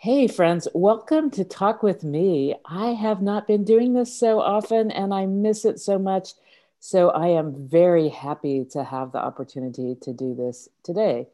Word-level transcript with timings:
Hey, 0.00 0.28
friends, 0.28 0.68
welcome 0.74 1.28
to 1.32 1.42
Talk 1.42 1.82
with 1.82 2.04
Me. 2.04 2.54
I 2.64 2.90
have 2.90 3.20
not 3.20 3.48
been 3.48 3.64
doing 3.64 3.94
this 3.94 4.16
so 4.16 4.38
often 4.38 4.92
and 4.92 5.12
I 5.12 5.26
miss 5.26 5.64
it 5.64 5.80
so 5.80 5.98
much. 5.98 6.34
So 6.78 7.08
I 7.08 7.30
am 7.30 7.66
very 7.66 8.08
happy 8.08 8.64
to 8.66 8.84
have 8.84 9.10
the 9.10 9.18
opportunity 9.18 9.96
to 10.02 10.12
do 10.12 10.36
this 10.36 10.68
today. 10.84 11.26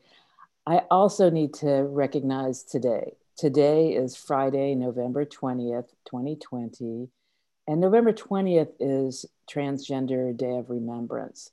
I 0.66 0.78
also 0.90 1.28
need 1.28 1.52
to 1.56 1.82
recognize 1.82 2.62
today. 2.62 3.12
Today 3.36 3.90
is 3.90 4.16
Friday, 4.16 4.74
November 4.74 5.26
20th, 5.26 5.90
2020. 6.06 7.10
And 7.68 7.80
November 7.82 8.14
20th 8.14 8.72
is 8.80 9.26
Transgender 9.46 10.34
Day 10.34 10.56
of 10.56 10.70
Remembrance. 10.70 11.50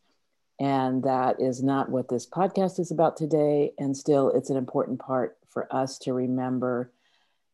And 0.61 1.03
that 1.03 1.41
is 1.41 1.61
not 1.61 1.89
what 1.89 2.07
this 2.07 2.25
podcast 2.25 2.79
is 2.79 2.89
about 2.89 3.17
today. 3.17 3.73
And 3.77 3.97
still, 3.97 4.29
it's 4.29 4.49
an 4.49 4.55
important 4.55 4.99
part 4.99 5.37
for 5.49 5.67
us 5.75 5.97
to 5.97 6.13
remember 6.13 6.89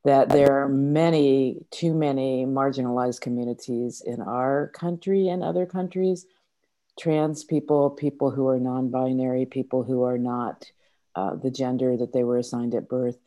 that 0.07 0.29
there 0.29 0.63
are 0.63 0.70
many, 0.70 1.66
too 1.70 1.93
many 1.93 2.45
marginalized 2.45 3.20
communities 3.20 3.99
in 3.99 4.21
our 4.21 4.70
country 4.70 5.27
and 5.27 5.43
other 5.43 5.65
countries 5.65 6.25
trans 6.98 7.43
people, 7.43 7.89
people 7.89 8.31
who 8.31 8.48
are 8.48 8.57
non 8.57 8.89
binary, 8.89 9.45
people 9.45 9.84
who 9.84 10.03
are 10.03 10.17
not 10.17 10.71
uh, 11.15 11.35
the 11.35 11.51
gender 11.51 11.98
that 11.98 12.13
they 12.13 12.23
were 12.23 12.38
assigned 12.38 12.73
at 12.73 12.88
birth. 12.88 13.17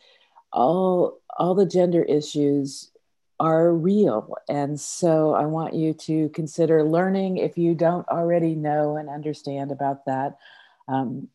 All, 0.54 1.20
all 1.38 1.54
the 1.54 1.66
gender 1.66 2.02
issues 2.02 2.90
are 3.38 3.74
real. 3.74 4.34
And 4.48 4.80
so 4.80 5.34
I 5.34 5.44
want 5.44 5.74
you 5.74 5.92
to 5.92 6.30
consider 6.30 6.82
learning 6.82 7.36
if 7.36 7.58
you 7.58 7.74
don't 7.74 8.08
already 8.08 8.54
know 8.54 8.96
and 8.96 9.10
understand 9.10 9.70
about 9.70 10.06
that. 10.06 10.38
Um, 10.88 11.28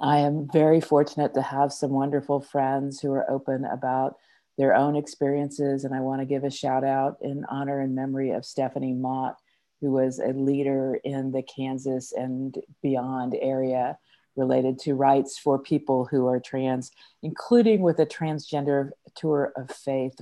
I 0.00 0.18
am 0.18 0.48
very 0.52 0.80
fortunate 0.80 1.34
to 1.34 1.42
have 1.42 1.72
some 1.72 1.90
wonderful 1.90 2.40
friends 2.40 3.00
who 3.00 3.10
are 3.10 3.28
open 3.28 3.64
about 3.64 4.16
their 4.62 4.76
own 4.76 4.94
experiences. 4.94 5.82
And 5.82 5.92
I 5.92 5.98
want 5.98 6.20
to 6.20 6.24
give 6.24 6.44
a 6.44 6.50
shout 6.50 6.84
out 6.84 7.16
in 7.20 7.44
honor 7.48 7.80
and 7.80 7.96
memory 7.96 8.30
of 8.30 8.44
Stephanie 8.44 8.92
Mott, 8.92 9.36
who 9.80 9.90
was 9.90 10.20
a 10.20 10.28
leader 10.28 11.00
in 11.02 11.32
the 11.32 11.42
Kansas 11.42 12.12
and 12.12 12.56
beyond 12.80 13.36
area 13.40 13.98
related 14.36 14.78
to 14.78 14.94
rights 14.94 15.36
for 15.36 15.58
people 15.58 16.06
who 16.08 16.28
are 16.28 16.38
trans, 16.38 16.92
including 17.24 17.82
with 17.82 17.98
a 17.98 18.06
transgender 18.06 18.90
tour 19.16 19.52
of 19.56 19.68
faith, 19.68 20.14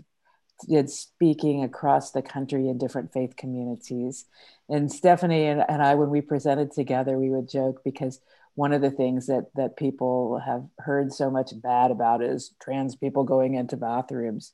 did 0.66 0.88
speaking 0.88 1.62
across 1.62 2.12
the 2.12 2.22
country 2.22 2.66
in 2.70 2.78
different 2.78 3.12
faith 3.12 3.36
communities. 3.36 4.24
And 4.70 4.90
Stephanie 4.90 5.48
and, 5.48 5.62
and 5.68 5.82
I, 5.82 5.96
when 5.96 6.08
we 6.08 6.22
presented 6.22 6.72
together, 6.72 7.18
we 7.18 7.28
would 7.28 7.46
joke 7.46 7.82
because 7.84 8.20
one 8.54 8.72
of 8.72 8.82
the 8.82 8.90
things 8.90 9.26
that 9.26 9.46
that 9.54 9.76
people 9.76 10.38
have 10.44 10.64
heard 10.78 11.12
so 11.12 11.30
much 11.30 11.52
bad 11.60 11.90
about 11.90 12.22
is 12.22 12.54
trans 12.60 12.96
people 12.96 13.24
going 13.24 13.54
into 13.54 13.76
bathrooms. 13.76 14.52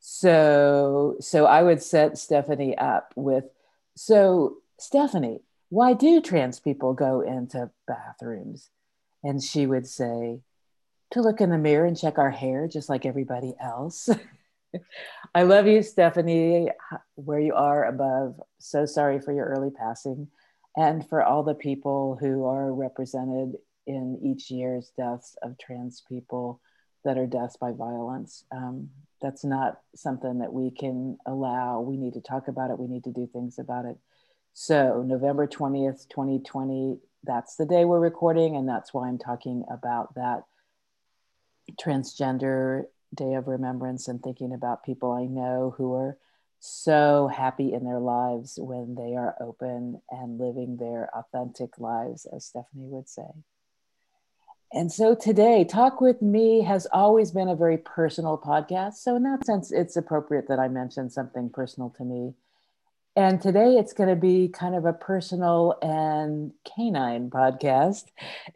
So 0.00 1.16
so 1.20 1.46
i 1.46 1.62
would 1.62 1.82
set 1.82 2.18
stephanie 2.18 2.78
up 2.78 3.12
with 3.16 3.44
so 3.96 4.58
stephanie 4.78 5.40
why 5.70 5.92
do 5.92 6.20
trans 6.20 6.60
people 6.60 6.94
go 6.94 7.20
into 7.20 7.70
bathrooms? 7.86 8.70
And 9.22 9.42
she 9.42 9.66
would 9.66 9.86
say 9.86 10.40
to 11.10 11.20
look 11.20 11.40
in 11.40 11.50
the 11.50 11.58
mirror 11.58 11.86
and 11.86 11.96
check 11.96 12.18
our 12.18 12.30
hair 12.30 12.68
just 12.68 12.88
like 12.88 13.04
everybody 13.04 13.54
else. 13.60 14.08
I 15.34 15.42
love 15.42 15.66
you 15.66 15.82
stephanie. 15.82 16.70
Where 17.14 17.40
you 17.40 17.54
are 17.54 17.84
above. 17.84 18.40
So 18.58 18.86
sorry 18.86 19.20
for 19.20 19.32
your 19.32 19.46
early 19.46 19.70
passing 19.70 20.28
and 20.78 21.06
for 21.08 21.24
all 21.24 21.42
the 21.42 21.56
people 21.56 22.16
who 22.20 22.46
are 22.46 22.72
represented 22.72 23.56
in 23.88 24.16
each 24.22 24.48
year's 24.48 24.92
deaths 24.96 25.36
of 25.42 25.58
trans 25.58 26.04
people 26.08 26.60
that 27.04 27.18
are 27.18 27.26
deaths 27.26 27.56
by 27.56 27.72
violence. 27.72 28.44
Um, 28.52 28.90
that's 29.20 29.44
not 29.44 29.80
something 29.96 30.38
that 30.38 30.52
we 30.52 30.70
can 30.70 31.18
allow. 31.26 31.80
We 31.80 31.96
need 31.96 32.12
to 32.12 32.20
talk 32.20 32.46
about 32.46 32.70
it. 32.70 32.78
We 32.78 32.86
need 32.86 33.02
to 33.04 33.12
do 33.12 33.28
things 33.32 33.58
about 33.58 33.86
it. 33.86 33.96
So, 34.52 35.02
November 35.04 35.48
20th, 35.48 36.08
2020, 36.10 36.98
that's 37.24 37.56
the 37.56 37.66
day 37.66 37.84
we're 37.84 37.98
recording, 37.98 38.54
and 38.54 38.68
that's 38.68 38.94
why 38.94 39.08
I'm 39.08 39.18
talking 39.18 39.64
about 39.68 40.14
that 40.14 40.44
transgender 41.80 42.84
day 43.12 43.34
of 43.34 43.48
remembrance 43.48 44.06
and 44.06 44.22
thinking 44.22 44.52
about 44.52 44.84
people 44.84 45.10
I 45.10 45.24
know 45.24 45.74
who 45.76 45.94
are 45.94 46.18
so 46.60 47.28
happy 47.28 47.72
in 47.72 47.84
their 47.84 48.00
lives 48.00 48.58
when 48.60 48.94
they 48.94 49.14
are 49.16 49.36
open 49.40 50.00
and 50.10 50.38
living 50.38 50.76
their 50.76 51.08
authentic 51.14 51.78
lives, 51.78 52.26
as 52.34 52.46
Stephanie 52.46 52.88
would 52.88 53.08
say. 53.08 53.28
And 54.72 54.92
so 54.92 55.14
today, 55.14 55.64
Talk 55.64 56.00
with 56.00 56.20
Me 56.20 56.62
has 56.62 56.86
always 56.92 57.30
been 57.30 57.48
a 57.48 57.56
very 57.56 57.78
personal 57.78 58.36
podcast. 58.36 58.94
So, 58.94 59.16
in 59.16 59.22
that 59.22 59.46
sense, 59.46 59.72
it's 59.72 59.96
appropriate 59.96 60.48
that 60.48 60.58
I 60.58 60.68
mention 60.68 61.08
something 61.08 61.48
personal 61.48 61.90
to 61.96 62.04
me. 62.04 62.34
And 63.16 63.40
today 63.42 63.76
it's 63.78 63.94
going 63.94 64.10
to 64.10 64.14
be 64.14 64.46
kind 64.46 64.76
of 64.76 64.84
a 64.84 64.92
personal 64.92 65.76
and 65.82 66.52
canine 66.64 67.30
podcast. 67.30 68.04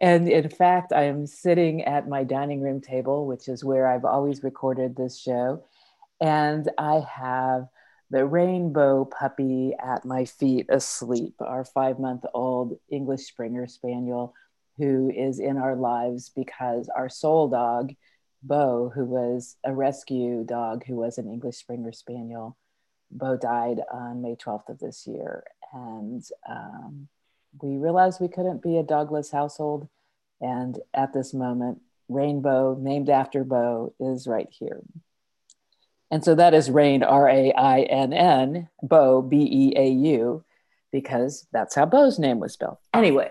And 0.01 0.29
in 0.29 0.49
fact, 0.51 0.93
I 0.93 1.05
am 1.05 1.27
sitting 1.27 1.83
at 1.83 2.09
my 2.09 2.23
dining 2.23 2.61
room 2.61 2.81
table, 2.81 3.27
which 3.27 3.49
is 3.49 3.65
where 3.65 3.89
I've 3.89 4.05
always 4.05 4.45
recorded 4.45 4.95
this 4.95 5.19
show. 5.19 5.65
And 6.21 6.71
I 6.79 7.05
have 7.11 7.67
the 8.12 8.27
rainbow 8.27 9.06
puppy 9.06 9.73
at 9.83 10.05
my 10.05 10.27
feet 10.27 10.67
asleep, 10.69 11.34
our 11.41 11.65
five 11.65 11.99
month 11.99 12.25
old 12.34 12.78
English 12.91 13.23
Springer 13.23 13.67
Spaniel, 13.67 14.34
who 14.77 15.11
is 15.11 15.39
in 15.39 15.56
our 15.56 15.75
lives 15.75 16.31
because 16.37 16.91
our 16.95 17.09
soul 17.09 17.49
dog, 17.49 17.95
Bo, 18.43 18.93
who 18.95 19.06
was 19.06 19.56
a 19.65 19.73
rescue 19.73 20.45
dog 20.45 20.84
who 20.87 20.97
was 20.97 21.17
an 21.17 21.27
English 21.27 21.56
Springer 21.56 21.91
Spaniel, 21.93 22.59
Bo 23.11 23.39
died 23.39 23.81
on 23.91 24.21
May 24.21 24.37
12th 24.37 24.69
of 24.69 24.79
this 24.79 25.06
year. 25.06 25.44
And 25.73 26.23
um, 26.47 27.09
we 27.62 27.79
realized 27.79 28.21
we 28.21 28.29
couldn't 28.29 28.62
be 28.62 28.77
a 28.77 28.84
dogless 28.84 29.33
household. 29.33 29.89
And 30.39 30.79
at 30.93 31.15
this 31.15 31.33
moment, 31.33 31.81
Rainbow, 32.11 32.77
named 32.79 33.09
after 33.09 33.43
Bo, 33.43 33.94
is 33.99 34.27
right 34.27 34.49
here. 34.50 34.83
And 36.12 36.23
so 36.23 36.34
that 36.34 36.53
is 36.53 36.71
Rain, 36.71 37.03
R 37.03 37.27
A 37.27 37.53
I 37.55 37.81
N 37.84 38.12
N, 38.12 38.69
Beau, 38.83 39.23
B 39.23 39.49
E 39.50 39.73
A 39.77 39.89
U, 39.89 40.45
because 40.93 41.47
that's 41.53 41.75
how 41.75 41.87
Beau's 41.87 42.19
name 42.19 42.39
was 42.39 42.53
spelled. 42.53 42.77
Anyway, 42.93 43.31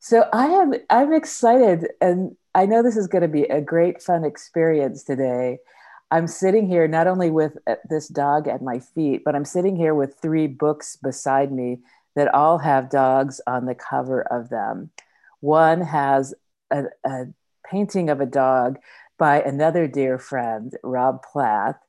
so 0.00 0.26
I 0.32 0.46
am 0.46 0.72
I'm 0.88 1.12
excited, 1.12 1.88
and 2.00 2.34
I 2.54 2.64
know 2.64 2.82
this 2.82 2.96
is 2.96 3.08
going 3.08 3.22
to 3.22 3.28
be 3.28 3.42
a 3.42 3.60
great 3.60 4.02
fun 4.02 4.24
experience 4.24 5.04
today. 5.04 5.58
I'm 6.10 6.26
sitting 6.26 6.66
here 6.66 6.88
not 6.88 7.06
only 7.06 7.30
with 7.30 7.58
uh, 7.66 7.74
this 7.90 8.08
dog 8.08 8.48
at 8.48 8.62
my 8.62 8.78
feet, 8.78 9.22
but 9.22 9.34
I'm 9.34 9.44
sitting 9.44 9.76
here 9.76 9.94
with 9.94 10.16
three 10.22 10.46
books 10.46 10.96
beside 10.96 11.52
me 11.52 11.80
that 12.16 12.32
all 12.32 12.56
have 12.56 12.88
dogs 12.88 13.38
on 13.46 13.66
the 13.66 13.74
cover 13.74 14.22
of 14.22 14.48
them. 14.48 14.90
One 15.40 15.82
has 15.82 16.32
a, 16.70 16.84
a 17.04 17.26
painting 17.70 18.08
of 18.08 18.22
a 18.22 18.26
dog 18.26 18.78
by 19.18 19.42
another 19.42 19.86
dear 19.86 20.18
friend, 20.18 20.72
Rob 20.82 21.22
Plath 21.22 21.83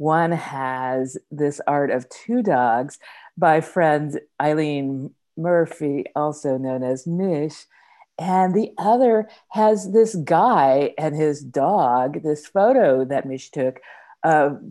one 0.00 0.32
has 0.32 1.18
this 1.30 1.60
art 1.66 1.90
of 1.90 2.08
two 2.08 2.42
dogs 2.42 2.98
by 3.36 3.60
friend 3.60 4.18
Eileen 4.40 5.10
Murphy, 5.36 6.06
also 6.16 6.56
known 6.56 6.82
as 6.82 7.06
Mish. 7.06 7.66
And 8.18 8.54
the 8.54 8.70
other 8.78 9.28
has 9.50 9.92
this 9.92 10.14
guy 10.14 10.94
and 10.96 11.14
his 11.14 11.42
dog, 11.42 12.22
this 12.22 12.46
photo 12.46 13.04
that 13.04 13.26
Mish 13.26 13.50
took 13.50 13.80
of 14.24 14.62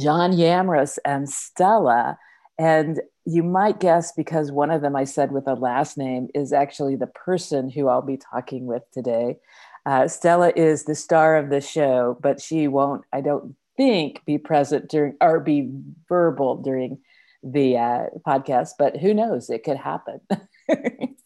John 0.00 0.32
Yamrus 0.32 0.98
and 1.04 1.28
Stella. 1.28 2.16
And 2.58 3.02
you 3.26 3.42
might 3.42 3.78
guess 3.78 4.12
because 4.12 4.50
one 4.50 4.70
of 4.70 4.80
them 4.80 4.96
I 4.96 5.04
said 5.04 5.32
with 5.32 5.46
a 5.46 5.54
last 5.54 5.98
name 5.98 6.28
is 6.34 6.50
actually 6.50 6.96
the 6.96 7.08
person 7.08 7.68
who 7.68 7.88
I'll 7.88 8.00
be 8.00 8.16
talking 8.16 8.64
with 8.64 8.84
today. 8.90 9.36
Uh, 9.84 10.08
Stella 10.08 10.50
is 10.56 10.84
the 10.84 10.94
star 10.94 11.36
of 11.36 11.50
the 11.50 11.60
show, 11.60 12.16
but 12.22 12.40
she 12.40 12.68
won't, 12.68 13.04
I 13.12 13.20
don't 13.20 13.54
think 13.76 14.24
be 14.24 14.38
present 14.38 14.88
during 14.88 15.16
or 15.20 15.40
be 15.40 15.70
verbal 16.08 16.56
during 16.56 16.98
the 17.42 17.76
uh, 17.76 18.04
podcast, 18.26 18.70
but 18.78 18.96
who 18.96 19.12
knows? 19.12 19.50
It 19.50 19.64
could 19.64 19.76
happen. 19.76 20.20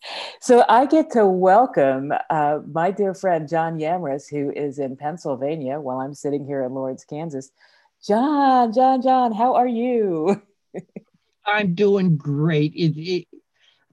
so 0.40 0.64
I 0.69 0.87
get 0.87 1.10
to 1.12 1.26
welcome 1.26 2.12
uh, 2.31 2.60
my 2.70 2.90
dear 2.90 3.14
friend 3.14 3.48
John 3.48 3.78
Yamrus, 3.78 4.31
who 4.31 4.50
is 4.50 4.78
in 4.78 4.96
Pennsylvania 4.96 5.78
while 5.81 6.00
I'm 6.00 6.14
sitting 6.14 6.46
here 6.46 6.62
in 6.62 6.72
Lawrence, 6.72 7.04
Kansas. 7.04 7.50
John, 8.06 8.72
John, 8.72 9.02
John, 9.02 9.32
how 9.32 9.54
are 9.54 9.66
you? 9.66 10.42
I'm 11.46 11.75
doing 11.75 12.16
great. 12.16 12.72
It, 12.75 12.99
it, 12.99 13.28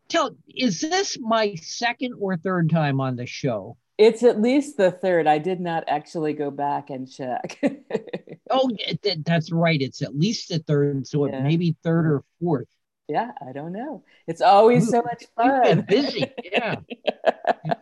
tell, 0.09 0.35
is 0.47 0.81
this 0.81 1.17
my 1.19 1.55
second 1.55 2.15
or 2.19 2.37
third 2.37 2.69
time 2.69 3.01
on 3.01 3.15
the 3.15 3.25
show? 3.25 3.77
It's 3.97 4.23
at 4.23 4.41
least 4.41 4.77
the 4.77 4.91
third. 4.91 5.27
I 5.27 5.37
did 5.37 5.59
not 5.59 5.83
actually 5.87 6.33
go 6.33 6.49
back 6.49 6.89
and 6.89 7.09
check. 7.09 7.59
oh, 8.49 8.71
that's 9.25 9.51
right. 9.51 9.79
It's 9.81 10.01
at 10.01 10.17
least 10.17 10.49
the 10.49 10.59
third, 10.59 11.05
so 11.05 11.27
yeah. 11.27 11.37
it 11.37 11.43
may 11.43 11.57
be 11.57 11.75
third 11.83 12.07
or 12.07 12.23
fourth. 12.41 12.67
Yeah, 13.07 13.31
I 13.47 13.51
don't 13.51 13.73
know. 13.73 14.03
It's 14.27 14.41
always 14.41 14.87
Ooh, 14.87 14.91
so 14.91 15.01
much 15.03 15.25
fun. 15.35 15.81
busy, 15.81 16.25
yeah. 16.43 16.77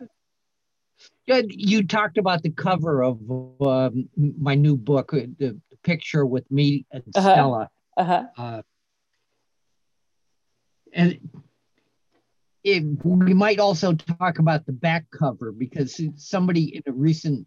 yeah. 1.26 1.42
You 1.48 1.86
talked 1.86 2.18
about 2.18 2.42
the 2.42 2.50
cover 2.50 3.02
of 3.02 3.18
um, 3.62 4.08
my 4.16 4.54
new 4.54 4.76
book, 4.76 5.14
uh, 5.14 5.20
the 5.38 5.58
picture 5.82 6.26
with 6.26 6.50
me 6.50 6.86
and 6.90 7.04
uh-huh. 7.14 7.32
Stella. 7.32 7.70
Uh-huh. 7.96 8.24
Uh, 8.36 8.62
and 10.92 11.30
it, 12.64 12.84
we 13.04 13.34
might 13.34 13.58
also 13.58 13.94
talk 13.94 14.38
about 14.38 14.66
the 14.66 14.72
back 14.72 15.06
cover 15.10 15.52
because 15.52 16.00
somebody 16.16 16.76
in 16.76 16.82
a 16.86 16.92
recent 16.92 17.46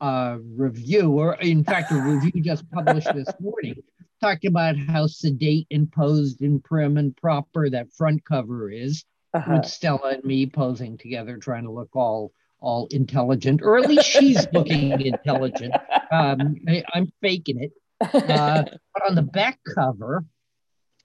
uh, 0.00 0.38
review, 0.56 1.12
or 1.12 1.34
in 1.34 1.64
fact, 1.64 1.90
a 1.90 1.96
review 1.96 2.42
just 2.42 2.70
published 2.70 3.12
this 3.14 3.32
morning, 3.40 3.82
talked 4.20 4.44
about 4.44 4.76
how 4.76 5.06
sedate 5.06 5.66
and 5.70 5.90
posed 5.90 6.40
and 6.40 6.62
prim 6.62 6.96
and 6.96 7.16
proper 7.16 7.68
that 7.68 7.92
front 7.92 8.24
cover 8.24 8.70
is, 8.70 9.04
uh-huh. 9.34 9.54
with 9.56 9.66
Stella 9.66 10.10
and 10.10 10.24
me 10.24 10.46
posing 10.46 10.98
together, 10.98 11.36
trying 11.36 11.64
to 11.64 11.72
look 11.72 11.94
all 11.94 12.32
all 12.60 12.88
intelligent, 12.90 13.62
or 13.62 13.78
at 13.78 13.88
least 13.88 14.06
she's 14.08 14.46
looking 14.52 15.00
intelligent. 15.00 15.72
Um, 16.10 16.56
I, 16.66 16.82
am 16.94 17.12
faking 17.20 17.62
it. 17.62 17.72
Uh, 18.00 18.64
but 18.94 19.08
on 19.08 19.14
the 19.14 19.22
back 19.22 19.60
cover, 19.74 20.24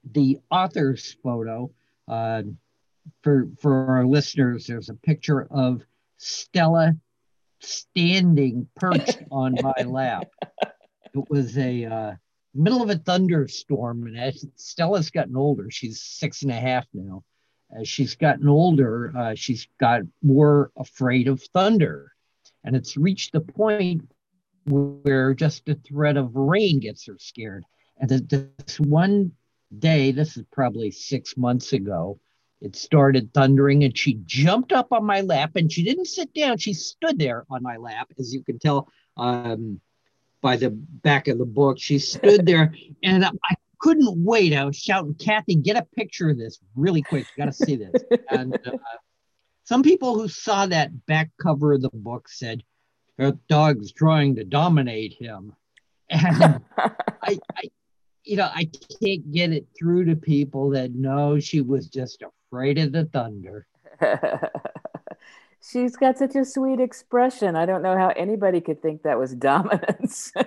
the 0.04 0.40
author's 0.50 1.16
photo, 1.24 1.72
uh, 2.08 2.42
for 3.22 3.48
for 3.60 3.88
our 3.88 4.06
listeners, 4.06 4.68
there's 4.68 4.90
a 4.90 4.96
picture 4.96 5.48
of 5.50 5.82
Stella 6.18 6.96
standing 7.60 8.68
perched 8.76 9.20
on 9.32 9.56
my 9.62 9.84
lap. 9.84 10.28
It 10.62 11.30
was 11.30 11.58
a 11.58 11.86
uh, 11.86 12.14
middle 12.54 12.82
of 12.82 12.90
a 12.90 12.98
thunderstorm, 12.98 14.08
and 14.08 14.18
as 14.18 14.46
Stella's 14.56 15.10
gotten 15.10 15.36
older, 15.36 15.70
she's 15.70 16.02
six 16.02 16.42
and 16.42 16.52
a 16.52 16.56
half 16.56 16.86
now 16.94 17.24
as 17.76 17.88
she's 17.88 18.16
gotten 18.16 18.48
older, 18.48 19.14
uh, 19.16 19.36
she's 19.36 19.68
got 19.80 20.02
more 20.22 20.72
afraid 20.78 21.28
of 21.28 21.42
thunder. 21.42 22.12
And 22.64 22.76
it's 22.76 22.98
reached 22.98 23.34
the 23.34 23.42
point 23.42 24.10
where 24.66 25.34
just 25.34 25.66
the 25.66 25.76
threat 25.76 26.18
of 26.18 26.36
rain 26.36 26.80
gets 26.80 27.06
her 27.08 27.18
scared. 27.20 27.66
And 27.98 28.10
this 28.10 28.80
one 28.80 29.32
day, 29.78 30.12
this 30.12 30.38
is 30.38 30.46
probably 30.52 30.92
six 30.92 31.36
months 31.36 31.74
ago, 31.74 32.20
it 32.64 32.78
started 32.78 33.34
thundering 33.34 33.84
and 33.84 33.96
she 33.96 34.22
jumped 34.26 34.72
up 34.72 34.94
on 34.94 35.06
my 35.06 35.20
lap 35.20 35.52
and 35.56 35.70
she 35.70 35.84
didn't 35.84 36.06
sit 36.06 36.34
down. 36.34 36.58
She 36.58 36.74
stood 36.74 37.20
there 37.20 37.46
on 37.50 37.62
my 37.62 37.76
lap, 37.76 38.08
as 38.18 38.34
you 38.34 38.42
can 38.42 38.58
tell 38.58 38.88
um, 39.18 39.82
by 40.42 40.56
the 40.56 40.70
back 40.70 41.28
of 41.28 41.38
the 41.38 41.46
book. 41.46 41.78
She 41.78 42.00
stood 42.00 42.46
there 42.46 42.74
and 43.04 43.26
I 43.26 43.56
couldn't 43.80 44.24
wait. 44.24 44.54
I 44.54 44.64
was 44.64 44.78
shouting, 44.78 45.14
Kathy, 45.16 45.56
get 45.56 45.76
a 45.76 45.86
picture 45.94 46.30
of 46.30 46.38
this 46.38 46.58
really 46.74 47.02
quick. 47.02 47.28
You 47.36 47.44
got 47.44 47.52
to 47.52 47.66
see 47.66 47.76
this. 47.76 48.02
and 48.30 48.58
uh, 48.66 48.78
some 49.66 49.84
people 49.84 50.16
who 50.16 50.30
saw 50.30 50.66
that 50.66 51.06
back 51.06 51.32
cover 51.42 51.74
of 51.74 51.82
the 51.82 51.90
book 51.94 52.30
said, 52.30 52.64
that 53.18 53.46
dog's 53.50 53.92
trying 53.92 54.38
to 54.38 54.46
dominate 54.46 55.14
him. 55.20 55.54
And 56.10 56.62
I, 56.78 57.40
I, 57.58 57.64
you 58.24 58.38
know, 58.38 58.50
I 58.54 58.70
can't 59.02 59.30
get 59.34 59.52
it 59.52 59.68
through 59.78 60.06
to 60.06 60.16
people 60.16 60.70
that 60.70 60.94
no, 60.96 61.42
she 61.42 61.60
was 61.60 61.90
just 61.90 62.24
afraid 62.54 62.78
of 62.78 62.92
the 62.92 63.06
thunder. 63.06 63.66
She's 65.62 65.96
got 65.96 66.20
such 66.20 66.36
a 66.36 66.46
sweet 66.46 66.80
expression. 66.80 67.56
I 67.56 67.66
don't 67.66 67.82
know 67.82 67.98
how 67.98 68.10
anybody 68.10 68.62
could 68.62 68.82
think 68.82 69.04
that 69.04 69.18
was 69.18 69.34
dominance. 69.36 70.32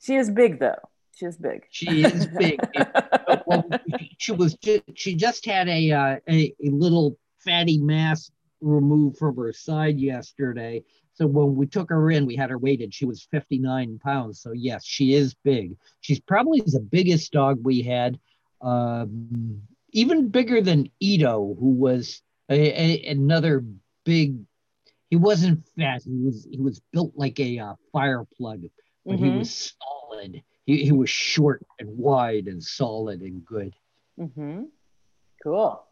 She 0.00 0.16
is 0.16 0.28
big 0.28 0.60
though. 0.60 0.76
She 1.14 1.24
is 1.24 1.38
big. 1.38 1.64
She 1.70 2.04
is 2.04 2.26
big. 2.26 2.60
well, 3.46 3.64
she 4.18 4.32
was 4.32 4.52
just, 4.52 4.82
she 4.96 5.14
just 5.14 5.46
had 5.46 5.66
a, 5.66 5.90
uh, 5.92 6.16
a 6.28 6.54
a 6.62 6.68
little 6.68 7.16
fatty 7.42 7.78
mass 7.78 8.30
removed 8.60 9.16
from 9.16 9.34
her 9.38 9.54
side 9.54 9.98
yesterday. 9.98 10.84
So 11.14 11.26
when 11.26 11.54
we 11.54 11.66
took 11.66 11.88
her 11.88 12.10
in, 12.10 12.26
we 12.26 12.36
had 12.36 12.50
her 12.50 12.58
weighted. 12.58 12.92
She 12.92 13.06
was 13.06 13.26
59 13.30 14.00
pounds. 14.04 14.42
So 14.42 14.52
yes, 14.52 14.84
she 14.84 15.14
is 15.14 15.34
big. 15.42 15.76
She's 16.02 16.20
probably 16.20 16.60
the 16.60 16.80
biggest 16.80 17.32
dog 17.32 17.60
we 17.62 17.80
had, 17.80 18.18
um, 18.64 19.62
even 19.92 20.28
bigger 20.28 20.60
than 20.60 20.90
Ito, 21.00 21.56
who 21.58 21.70
was 21.70 22.22
a, 22.48 22.54
a, 22.54 23.06
another 23.10 23.64
big. 24.04 24.38
He 25.10 25.16
wasn't 25.16 25.64
fat. 25.76 26.02
He 26.02 26.18
was 26.24 26.46
he 26.50 26.60
was 26.60 26.80
built 26.92 27.12
like 27.14 27.38
a 27.38 27.58
uh, 27.58 27.74
fire 27.92 28.24
plug 28.36 28.64
but 29.04 29.16
mm-hmm. 29.16 29.24
he 29.24 29.38
was 29.38 29.74
solid. 29.78 30.42
He, 30.66 30.84
he 30.84 30.92
was 30.92 31.10
short 31.10 31.64
and 31.78 31.96
wide 31.96 32.46
and 32.46 32.62
solid 32.62 33.20
and 33.20 33.44
good. 33.44 33.74
Mm-hmm. 34.18 34.64
Cool. 35.42 35.84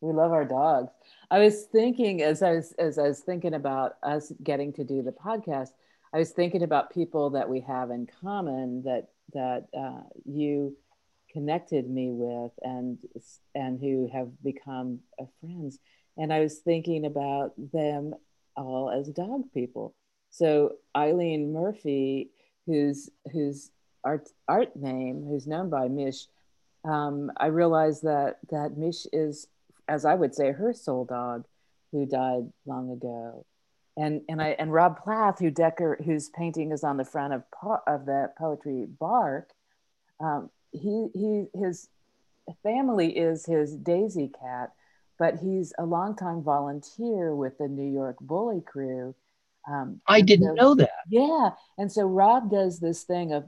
We 0.00 0.12
love 0.12 0.32
our 0.32 0.44
dogs. 0.44 0.92
I 1.30 1.38
was 1.38 1.64
thinking 1.64 2.22
as 2.22 2.42
I 2.42 2.52
was 2.52 2.72
as 2.78 2.98
I 2.98 3.08
was 3.08 3.20
thinking 3.20 3.54
about 3.54 3.96
us 4.02 4.32
getting 4.42 4.72
to 4.74 4.84
do 4.84 5.02
the 5.02 5.12
podcast, 5.12 5.70
I 6.12 6.18
was 6.18 6.30
thinking 6.30 6.62
about 6.62 6.92
people 6.92 7.30
that 7.30 7.48
we 7.48 7.60
have 7.60 7.90
in 7.90 8.06
common 8.22 8.82
that 8.82 9.08
that 9.32 9.66
uh, 9.76 10.02
you 10.24 10.76
connected 11.36 11.88
me 11.88 12.10
with 12.10 12.52
and 12.62 12.98
and 13.54 13.80
who 13.80 14.08
have 14.12 14.28
become 14.42 15.00
uh, 15.20 15.24
friends. 15.40 15.78
And 16.16 16.32
I 16.32 16.40
was 16.40 16.58
thinking 16.58 17.04
about 17.04 17.52
them 17.72 18.14
all 18.56 18.90
as 18.90 19.08
dog 19.08 19.52
people. 19.52 19.94
So 20.30 20.76
Eileen 20.96 21.52
Murphy 21.52 22.30
whose 22.66 23.10
whose 23.32 23.70
art 24.04 24.28
art 24.48 24.76
name, 24.76 25.24
who's 25.26 25.46
known 25.46 25.70
by 25.70 25.88
Mish, 25.88 26.26
um, 26.84 27.30
I 27.36 27.46
realized 27.46 28.02
that 28.02 28.38
that 28.50 28.76
Mish 28.76 29.06
is, 29.12 29.46
as 29.88 30.04
I 30.04 30.14
would 30.14 30.34
say, 30.34 30.52
her 30.52 30.72
soul 30.72 31.04
dog, 31.04 31.44
who 31.92 32.06
died 32.06 32.52
long 32.66 32.90
ago, 32.90 33.46
and 33.96 34.22
and 34.28 34.42
I 34.42 34.48
and 34.58 34.72
Rob 34.72 35.02
Plath, 35.02 35.38
who 35.38 35.50
Decker, 35.50 35.98
whose 36.04 36.28
painting 36.28 36.72
is 36.72 36.84
on 36.84 36.96
the 36.96 37.04
front 37.04 37.32
of 37.32 37.50
part 37.50 37.82
of 37.86 38.06
the 38.06 38.32
poetry 38.36 38.86
bark, 38.86 39.50
um, 40.20 40.50
he 40.76 41.08
he 41.14 41.46
his 41.54 41.88
family 42.62 43.16
is 43.16 43.46
his 43.46 43.74
Daisy 43.74 44.30
cat, 44.40 44.72
but 45.18 45.38
he's 45.40 45.72
a 45.78 45.84
longtime 45.84 46.42
volunteer 46.42 47.34
with 47.34 47.58
the 47.58 47.68
New 47.68 47.90
York 47.90 48.16
Bully 48.20 48.60
Crew 48.60 49.14
um, 49.68 50.00
I 50.06 50.20
didn't 50.20 50.48
so, 50.56 50.62
know 50.62 50.74
that. 50.76 50.90
Yeah. 51.08 51.50
And 51.78 51.90
so 51.90 52.06
Rob 52.06 52.50
does 52.50 52.78
this 52.78 53.02
thing 53.02 53.32
of 53.32 53.44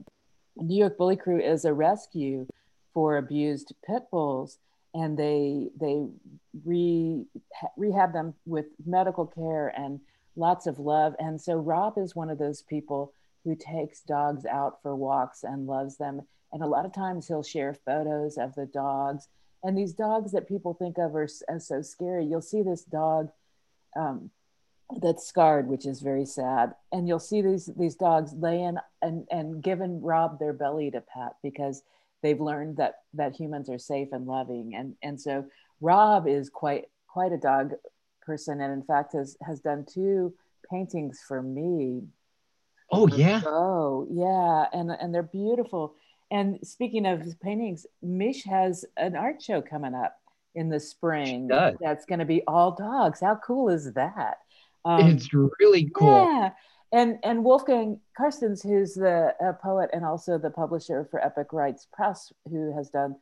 New 0.56 0.76
York 0.76 0.98
Bully 0.98 1.16
Crew 1.16 1.40
is 1.40 1.64
a 1.64 1.72
rescue 1.72 2.46
for 2.92 3.16
abused 3.16 3.72
pit 3.86 4.04
bulls 4.10 4.58
and 4.94 5.16
they 5.16 5.68
they 5.78 6.06
re, 6.64 7.24
rehab 7.76 8.12
them 8.12 8.34
with 8.46 8.66
medical 8.84 9.26
care 9.26 9.68
and 9.68 10.00
lots 10.34 10.66
of 10.66 10.78
love 10.78 11.14
and 11.18 11.40
so 11.40 11.54
rob 11.56 11.98
is 11.98 12.16
one 12.16 12.30
of 12.30 12.38
those 12.38 12.62
people 12.62 13.12
who 13.44 13.56
takes 13.56 14.00
dogs 14.02 14.44
out 14.44 14.82
for 14.82 14.94
walks 14.94 15.42
and 15.42 15.66
loves 15.66 15.96
them 15.96 16.22
and 16.52 16.62
a 16.62 16.66
lot 16.66 16.86
of 16.86 16.92
times 16.94 17.28
he'll 17.28 17.42
share 17.42 17.74
photos 17.74 18.36
of 18.36 18.54
the 18.54 18.66
dogs 18.66 19.28
and 19.62 19.76
these 19.76 19.92
dogs 19.92 20.32
that 20.32 20.48
people 20.48 20.74
think 20.74 20.98
of 20.98 21.14
are 21.14 21.28
as 21.48 21.66
so 21.66 21.82
scary 21.82 22.24
you'll 22.24 22.40
see 22.40 22.62
this 22.62 22.84
dog 22.84 23.30
um, 23.96 24.30
that's 25.00 25.26
scarred, 25.26 25.68
which 25.68 25.86
is 25.86 26.00
very 26.00 26.24
sad. 26.24 26.74
And 26.92 27.06
you'll 27.06 27.18
see 27.18 27.42
these 27.42 27.66
these 27.78 27.94
dogs 27.94 28.32
laying 28.32 28.76
and 29.02 29.26
and 29.30 29.62
giving 29.62 30.00
Rob 30.00 30.38
their 30.38 30.52
belly 30.52 30.90
to 30.90 31.00
pat 31.00 31.36
because 31.42 31.82
they've 32.22 32.40
learned 32.40 32.78
that 32.78 33.00
that 33.14 33.36
humans 33.36 33.68
are 33.68 33.78
safe 33.78 34.08
and 34.12 34.26
loving. 34.26 34.74
And 34.74 34.94
and 35.02 35.20
so 35.20 35.44
Rob 35.80 36.26
is 36.26 36.48
quite 36.48 36.86
quite 37.06 37.32
a 37.32 37.38
dog 37.38 37.74
person, 38.22 38.60
and 38.60 38.72
in 38.72 38.82
fact 38.82 39.12
has 39.12 39.36
has 39.42 39.60
done 39.60 39.84
two 39.88 40.34
paintings 40.70 41.20
for 41.26 41.42
me. 41.42 42.02
Oh 42.90 43.06
yeah. 43.08 43.42
Oh 43.44 44.06
yeah, 44.10 44.66
and 44.72 44.90
and 44.90 45.14
they're 45.14 45.22
beautiful. 45.22 45.94
And 46.30 46.58
speaking 46.62 47.06
of 47.06 47.22
paintings, 47.40 47.86
Mish 48.02 48.44
has 48.44 48.84
an 48.96 49.16
art 49.16 49.40
show 49.40 49.62
coming 49.62 49.94
up 49.94 50.16
in 50.54 50.68
the 50.68 50.80
spring. 50.80 51.48
That's 51.48 52.04
going 52.04 52.18
to 52.18 52.24
be 52.24 52.42
all 52.46 52.72
dogs. 52.72 53.20
How 53.20 53.36
cool 53.36 53.70
is 53.70 53.92
that? 53.94 54.38
Um, 54.84 55.10
it's 55.10 55.32
really 55.32 55.90
cool. 55.94 56.26
Yeah. 56.26 56.50
And, 56.90 57.18
and 57.22 57.44
Wolfgang 57.44 58.00
Carstens, 58.18 58.62
who's 58.62 58.94
the 58.94 59.34
poet 59.62 59.90
and 59.92 60.04
also 60.04 60.38
the 60.38 60.50
publisher 60.50 61.06
for 61.10 61.24
Epic 61.24 61.52
Rites 61.52 61.86
Press, 61.92 62.32
who 62.50 62.74
has 62.74 62.88
done 62.90 63.16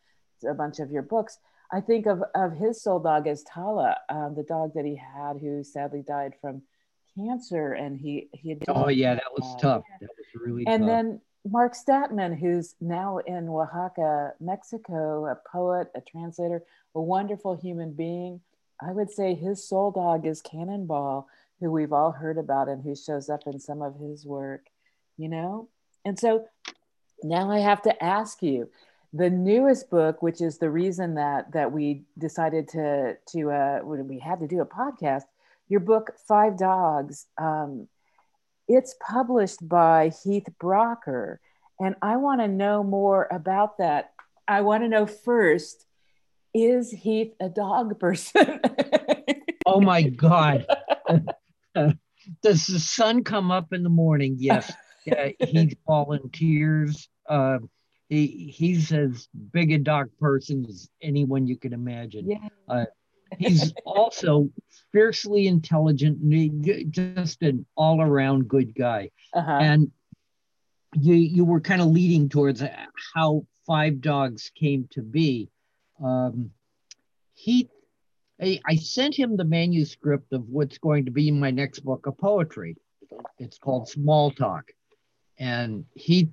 a 0.48 0.54
bunch 0.54 0.78
of 0.78 0.90
your 0.90 1.02
books, 1.02 1.38
I 1.72 1.80
think 1.80 2.06
of, 2.06 2.22
of 2.34 2.52
his 2.52 2.80
soul 2.80 3.00
dog 3.00 3.26
as 3.26 3.42
Tala, 3.42 3.96
um, 4.08 4.34
the 4.36 4.44
dog 4.44 4.72
that 4.74 4.84
he 4.84 4.96
had 4.96 5.38
who 5.40 5.64
sadly 5.64 6.02
died 6.06 6.34
from 6.40 6.62
cancer. 7.16 7.72
And 7.72 7.98
he, 7.98 8.28
he 8.32 8.50
had 8.50 8.64
Oh, 8.68 8.88
yeah, 8.88 9.14
that 9.14 9.32
was 9.32 9.60
tough. 9.60 9.82
That 10.00 10.10
was 10.16 10.42
really 10.42 10.66
and 10.66 10.82
tough. 10.82 10.88
then 10.88 11.20
Mark 11.48 11.74
Statman, 11.74 12.38
who's 12.38 12.74
now 12.80 13.18
in 13.18 13.48
Oaxaca, 13.48 14.32
Mexico, 14.40 15.26
a 15.26 15.36
poet, 15.50 15.88
a 15.94 16.00
translator, 16.00 16.62
a 16.94 17.00
wonderful 17.00 17.56
human 17.56 17.92
being. 17.92 18.40
I 18.80 18.92
would 18.92 19.10
say 19.10 19.34
his 19.34 19.66
soul 19.66 19.90
dog 19.90 20.26
is 20.26 20.42
Cannonball, 20.42 21.28
who 21.60 21.70
we've 21.70 21.92
all 21.92 22.12
heard 22.12 22.36
about 22.36 22.68
and 22.68 22.82
who 22.82 22.94
shows 22.94 23.30
up 23.30 23.42
in 23.46 23.58
some 23.58 23.80
of 23.80 23.98
his 23.98 24.26
work, 24.26 24.66
you 25.16 25.28
know? 25.28 25.68
And 26.04 26.18
so 26.18 26.46
now 27.22 27.50
I 27.50 27.60
have 27.60 27.82
to 27.82 28.04
ask 28.04 28.42
you 28.42 28.68
the 29.12 29.30
newest 29.30 29.88
book, 29.88 30.22
which 30.22 30.40
is 30.40 30.58
the 30.58 30.70
reason 30.70 31.14
that 31.14 31.52
that 31.52 31.72
we 31.72 32.02
decided 32.18 32.68
to 32.68 33.16
to 33.28 33.50
uh, 33.50 33.80
we 33.84 34.18
had 34.18 34.40
to 34.40 34.46
do 34.46 34.60
a 34.60 34.66
podcast. 34.66 35.22
Your 35.68 35.80
book, 35.80 36.12
Five 36.28 36.58
Dogs. 36.58 37.26
Um, 37.38 37.88
it's 38.68 38.94
published 39.00 39.66
by 39.66 40.10
Heath 40.22 40.46
Brougher. 40.58 41.40
And 41.80 41.94
I 42.02 42.16
want 42.16 42.40
to 42.40 42.48
know 42.48 42.82
more 42.82 43.28
about 43.30 43.78
that. 43.78 44.12
I 44.48 44.62
want 44.62 44.84
to 44.84 44.88
know 44.88 45.06
first 45.06 45.86
is 46.54 46.90
Heath 46.90 47.34
a 47.38 47.48
dog 47.48 47.98
person? 48.00 48.60
oh 49.66 49.80
my 49.80 50.02
God. 50.02 50.66
Does 52.42 52.66
the 52.66 52.80
sun 52.80 53.24
come 53.24 53.50
up 53.50 53.72
in 53.72 53.82
the 53.82 53.90
morning? 53.90 54.36
Yes. 54.38 54.72
Uh, 55.10 55.28
he 55.38 55.76
volunteers. 55.86 57.08
Uh, 57.28 57.58
he, 58.08 58.52
he's 58.56 58.90
as 58.92 59.28
big 59.52 59.72
a 59.72 59.78
dog 59.78 60.08
person 60.18 60.64
as 60.68 60.88
anyone 61.02 61.46
you 61.46 61.56
can 61.56 61.72
imagine. 61.72 62.30
Yeah. 62.30 62.48
Uh, 62.68 62.84
he's 63.38 63.72
also 63.84 64.50
fiercely 64.92 65.46
intelligent, 65.46 66.18
just 66.90 67.42
an 67.42 67.66
all 67.76 68.00
around 68.00 68.48
good 68.48 68.74
guy. 68.74 69.10
Uh-huh. 69.34 69.58
And 69.60 69.90
you, 70.94 71.14
you 71.14 71.44
were 71.44 71.60
kind 71.60 71.82
of 71.82 71.88
leading 71.88 72.28
towards 72.28 72.62
how 73.14 73.46
Five 73.66 74.00
Dogs 74.00 74.50
came 74.54 74.88
to 74.92 75.02
be. 75.02 75.50
Um, 76.02 76.50
he, 77.34 77.68
I, 78.40 78.60
I 78.66 78.76
sent 78.76 79.14
him 79.14 79.36
the 79.36 79.44
manuscript 79.44 80.32
of 80.32 80.48
what's 80.48 80.78
going 80.78 81.04
to 81.06 81.10
be 81.10 81.30
my 81.30 81.50
next 81.50 81.80
book 81.80 82.06
of 82.06 82.16
poetry. 82.16 82.76
It's 83.38 83.58
called 83.58 83.88
Small 83.88 84.30
Talk. 84.30 84.72
And 85.38 85.84
he, 85.94 86.30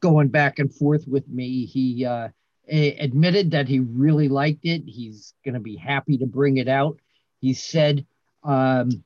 going 0.00 0.28
back 0.28 0.58
and 0.58 0.74
forth 0.74 1.06
with 1.06 1.28
me, 1.28 1.66
he 1.66 2.06
uh, 2.06 2.28
admitted 2.68 3.50
that 3.52 3.68
he 3.68 3.80
really 3.80 4.28
liked 4.28 4.64
it. 4.64 4.82
He's 4.86 5.34
going 5.44 5.54
to 5.54 5.60
be 5.60 5.76
happy 5.76 6.18
to 6.18 6.26
bring 6.26 6.56
it 6.56 6.68
out. 6.68 6.98
He 7.40 7.52
said 7.52 8.06
um, 8.42 9.04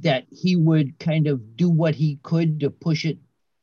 that 0.00 0.26
he 0.30 0.56
would 0.56 0.98
kind 0.98 1.26
of 1.26 1.56
do 1.56 1.68
what 1.68 1.94
he 1.94 2.18
could 2.22 2.60
to 2.60 2.70
push 2.70 3.04
it 3.04 3.18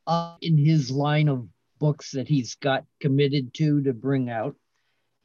up 0.08 0.38
in 0.42 0.58
his 0.58 0.92
line 0.92 1.30
of 1.30 1.48
books 1.80 2.12
that 2.12 2.28
he's 2.28 2.56
got 2.56 2.86
committed 3.00 3.54
to 3.56 3.82
to 3.84 3.94
bring 3.94 4.30
out. 4.30 4.56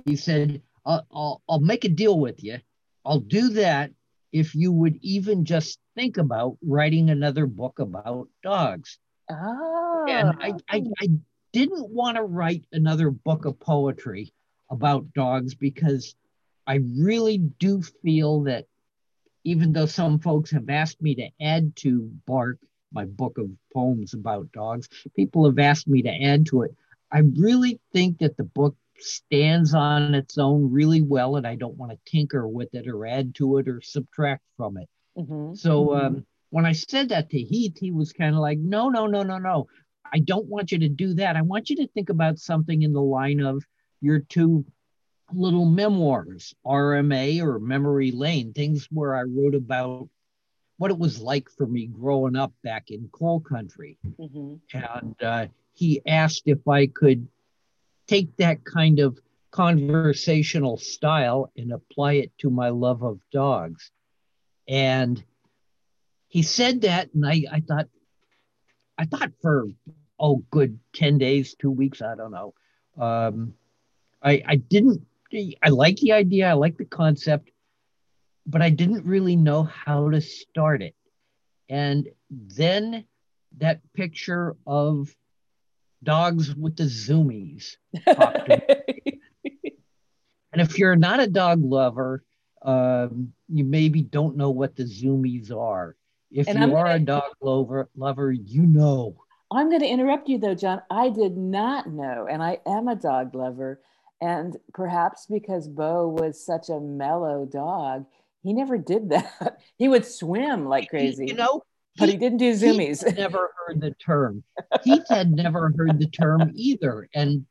He 0.05 0.17
said, 0.17 0.63
I'll, 0.85 1.07
I'll, 1.13 1.43
I'll 1.49 1.61
make 1.61 1.85
a 1.85 1.89
deal 1.89 2.19
with 2.19 2.43
you. 2.43 2.59
I'll 3.05 3.21
do 3.21 3.51
that 3.51 3.91
if 4.33 4.55
you 4.55 4.71
would 4.73 4.99
even 5.03 5.45
just 5.45 5.79
think 5.95 6.17
about 6.19 6.59
writing 6.63 7.11
another 7.11 7.47
book 7.47 7.79
about 7.79 8.29
dogs. 8.43 8.99
Oh. 9.31 10.07
And 10.09 10.37
I, 10.41 10.53
I, 10.69 10.83
I 11.01 11.09
didn't 11.53 11.89
want 11.89 12.17
to 12.17 12.23
write 12.23 12.65
another 12.73 13.11
book 13.11 13.45
of 13.45 13.59
poetry 13.59 14.33
about 14.71 15.13
dogs 15.15 15.55
because 15.55 16.15
I 16.67 16.81
really 16.97 17.39
do 17.39 17.83
feel 17.83 18.43
that 18.43 18.67
even 19.45 19.73
though 19.73 19.87
some 19.87 20.19
folks 20.19 20.51
have 20.51 20.69
asked 20.69 21.01
me 21.01 21.15
to 21.15 21.29
add 21.41 21.75
to 21.77 22.11
Bark, 22.27 22.59
my 22.93 23.05
book 23.05 23.39
of 23.39 23.51
poems 23.73 24.15
about 24.15 24.53
dogs, 24.53 24.89
people 25.17 25.47
have 25.47 25.59
asked 25.59 25.89
me 25.89 26.03
to 26.03 26.11
add 26.11 26.47
to 26.47 26.63
it. 26.63 26.75
I 27.11 27.21
really 27.21 27.81
think 27.93 28.19
that 28.19 28.37
the 28.37 28.45
book 28.45 28.77
stands 28.99 29.75
on 29.75 30.15
its 30.15 30.37
own 30.37 30.71
really 30.71 31.01
well, 31.01 31.37
and 31.37 31.47
I 31.47 31.55
don't 31.55 31.77
want 31.77 31.93
to 31.93 32.11
tinker 32.11 32.47
with 32.47 32.75
it 32.75 32.87
or 32.87 33.07
add 33.07 33.35
to 33.37 33.59
it 33.59 33.69
or 33.69 33.81
subtract 33.81 34.43
from 34.57 34.77
it. 34.77 34.89
Mm-hmm. 35.17 35.55
So 35.55 35.87
mm-hmm. 35.87 36.07
Um, 36.07 36.27
when 36.51 36.67
I 36.67 36.73
said 36.73 37.11
that 37.11 37.31
to 37.31 37.39
Heath, 37.39 37.79
he 37.79 37.91
was 37.91 38.13
kind 38.13 38.35
of 38.35 38.41
like, 38.41 38.59
no, 38.59 38.89
no, 38.89 39.07
no, 39.07 39.23
no, 39.23 39.39
no. 39.39 39.69
I 40.13 40.21
don't 40.21 40.47
want 40.47 40.73
you 40.73 40.79
to 40.81 40.89
do 40.89 41.15
that. 41.15 41.37
I 41.37 41.43
want 41.43 41.71
you 41.71 41.77
to 41.77 41.89
think 41.89 42.11
about 42.11 42.39
something 42.39 42.83
in 42.83 42.93
the 42.93 43.03
line 43.03 43.41
of 43.41 43.65
your 44.01 44.21
two 44.21 44.65
little 45.33 45.67
memoirs, 45.67 46.55
RMA 46.67 47.41
or 47.43 47.59
Memory 47.59 48.13
Lane, 48.13 48.53
things 48.53 48.89
where 48.91 49.15
I 49.15 49.23
wrote 49.23 49.55
about 49.55 50.09
what 50.79 50.91
it 50.91 50.99
was 50.99 51.21
like 51.21 51.51
for 51.51 51.67
me 51.67 51.87
growing 51.87 52.37
up 52.37 52.53
back 52.63 52.91
in 52.91 53.09
coal 53.13 53.41
country. 53.41 53.99
Mm-hmm. 54.19 54.55
And 54.73 55.23
uh, 55.23 55.47
he 55.75 56.01
asked 56.07 56.45
if 56.47 56.67
I 56.67 56.87
could 56.87 57.29
take 58.07 58.37
that 58.37 58.65
kind 58.65 59.01
of 59.01 59.19
conversational 59.51 60.77
style 60.77 61.51
and 61.57 61.73
apply 61.73 62.15
it 62.15 62.33
to 62.39 62.51
my 62.51 62.69
love 62.69 63.03
of 63.03 63.21
dogs. 63.33 63.91
And 64.67 65.23
he 66.29 66.43
said 66.43 66.83
that, 66.83 67.13
and 67.15 67.27
I, 67.27 67.45
I 67.51 67.61
thought, 67.61 67.89
I 68.99 69.05
thought 69.05 69.33
for 69.41 69.69
oh, 70.19 70.43
good 70.51 70.79
ten 70.93 71.19
days, 71.19 71.55
two 71.55 71.71
weeks, 71.71 72.03
I 72.03 72.17
don't 72.17 72.33
know. 72.33 72.55
Um, 72.99 73.55
I 74.23 74.43
I 74.47 74.57
didn't. 74.57 75.07
I 75.63 75.69
like 75.69 75.97
the 75.97 76.13
idea. 76.13 76.49
I 76.49 76.55
like 76.55 76.79
the 76.79 76.85
concept, 76.85 77.51
but 78.47 78.63
I 78.63 78.71
didn't 78.71 79.05
really 79.05 79.37
know 79.37 79.63
how 79.63 80.11
to 80.11 80.21
start 80.21 80.83
it. 80.83 80.95
And 81.69 82.09
then 82.31 83.05
that 83.59 83.81
picture 83.93 84.57
of 84.67 85.15
dogs 86.03 86.55
with 86.55 86.77
the 86.77 86.85
zoomies. 86.85 87.77
and 88.07 88.23
if 90.55 90.79
you're 90.79 90.97
not 90.97 91.21
a 91.21 91.27
dog 91.27 91.63
lover, 91.63 92.25
um, 92.63 93.33
you 93.49 93.65
maybe 93.65 94.03
don't 94.03 94.37
know 94.37 94.51
what 94.51 94.77
the 94.77 94.85
zoomies 94.85 95.55
are. 95.55 95.97
If 96.31 96.49
and 96.49 96.59
you 96.59 96.65
I'm 96.65 96.75
are 96.75 96.85
gonna, 96.85 96.95
a 96.95 97.01
dog 97.01 97.33
lover, 97.41 97.89
lover, 97.97 98.33
you 98.33 98.67
know. 98.67 99.17
I'm 99.51 99.69
going 99.69 99.81
to 99.81 99.89
interrupt 99.89 100.29
you 100.29 100.39
though, 100.39 100.55
John. 100.55 100.83
I 100.91 101.09
did 101.09 101.37
not 101.37 101.89
know, 101.89 102.27
and 102.31 102.43
I 102.43 102.59
am 102.67 102.89
a 102.89 102.97
dog 102.97 103.35
lover. 103.35 103.81
And 104.21 104.57
perhaps 104.75 105.27
because 105.27 105.69
Bo 105.69 106.09
was 106.09 106.45
such 106.45 106.69
a 106.69 106.81
mellow 106.81 107.47
dog, 107.47 108.07
he 108.43 108.53
never 108.53 108.77
did 108.77 109.09
that. 109.11 109.59
he 109.77 109.89
would 109.89 110.05
swim 110.05 110.67
like 110.67 110.91
crazy. 110.91 111.27
You 111.27 111.35
know, 111.35 111.63
but 111.97 112.09
he, 112.09 112.13
he 112.13 112.19
didn't 112.19 112.39
do 112.39 112.53
zoomies. 112.53 113.05
never 113.17 113.51
heard 113.67 113.81
the 113.81 113.93
term. 113.93 114.45
Heath 114.85 115.09
had 115.09 115.31
never 115.31 115.73
heard 115.77 115.99
the 115.99 116.09
term 116.09 116.53
either. 116.55 117.09
And 117.15 117.47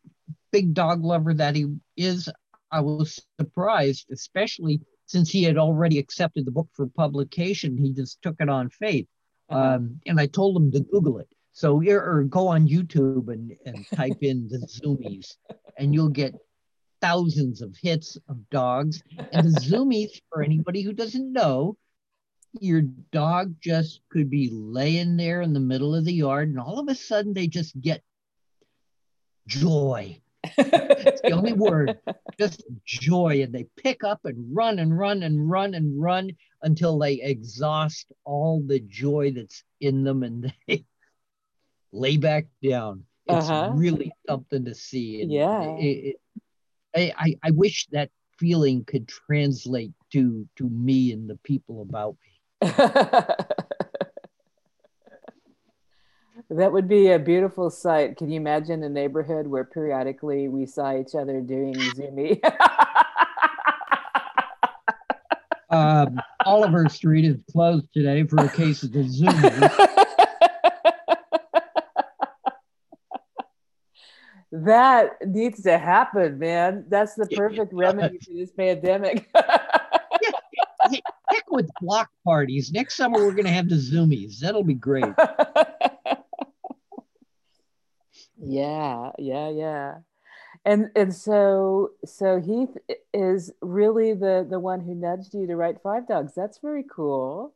big 0.51 0.74
dog 0.74 1.03
lover 1.03 1.34
that 1.34 1.55
he 1.55 1.75
is, 1.96 2.29
I 2.72 2.81
was 2.81 3.19
surprised, 3.39 4.07
especially 4.12 4.81
since 5.08 5.32
he 5.32 5.44
had 5.44 5.58
already 5.58 5.98
accepted 5.98 6.46
the 6.46 6.52
book 6.52 6.70
for 6.74 6.88
publication. 6.88 7.78
He 7.78 7.92
just 7.92 8.22
took 8.22 8.36
it 8.40 8.50
on 8.50 8.70
faith. 8.70 9.08
Uh-huh. 9.50 9.76
Um, 9.76 10.00
and 10.06 10.20
I 10.20 10.28
told 10.28 10.56
him 10.58 10.72
to 10.74 10.82
Google 10.82 11.20
it. 11.20 11.28
So 11.54 11.82
or 11.82 12.24
go 12.24 12.50
on 12.50 12.68
YouTube 12.68 13.30
and, 13.30 13.56
and 13.66 13.88
type 13.96 14.20
in 14.22 14.48
the 14.48 14.60
zoomies, 14.60 15.38
and 15.80 15.92
you'll 15.92 16.10
get 16.10 16.36
thousands 17.02 17.64
of 17.64 17.76
hits 17.82 18.16
of 18.30 18.48
dogs. 18.52 19.02
And 19.32 19.48
the 19.48 19.60
zoomies, 19.60 20.22
for 20.30 20.44
anybody 20.44 20.84
who 20.84 20.94
doesn't 20.94 21.34
know, 21.34 21.76
your 22.60 22.82
dog 23.12 23.56
just 23.60 24.02
could 24.10 24.30
be 24.30 24.50
laying 24.52 25.18
there 25.18 25.42
in 25.42 25.54
the 25.54 25.60
middle 25.60 25.96
of 25.96 26.06
the 26.06 26.14
yard 26.14 26.50
and 26.50 26.60
all 26.60 26.80
of 26.80 26.88
a 26.88 26.96
sudden 26.96 27.34
they 27.34 27.48
just 27.48 27.80
get 27.80 28.04
joy. 29.48 30.20
It's 30.58 31.22
the 31.22 31.32
only 31.32 31.54
word, 31.54 31.98
just 32.39 32.63
joy. 32.86 33.42
And 33.42 33.54
they 33.54 33.66
pick 33.77 34.04
up 34.04 34.22
and 34.25 34.56
run 34.56 34.80
and 34.80 34.98
run 34.98 35.24
and 35.24 35.50
run 35.50 35.74
and 35.74 36.01
run 36.01 36.32
until 36.62 36.98
they 36.98 37.13
exhaust 37.22 38.12
all 38.24 38.62
the 38.66 38.80
joy 38.80 39.34
that's 39.36 39.63
in 39.80 40.04
them 40.04 40.24
and 40.24 40.54
they 40.68 40.86
lay 41.92 42.18
back 42.18 42.48
down. 42.63 43.06
It's 43.27 43.50
uh-huh. 43.50 43.72
really 43.74 44.12
something 44.27 44.66
to 44.66 44.75
see. 44.75 45.22
And 45.22 45.32
yeah. 45.32 45.75
It, 45.77 46.16
it, 46.94 47.13
I, 47.18 47.36
I 47.44 47.51
wish 47.51 47.88
that 47.92 48.10
feeling 48.39 48.86
could 48.86 49.08
translate 49.08 49.92
to 50.12 50.48
to 50.56 50.70
me 50.70 51.12
and 51.12 51.30
the 51.30 51.38
people 51.38 51.82
about 51.82 52.16
me. 52.24 52.72
that 56.50 56.72
would 56.72 56.88
be 56.88 57.12
a 57.12 57.20
beautiful 57.20 57.70
sight. 57.70 58.18
Can 58.18 58.30
you 58.30 58.38
imagine 58.39 58.82
a 58.84 58.89
neighborhood 58.89 59.48
where 59.48 59.66
periodically 59.66 60.48
we 60.48 60.66
saw 60.66 60.98
each 60.98 61.13
other 61.13 61.42
doing 61.42 61.74
Zoomy? 61.74 62.39
um, 65.70 66.22
Oliver 66.46 66.88
Street 66.88 67.25
is 67.25 67.38
closed 67.51 67.88
today 67.94 68.24
for 68.24 68.38
a 68.38 68.50
case 68.50 68.84
of 68.84 68.94
the 68.94 69.00
Zoomy. 69.00 69.60
that 74.54 75.18
needs 75.27 75.63
to 75.63 75.77
happen, 75.77 76.39
man. 76.39 76.86
That's 76.88 77.16
the 77.16 77.27
perfect 77.27 77.74
remedy 77.74 78.20
for 78.20 78.34
this 78.34 78.51
pandemic 78.51 79.27
heck 81.32 81.50
with 81.50 81.70
block 81.82 82.10
parties. 82.24 82.72
Next 82.72 82.96
summer 82.96 83.20
we're 83.20 83.32
going 83.32 83.46
to 83.46 83.51
have 83.51 83.70
the 83.70 83.75
Zoomies. 83.75 84.39
That'll 84.39 84.63
be 84.63 84.74
great. 84.74 85.06
yeah, 88.41 89.12
yeah, 89.17 89.50
yeah. 89.50 89.94
And 90.65 90.89
and 90.96 91.13
so 91.13 91.91
so 92.06 92.39
Heath 92.39 92.75
is 93.13 93.51
really 93.62 94.13
the 94.13 94.46
the 94.50 94.60
one 94.60 94.82
who 94.82 94.96
nudged 94.96 95.34
you 95.34 95.48
to 95.48 95.56
write 95.56 95.82
Five 95.82 96.08
Dogs. 96.08 96.34
That's 96.36 96.60
very 96.60 96.84
cool. 96.89 97.53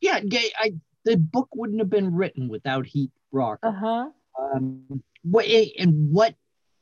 Yeah, 0.00 0.20
I, 0.58 0.74
the 1.04 1.16
book 1.16 1.48
wouldn't 1.54 1.80
have 1.80 1.90
been 1.90 2.14
written 2.14 2.48
without 2.48 2.86
Heath 2.86 3.10
Brock. 3.32 3.60
Uh 3.62 3.72
huh. 3.72 4.06
Um, 4.38 5.02
what 5.22 5.46
and 5.46 6.12
what 6.12 6.34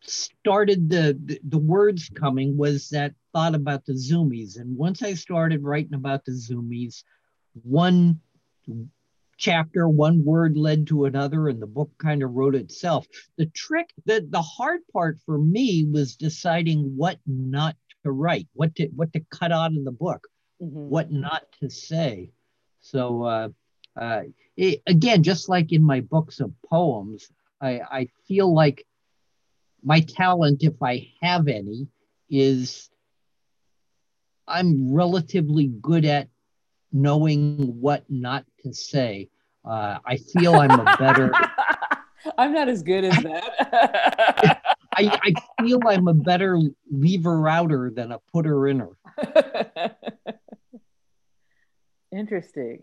started 0.02 0.90
the, 0.90 1.18
the, 1.25 1.40
the 1.49 1.58
words 1.58 2.11
coming 2.14 2.56
was 2.56 2.88
that 2.90 3.14
thought 3.32 3.54
about 3.54 3.87
the 3.87 3.92
zoomies 3.92 4.58
and 4.58 4.76
once 4.76 5.02
i 5.02 5.14
started 5.14 5.62
writing 5.62 5.94
about 5.94 6.25
the 6.25 6.32
zoomies 6.32 7.04
one 7.62 8.20
chapter, 9.42 9.88
one 9.88 10.25
word 10.25 10.56
led 10.56 10.87
to 10.87 11.04
another, 11.04 11.49
and 11.49 11.61
the 11.61 11.66
book 11.66 11.90
kind 11.99 12.22
of 12.22 12.32
wrote 12.32 12.54
itself. 12.54 13.06
The 13.37 13.46
trick, 13.46 13.92
the, 14.06 14.25
the 14.30 14.40
hard 14.40 14.80
part 14.92 15.18
for 15.26 15.37
me 15.37 15.84
was 15.92 16.14
deciding 16.14 16.96
what 16.96 17.18
not 17.26 17.75
to 18.04 18.12
write, 18.12 18.49
what 18.54 18.75
to 18.76 18.87
what 18.94 19.12
to 19.12 19.20
cut 19.30 19.52
out 19.52 19.76
of 19.76 19.84
the 19.84 19.92
book, 19.92 20.26
mm-hmm. 20.62 20.88
what 20.88 21.11
not 21.11 21.42
to 21.61 21.68
say. 21.68 22.30
So 22.80 23.25
uh, 23.25 23.49
uh, 23.96 24.22
it, 24.56 24.82
again, 24.87 25.25
just 25.25 25.49
like 25.49 25.72
in 25.72 25.82
my 25.82 26.00
books 26.00 26.38
of 26.40 26.52
poems, 26.68 27.28
I, 27.61 27.80
I 27.80 28.08
feel 28.28 28.52
like 28.52 28.87
my 29.82 30.00
talent, 30.00 30.62
if 30.62 30.80
I 30.82 31.08
have 31.20 31.49
any, 31.49 31.88
is 32.30 32.88
I'm 34.46 34.94
relatively 34.94 35.66
good 35.66 36.04
at 36.04 36.28
knowing 36.92 37.80
what 37.80 38.04
not 38.08 38.44
to 38.62 38.72
say. 38.72 39.28
Uh, 39.64 39.99
I 40.04 40.16
feel 40.16 40.54
I'm 40.57 40.71
a 40.81 40.97
better. 40.99 41.33
I'm 42.38 42.52
not 42.52 42.69
as 42.69 42.83
good 42.83 43.04
as 43.04 43.16
that. 43.23 44.61
I, 44.95 45.19
I 45.23 45.33
feel 45.62 45.81
I'm 45.87 46.09
a 46.09 46.14
better 46.14 46.61
lever 46.90 47.49
outer 47.49 47.90
than 47.95 48.12
a 48.12 48.19
putter 48.33 48.69
inner. 48.69 48.90
Interesting. 52.12 52.83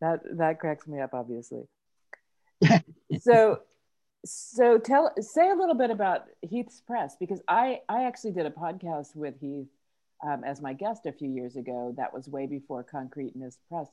that 0.00 0.20
that 0.36 0.58
cracks 0.58 0.86
me 0.88 1.00
up, 1.00 1.14
obviously. 1.14 1.62
so 3.20 3.60
so 4.24 4.78
tell 4.78 5.12
say 5.20 5.50
a 5.50 5.54
little 5.54 5.74
bit 5.74 5.90
about 5.90 6.24
Heath's 6.42 6.80
Press 6.80 7.16
because 7.18 7.40
I 7.46 7.80
I 7.88 8.04
actually 8.04 8.32
did 8.32 8.46
a 8.46 8.50
podcast 8.50 9.14
with 9.14 9.38
Heath 9.40 9.68
um, 10.24 10.44
as 10.44 10.60
my 10.60 10.72
guest 10.72 11.06
a 11.06 11.12
few 11.12 11.30
years 11.30 11.56
ago. 11.56 11.94
That 11.96 12.12
was 12.12 12.28
way 12.28 12.46
before 12.46 12.82
Concrete 12.82 13.36
Mist 13.36 13.58
Press. 13.68 13.88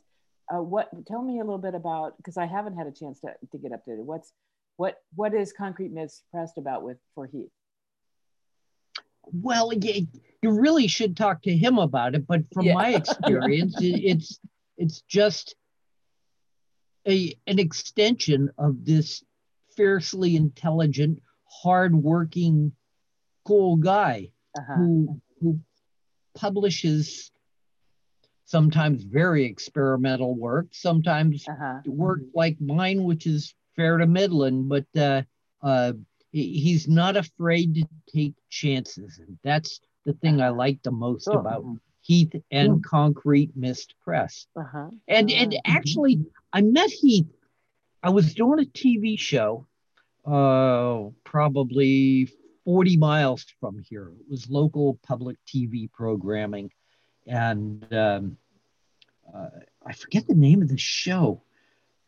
Uh, 0.54 0.62
what 0.62 0.90
tell 1.06 1.22
me 1.22 1.40
a 1.40 1.44
little 1.44 1.58
bit 1.58 1.76
about 1.76 2.18
because 2.18 2.38
I 2.38 2.46
haven't 2.46 2.78
had 2.78 2.88
a 2.88 2.92
chance 2.92 3.20
to, 3.22 3.34
to 3.52 3.58
get 3.58 3.72
updated. 3.72 4.04
What's 4.04 4.32
what 4.78 4.98
what 5.16 5.34
is 5.34 5.54
Concrete 5.54 5.92
Mist 5.92 6.24
Press 6.32 6.52
about 6.58 6.84
with 6.84 6.98
for 7.16 7.26
Heath? 7.26 7.50
Well, 9.26 9.72
you, 9.72 10.08
you 10.42 10.52
really 10.52 10.88
should 10.88 11.16
talk 11.16 11.44
to 11.44 11.56
him 11.56 11.78
about 11.78 12.16
it. 12.16 12.26
But 12.26 12.42
from 12.54 12.66
yeah. 12.66 12.74
my 12.74 12.90
experience, 12.96 13.76
it, 13.82 14.04
it's 14.04 14.40
it's 14.78 15.02
just 15.02 15.56
a 17.08 17.36
an 17.48 17.60
extension 17.60 18.50
of 18.58 18.84
this 18.84 19.24
fiercely 19.76 20.36
intelligent, 20.36 21.22
hardworking, 21.46 22.74
cool 23.46 23.78
guy 23.78 24.32
uh-huh. 24.58 24.74
who 24.76 25.22
who 25.40 25.60
publishes 26.36 27.32
sometimes 28.46 29.04
very 29.04 29.46
experimental 29.46 30.36
work, 30.36 30.68
sometimes 30.72 31.46
uh-huh. 31.48 31.80
work 31.86 32.20
like 32.36 32.60
mine, 32.60 33.04
which 33.04 33.26
is 33.26 33.56
fair 33.76 33.98
to 33.98 34.06
Midland, 34.06 34.68
but 34.68 34.86
uh, 34.98 35.22
uh, 35.64 35.94
he's 36.32 36.88
not 36.88 37.16
afraid 37.16 37.76
to 37.76 37.88
take 38.14 38.34
chances. 38.50 39.20
And 39.20 39.38
that's 39.44 39.80
the 40.06 40.14
thing 40.14 40.42
I 40.42 40.50
like 40.50 40.84
the 40.84 40.92
most 40.92 41.30
oh. 41.30 41.40
about 41.40 41.66
Heath 42.02 42.34
and 42.52 42.84
Concrete 42.84 43.52
Mist 43.56 43.96
Press. 44.04 44.48
Uh-huh. 44.60 44.90
And, 45.08 45.32
and 45.32 45.58
actually, 45.66 46.26
I 46.52 46.62
met 46.62 46.90
Heath. 46.90 47.28
I 48.04 48.10
was 48.10 48.34
doing 48.34 48.60
a 48.60 48.66
TV 48.66 49.18
show, 49.18 49.68
uh, 50.26 51.10
probably 51.24 52.30
40 52.65 52.98
miles 52.98 53.46
from 53.60 53.80
here. 53.80 54.12
It 54.20 54.30
was 54.30 54.50
local 54.50 55.00
public 55.03 55.38
TV 55.48 55.91
programming. 55.91 56.72
And 57.27 57.86
um, 57.94 58.38
uh, 59.34 59.50
I 59.86 59.94
forget 59.94 60.27
the 60.27 60.36
name 60.36 60.62
of 60.62 60.68
the 60.68 60.77
show. 60.77 61.41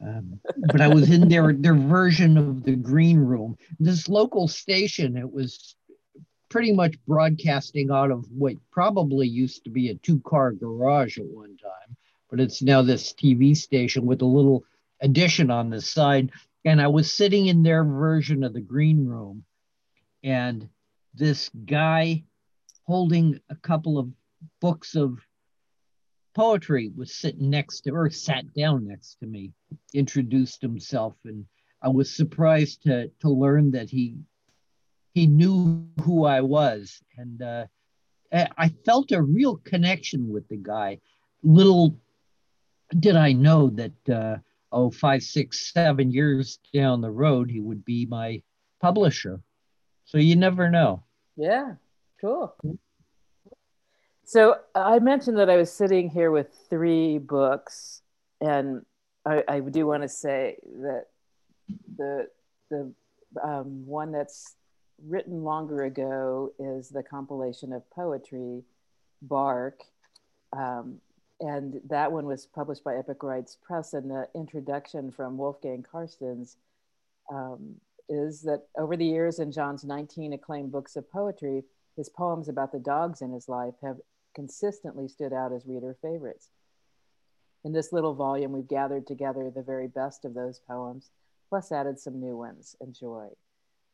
Um, 0.01 0.39
but 0.67 0.82
I 0.82 0.88
was 0.88 1.10
in 1.10 1.30
their 1.30 1.54
their 1.54 1.75
version 1.75 2.38
of 2.38 2.63
the 2.63 2.75
green 2.75 3.17
room. 3.17 3.58
This 3.80 4.10
local 4.10 4.49
station, 4.49 5.15
it 5.15 5.32
was 5.32 5.75
pretty 6.49 6.73
much 6.73 6.95
broadcasting 7.08 7.89
out 7.89 8.12
of 8.12 8.25
what 8.30 8.54
probably 8.69 9.28
used 9.28 9.63
to 9.63 9.69
be 9.69 9.89
a 9.89 9.95
two 9.95 10.19
car 10.21 10.51
garage 10.51 11.17
at 11.17 11.25
one 11.25 11.58
time, 11.58 11.95
but 12.30 12.39
it's 12.39 12.62
now 12.62 12.82
this 12.82 13.13
TV 13.13 13.56
station 13.56 14.06
with 14.06 14.21
a 14.21 14.25
little 14.25 14.63
addition 15.01 15.49
on 15.49 15.69
the 15.69 15.82
side. 15.82 16.32
And 16.65 16.82
I 16.82 16.88
was 16.88 17.13
sitting 17.13 17.47
in 17.47 17.63
their 17.63 17.84
version 17.84 18.43
of 18.43 18.54
the 18.54 18.62
green 18.62 19.06
room, 19.06 19.43
and 20.23 20.67
this 21.13 21.49
guy 21.65 22.23
holding 22.86 23.39
a 23.49 23.55
couple 23.55 23.97
of 23.97 24.09
books 24.59 24.95
of 24.95 25.19
poetry 26.33 26.91
was 26.95 27.13
sitting 27.13 27.49
next 27.49 27.81
to 27.81 27.91
or 27.91 28.09
sat 28.09 28.51
down 28.53 28.88
next 28.88 29.19
to 29.19 29.27
me 29.27 29.51
introduced 29.93 30.62
himself 30.62 31.13
and 31.25 31.45
i 31.81 31.88
was 31.88 32.15
surprised 32.15 32.81
to 32.81 33.07
to 33.19 33.29
learn 33.29 33.71
that 33.71 33.89
he 33.89 34.17
he 35.13 35.27
knew 35.27 35.88
who 36.01 36.25
i 36.25 36.41
was. 36.41 37.01
And 37.17 37.41
uh, 37.41 37.65
i 38.31 38.69
felt 38.86 39.12
a 39.12 39.21
real 39.21 39.57
connection 39.57 40.29
with 40.29 40.47
the 40.47 40.57
guy. 40.57 40.99
Little 41.43 41.97
did 42.99 43.15
i 43.15 43.31
know 43.31 43.69
that 43.69 44.09
uh, 44.09 44.38
oh 44.71 44.91
five 44.91 45.23
six 45.23 45.71
seven 45.71 46.12
years 46.12 46.59
down 46.73 47.01
the 47.01 47.12
road 47.12 47.49
he 47.49 47.59
would 47.59 47.83
be 47.86 48.05
my 48.05 48.41
publisher 48.81 49.41
so 50.06 50.18
you 50.18 50.36
never 50.36 50.70
know 50.70 51.04
yeah 51.36 51.74
cool 52.22 52.56
so 54.26 54.58
I 54.74 55.00
mentioned 55.00 55.38
that 55.38 55.50
I 55.50 55.58
was 55.58 55.72
sitting 55.72 56.10
here 56.10 56.32
with 56.32 56.48
three 56.70 57.18
books, 57.18 58.02
and 58.39 58.86
I, 59.26 59.44
I 59.48 59.60
do 59.60 59.86
want 59.86 60.04
to 60.04 60.10
say 60.10 60.58
that 60.82 61.06
the 61.98 62.30
the 62.70 62.92
um, 63.44 63.86
one 63.86 64.12
that's 64.12 64.56
written 65.06 65.44
longer 65.44 65.84
ago 65.84 66.52
is 66.58 66.89
the 66.89 67.04
compilation 67.04 67.74
of 67.74 67.89
poetry, 67.92 68.63
Bark, 69.22 69.82
um, 70.54 71.00
and 71.39 71.82
that 71.89 72.12
one 72.12 72.26
was 72.26 72.46
published 72.46 72.84
by 72.84 72.96
Epic 72.96 73.22
Rites 73.24 73.58
Press. 73.62 73.94
And 73.94 74.10
the 74.10 74.28
introduction 74.34 75.12
from 75.12 75.38
Wolfgang 75.38 75.84
Carstens 75.84 76.56
um, 77.32 77.76
is 78.10 78.42
that 78.42 78.63
over 78.78 78.98
the 78.98 79.06
years 79.06 79.39
in 79.39 79.52
John's 79.52 79.84
19 79.84 80.34
acclaimed 80.34 80.72
books 80.72 80.96
of 80.96 81.10
poetry, 81.12 81.63
his 81.96 82.10
poems 82.10 82.50
about 82.50 82.72
the 82.72 82.80
dogs 82.80 83.22
in 83.22 83.32
his 83.32 83.48
life 83.48 83.76
have 83.82 83.98
consistently 84.36 85.08
stood 85.08 85.34
out 85.34 85.54
as 85.54 85.66
reader 85.66 85.96
favorites. 86.02 86.50
In 87.63 87.72
this 87.72 87.94
little 87.94 88.13
volume, 88.13 88.52
we've 88.52 88.68
gathered 88.68 89.08
together 89.08 89.50
the 89.50 89.62
very 89.62 89.88
best 89.88 90.26
of 90.26 90.34
those 90.34 90.60
poems, 90.60 91.12
plus 91.50 91.72
added 91.72 92.00
some 92.00 92.20
new 92.20 92.36
ones. 92.36 92.76
Enjoy. 92.82 93.30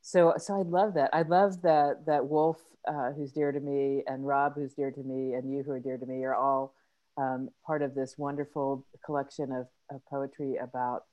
So, 0.02 0.34
so 0.38 0.56
I 0.56 0.64
love 0.64 0.94
that. 0.96 1.10
I 1.14 1.24
love 1.24 1.62
that 1.62 2.06
that 2.06 2.26
Wolf, 2.26 2.58
uh, 2.88 3.12
who's 3.12 3.32
dear 3.32 3.52
to 3.52 3.60
me, 3.60 4.04
and 4.08 4.26
Rob, 4.26 4.56
who's 4.56 4.74
dear 4.74 4.92
to 4.92 5.04
me, 5.04 5.34
and 5.34 5.52
you, 5.52 5.62
who 5.62 5.72
are 5.72 5.80
dear 5.80 5.98
to 5.98 6.06
me, 6.06 6.24
are 6.24 6.36
all 6.36 6.74
um, 7.18 7.50
part 7.66 7.82
of 7.82 7.94
this 7.94 8.18
wonderful 8.18 8.86
collection 9.06 9.52
of, 9.52 9.68
of 9.92 10.02
poetry 10.06 10.56
about 10.56 11.04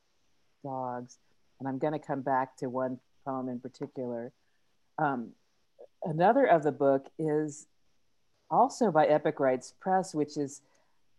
dogs. 0.62 1.18
And 1.58 1.68
I'm 1.68 1.78
going 1.78 1.92
to 1.92 1.98
come 1.98 2.22
back 2.22 2.56
to 2.58 2.68
one 2.68 2.98
poem 3.24 3.48
in 3.48 3.60
particular. 3.60 4.32
Um, 4.98 5.30
another 6.04 6.44
of 6.44 6.62
the 6.62 6.72
book 6.72 7.06
is 7.18 7.66
also 8.50 8.90
by 8.90 9.06
Epic 9.06 9.40
Rites 9.40 9.74
Press, 9.80 10.14
which 10.14 10.36
is 10.36 10.62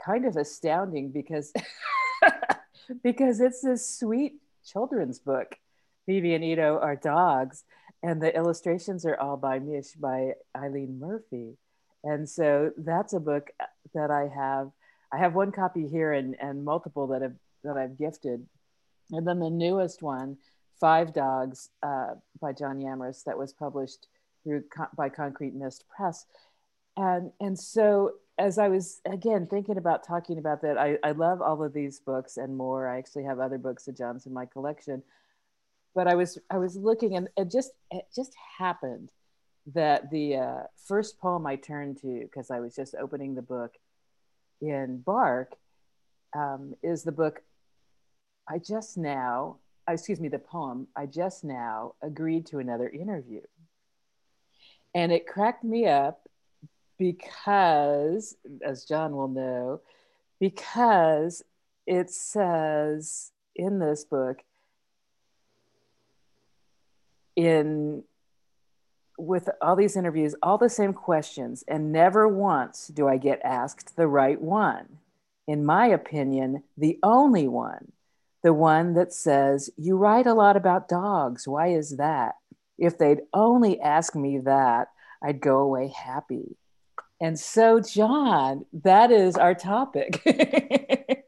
kind 0.04 0.26
of 0.26 0.38
astounding 0.38 1.10
because 1.10 1.54
because 3.04 3.40
it's 3.40 3.62
this 3.62 3.98
sweet 3.98 4.36
children's 4.66 5.20
book. 5.20 5.58
Phoebe 6.06 6.36
and 6.36 6.44
Ito 6.44 6.80
are 6.82 6.96
dogs, 6.96 7.64
and 8.02 8.22
the 8.22 8.34
illustrations 8.36 9.06
are 9.06 9.20
all 9.20 9.38
by 9.38 9.60
Mish 9.60 9.92
by 9.94 10.34
Eileen 10.56 11.00
Murphy. 11.00 11.58
And 12.04 12.30
so 12.30 12.72
that's 12.78 13.14
a 13.14 13.20
book 13.20 13.50
that 13.94 14.12
I 14.12 14.30
have. 14.34 14.72
I 15.12 15.18
have 15.18 15.36
one 15.36 15.52
copy 15.52 15.88
here 15.88 16.14
and, 16.14 16.36
and 16.40 16.64
multiple 16.64 17.08
that 17.08 17.22
have 17.22 17.36
that 17.64 17.78
I've 17.78 17.98
gifted. 17.98 18.46
And 19.12 19.28
then 19.28 19.40
the 19.40 19.50
newest 19.50 20.02
one, 20.02 20.38
Five 20.80 21.14
Dogs 21.14 21.70
uh, 21.82 22.16
by 22.42 22.54
John 22.54 22.80
Yamrus, 22.80 23.24
that 23.24 23.38
was 23.38 23.54
published 23.54 24.08
through 24.44 24.64
by 24.96 25.10
Concrete 25.10 25.56
Mist 25.56 25.86
Press 25.90 26.26
and 26.98 27.32
and 27.40 27.58
so 27.58 28.14
as 28.40 28.58
I 28.58 28.68
was 28.68 29.02
again 29.06 29.48
thinking 29.48 29.78
about 29.78 30.06
talking 30.06 30.38
about 30.40 30.62
that, 30.64 30.78
I, 30.78 30.98
I 31.04 31.12
love 31.12 31.42
all 31.42 31.64
of 31.64 31.74
these 31.74 32.00
books 32.00 32.38
and 32.38 32.58
more. 32.58 32.88
I 32.88 32.98
actually 32.98 33.24
have 33.24 33.40
other 33.40 33.58
books 33.58 33.88
of 33.88 33.98
John's 33.98 34.26
in 34.26 34.34
my 34.34 34.46
collection, 34.46 35.04
but 35.96 36.08
I 36.08 36.16
was 36.16 36.40
I 36.50 36.58
was 36.58 36.76
looking 36.76 37.16
and 37.16 37.30
it 37.38 37.52
just 37.52 37.72
it 37.92 38.06
just 38.14 38.34
happened 38.58 39.12
that 39.74 40.10
the 40.12 40.38
uh, 40.38 40.64
first 40.88 41.20
poem 41.20 41.46
I 41.46 41.56
turned 41.56 42.02
to 42.02 42.22
because 42.22 42.50
I 42.50 42.60
was 42.60 42.76
just 42.76 42.96
opening 42.96 43.36
the 43.36 43.42
book 43.42 43.76
in 44.62 45.00
Bark 45.00 45.54
um, 46.36 46.74
is 46.82 47.04
the 47.04 47.12
book 47.12 47.44
I 48.50 48.60
just 48.60 48.98
now 48.98 49.58
uh, 49.88 49.94
excuse 49.94 50.20
me 50.20 50.28
the 50.28 50.40
poem 50.40 50.88
I 50.96 51.06
just 51.06 51.44
now 51.44 51.94
agreed 52.02 52.46
to 52.48 52.60
another 52.60 52.90
interview, 52.90 53.42
and 54.94 55.12
it 55.12 55.28
cracked 55.28 55.64
me 55.64 55.88
up 55.88 56.28
because, 56.98 58.36
as 58.62 58.86
John 58.86 59.16
will 59.16 59.28
know, 59.28 59.82
because 60.40 61.44
it 61.86 62.10
says 62.10 63.32
in 63.56 63.80
this 63.80 64.04
book 64.04 64.40
in 67.36 68.04
with 69.18 69.50
all 69.62 69.76
these 69.76 69.96
interviews 69.96 70.36
all 70.44 70.58
the 70.58 70.70
same 70.70 70.94
questions 70.94 71.64
and 71.68 71.92
never 71.92 72.28
once 72.28 72.88
do 72.88 73.08
i 73.08 73.18
get 73.18 73.42
asked 73.44 73.96
the 73.96 74.08
right 74.08 74.40
one. 74.40 75.00
In 75.48 75.66
my 75.66 75.88
opinion 75.88 76.64
the 76.78 77.00
only 77.02 77.48
one 77.48 77.94
the 78.44 78.54
one 78.54 78.94
that 78.94 79.14
says 79.14 79.70
you 79.78 79.98
write 79.98 80.28
a 80.28 80.34
lot 80.34 80.58
about 80.58 80.88
dogs. 80.88 81.48
Why 81.48 81.70
is 81.70 81.98
that? 81.98 82.36
If 82.78 82.98
they'd 82.98 83.22
only 83.34 83.80
ask 83.82 84.16
me 84.16 84.40
that 84.40 84.90
i'd 85.24 85.42
go 85.42 85.60
away 85.60 85.88
happy. 85.90 86.56
And 87.20 87.40
so 87.40 87.80
john 87.80 88.66
that 88.84 89.12
is 89.12 89.36
our 89.36 89.56
topic. 89.56 90.22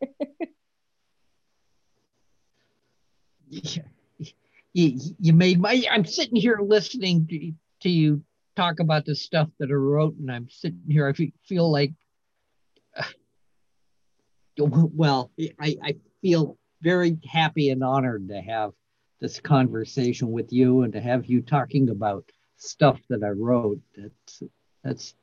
You, 4.72 5.16
you 5.20 5.34
made 5.34 5.60
my 5.60 5.84
i'm 5.90 6.06
sitting 6.06 6.36
here 6.36 6.60
listening 6.62 7.26
to, 7.28 7.52
to 7.82 7.90
you 7.90 8.22
talk 8.56 8.80
about 8.80 9.04
the 9.04 9.16
stuff 9.16 9.50
that 9.58 9.72
i 9.72 9.74
wrote 9.74 10.16
and 10.18 10.32
i'm 10.32 10.48
sitting 10.48 10.84
here 10.88 11.10
i 11.10 11.14
feel 11.48 11.72
like 11.72 11.92
uh, 12.96 13.04
well 14.60 15.32
I, 15.60 15.76
I 15.84 15.96
feel 16.22 16.59
very 16.82 17.18
happy 17.28 17.70
and 17.70 17.84
honored 17.84 18.28
to 18.30 18.42
have 18.42 18.72
this 19.20 19.40
conversation 19.40 20.32
with 20.32 20.52
you 20.54 20.84
and 20.84 20.94
to 20.94 21.02
have 21.02 21.26
you 21.26 21.42
talking 21.42 21.90
about 21.90 22.24
stuff 22.58 23.00
that 23.10 23.24
i 23.24 23.30
wrote 23.30 23.80
that's 23.96 24.44
that's 24.84 25.16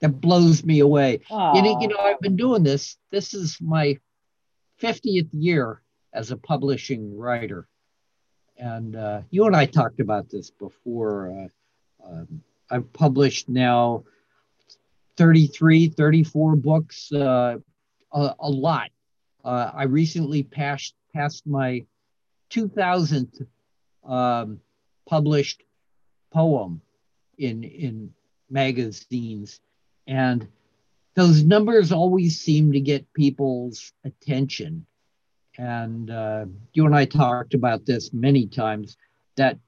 that 0.00 0.20
blows 0.20 0.64
me 0.64 0.80
away 0.80 1.20
you 1.30 1.62
know, 1.62 1.80
you 1.80 1.88
know 1.88 1.98
i've 1.98 2.20
been 2.20 2.36
doing 2.36 2.62
this 2.62 2.96
this 3.10 3.34
is 3.34 3.58
my 3.60 3.98
50th 4.82 5.28
year 5.32 5.82
as 6.12 6.30
a 6.30 6.36
publishing 6.36 7.16
writer 7.16 7.68
and 8.58 8.96
uh, 8.96 9.20
you 9.30 9.46
and 9.46 9.56
I 9.56 9.66
talked 9.66 10.00
about 10.00 10.28
this 10.28 10.50
before. 10.50 11.50
Uh, 12.04 12.08
um, 12.08 12.42
I've 12.70 12.92
published 12.92 13.48
now 13.48 14.04
33, 15.16 15.88
34 15.88 16.56
books, 16.56 17.12
uh, 17.12 17.56
a, 18.12 18.34
a, 18.38 18.50
lot. 18.50 18.90
Uh, 19.48 19.72
I 19.74 19.84
recently 19.84 20.42
passed 20.42 20.92
passed 21.14 21.46
my 21.46 21.86
2000th 22.50 23.46
um, 24.04 24.60
published 25.08 25.62
poem 26.30 26.82
in 27.38 27.64
in 27.64 28.12
magazines, 28.50 29.60
and 30.06 30.46
those 31.14 31.42
numbers 31.42 31.92
always 31.92 32.38
seem 32.38 32.72
to 32.72 32.80
get 32.80 33.10
people's 33.14 33.94
attention. 34.04 34.84
And 35.56 36.10
uh, 36.10 36.44
you 36.74 36.84
and 36.84 36.94
I 36.94 37.06
talked 37.06 37.54
about 37.54 37.86
this 37.86 38.12
many 38.12 38.48
times, 38.48 38.98
that 39.36 39.58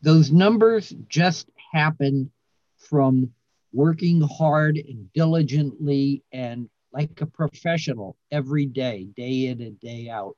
those 0.00 0.30
numbers 0.30 0.94
just 1.08 1.48
happen 1.72 2.30
from 2.78 3.32
working 3.72 4.20
hard 4.20 4.76
and 4.76 5.12
diligently 5.12 6.22
and 6.30 6.68
like 6.94 7.20
a 7.20 7.26
professional 7.26 8.16
every 8.30 8.66
day, 8.66 9.08
day 9.16 9.46
in 9.46 9.60
and 9.60 9.78
day 9.80 10.08
out. 10.08 10.36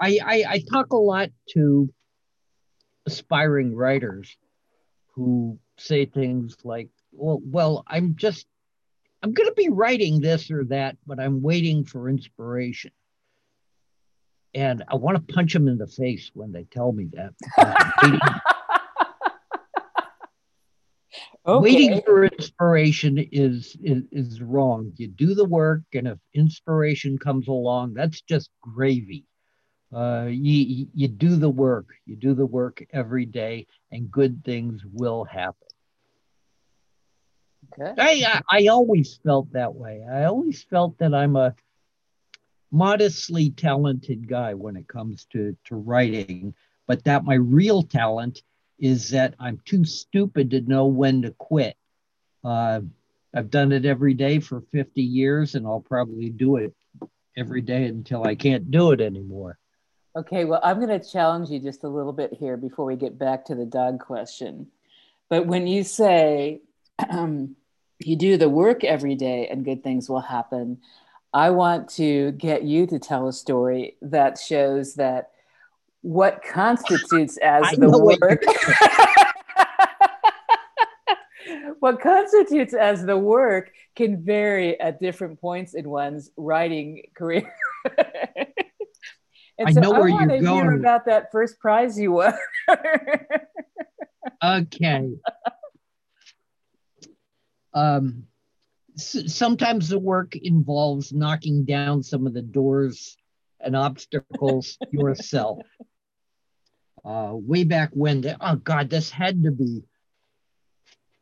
I, 0.00 0.18
I, 0.24 0.44
I 0.48 0.62
talk 0.70 0.92
a 0.92 0.96
lot 0.96 1.30
to 1.50 1.92
aspiring 3.06 3.74
writers 3.74 4.36
who 5.14 5.58
say 5.78 6.06
things 6.06 6.56
like, 6.62 6.90
well, 7.10 7.40
well, 7.42 7.84
I'm 7.88 8.14
just, 8.14 8.46
I'm 9.22 9.32
going 9.32 9.48
to 9.48 9.54
be 9.54 9.68
writing 9.68 10.20
this 10.20 10.50
or 10.50 10.64
that, 10.66 10.96
but 11.06 11.18
I'm 11.18 11.42
waiting 11.42 11.84
for 11.84 12.08
inspiration. 12.08 12.92
And 14.54 14.84
I 14.88 14.94
want 14.94 15.16
to 15.16 15.34
punch 15.34 15.52
them 15.52 15.68
in 15.68 15.76
the 15.76 15.88
face 15.88 16.30
when 16.34 16.52
they 16.52 16.64
tell 16.64 16.92
me 16.92 17.08
that. 17.14 18.42
waiting, 21.46 21.54
okay. 21.54 21.62
waiting 21.62 22.02
for 22.04 22.24
inspiration 22.24 23.18
is, 23.32 23.76
is 23.82 24.02
is 24.12 24.42
wrong. 24.42 24.92
You 24.96 25.08
do 25.08 25.34
the 25.34 25.44
work, 25.44 25.82
and 25.94 26.08
if 26.08 26.18
inspiration 26.34 27.18
comes 27.18 27.48
along, 27.48 27.94
that's 27.94 28.20
just 28.22 28.50
gravy. 28.60 29.24
Uh, 29.94 30.26
you 30.28 30.86
you 30.92 31.08
do 31.08 31.36
the 31.36 31.48
work. 31.48 31.86
You 32.04 32.16
do 32.16 32.34
the 32.34 32.46
work 32.46 32.84
every 32.92 33.26
day, 33.26 33.66
and 33.90 34.10
good 34.10 34.44
things 34.44 34.82
will 34.92 35.24
happen. 35.24 35.68
Okay. 37.78 37.94
I, 37.98 38.42
I 38.50 38.58
I 38.58 38.66
always 38.68 39.18
felt 39.24 39.52
that 39.52 39.74
way. 39.74 40.04
I 40.10 40.24
always 40.24 40.62
felt 40.64 40.98
that 40.98 41.14
I'm 41.14 41.36
a 41.36 41.54
modestly 42.70 43.50
talented 43.50 44.28
guy 44.28 44.54
when 44.54 44.76
it 44.76 44.88
comes 44.88 45.26
to, 45.32 45.56
to 45.64 45.76
writing, 45.76 46.54
but 46.86 47.04
that 47.04 47.24
my 47.24 47.34
real 47.34 47.82
talent 47.82 48.42
is 48.78 49.10
that 49.10 49.34
I'm 49.38 49.60
too 49.64 49.84
stupid 49.84 50.50
to 50.50 50.60
know 50.60 50.86
when 50.86 51.22
to 51.22 51.30
quit. 51.32 51.76
Uh, 52.44 52.80
I've 53.34 53.50
done 53.50 53.72
it 53.72 53.84
every 53.84 54.14
day 54.14 54.40
for 54.40 54.62
50 54.72 55.02
years, 55.02 55.54
and 55.54 55.66
I'll 55.66 55.80
probably 55.80 56.30
do 56.30 56.56
it 56.56 56.74
every 57.36 57.60
day 57.60 57.84
until 57.84 58.26
I 58.26 58.34
can't 58.34 58.70
do 58.70 58.92
it 58.92 59.00
anymore. 59.00 59.58
Okay, 60.16 60.46
well, 60.46 60.60
I'm 60.62 60.80
going 60.80 60.98
to 60.98 61.10
challenge 61.10 61.50
you 61.50 61.60
just 61.60 61.84
a 61.84 61.88
little 61.88 62.12
bit 62.12 62.32
here 62.32 62.56
before 62.56 62.86
we 62.86 62.96
get 62.96 63.18
back 63.18 63.44
to 63.46 63.54
the 63.54 63.66
dog 63.66 64.00
question. 64.00 64.68
But 65.28 65.46
when 65.46 65.66
you 65.66 65.84
say 65.84 66.60
um, 67.10 67.56
you 67.98 68.16
do 68.16 68.38
the 68.38 68.48
work 68.48 68.84
every 68.84 69.14
day 69.14 69.48
and 69.48 69.64
good 69.64 69.82
things 69.82 70.08
will 70.08 70.20
happen, 70.20 70.78
I 71.34 71.50
want 71.50 71.90
to 71.90 72.32
get 72.32 72.62
you 72.62 72.86
to 72.86 72.98
tell 72.98 73.28
a 73.28 73.32
story 73.32 73.96
that 74.00 74.38
shows 74.38 74.94
that 74.94 75.32
what 76.06 76.40
constitutes 76.40 77.36
as 77.38 77.72
the 77.72 77.90
work. 77.90 78.40
what 81.80 82.00
constitutes 82.00 82.74
as 82.74 83.04
the 83.04 83.18
work 83.18 83.72
can 83.96 84.22
vary 84.22 84.78
at 84.78 85.00
different 85.00 85.40
points 85.40 85.74
in 85.74 85.90
one's 85.90 86.30
writing 86.36 87.02
career. 87.16 87.52
and 89.58 89.66
I 89.66 89.72
so 89.72 89.80
know 89.80 89.94
I 89.94 89.98
where 89.98 90.08
you're 90.08 90.40
going. 90.40 90.42
Hear 90.42 90.76
about 90.76 91.06
that 91.06 91.32
first 91.32 91.58
prize 91.58 91.98
you 91.98 92.12
won. 92.12 92.34
okay. 94.44 95.10
Um, 97.74 98.26
sometimes 98.94 99.88
the 99.88 99.98
work 99.98 100.36
involves 100.36 101.12
knocking 101.12 101.64
down 101.64 102.04
some 102.04 102.28
of 102.28 102.32
the 102.32 102.42
doors 102.42 103.16
and 103.58 103.74
obstacles 103.74 104.78
yourself. 104.92 105.62
Uh, 107.06 107.30
way 107.34 107.62
back 107.62 107.90
when, 107.92 108.24
oh 108.40 108.56
God, 108.56 108.90
this 108.90 109.10
had 109.10 109.42
to 109.44 109.52
be 109.52 109.84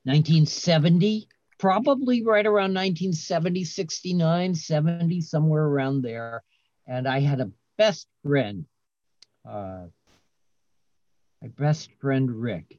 1970, 0.04 1.28
probably 1.58 2.24
right 2.24 2.46
around 2.46 2.72
1970, 2.72 3.64
69, 3.64 4.54
70, 4.54 5.20
somewhere 5.20 5.64
around 5.64 6.02
there. 6.02 6.42
And 6.86 7.06
I 7.06 7.20
had 7.20 7.40
a 7.40 7.50
best 7.76 8.06
friend, 8.22 8.64
uh, 9.46 9.84
my 11.42 11.48
best 11.48 11.90
friend 12.00 12.30
Rick 12.30 12.78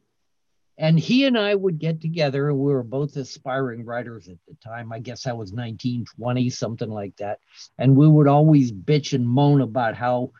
and 0.78 1.00
he 1.00 1.26
and 1.26 1.38
I 1.38 1.56
would 1.56 1.80
get 1.80 2.02
together, 2.02 2.50
and 2.50 2.60
we 2.60 2.74
were 2.74 2.84
both 2.84 3.15
aspiring 3.15 3.86
writers 3.86 4.28
at 4.28 4.38
the 4.48 4.56
time. 4.56 4.91
I 4.91 5.00
guess 5.00 5.26
I 5.26 5.32
was 5.32 5.54
19, 5.54 6.06
20, 6.18 6.50
something 6.50 6.89
like 6.89 7.15
that. 7.18 7.39
And 7.78 7.96
we 7.96 8.08
would 8.08 8.28
always 8.28 8.72
bitch 8.74 9.13
and 9.13 9.26
moan 9.26 9.62
about 9.62 9.96
how 9.96 10.32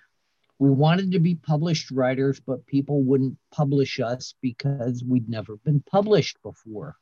we 0.60 0.70
wanted 0.70 1.12
to 1.12 1.20
be 1.20 1.36
published 1.36 1.92
writers, 1.92 2.40
but 2.40 2.66
people 2.66 3.04
wouldn't 3.04 3.38
publish 3.52 4.00
us 4.00 4.36
because 4.42 5.04
we'd 5.04 5.30
never 5.30 5.58
been 5.58 5.82
published 5.82 6.42
before. 6.42 6.96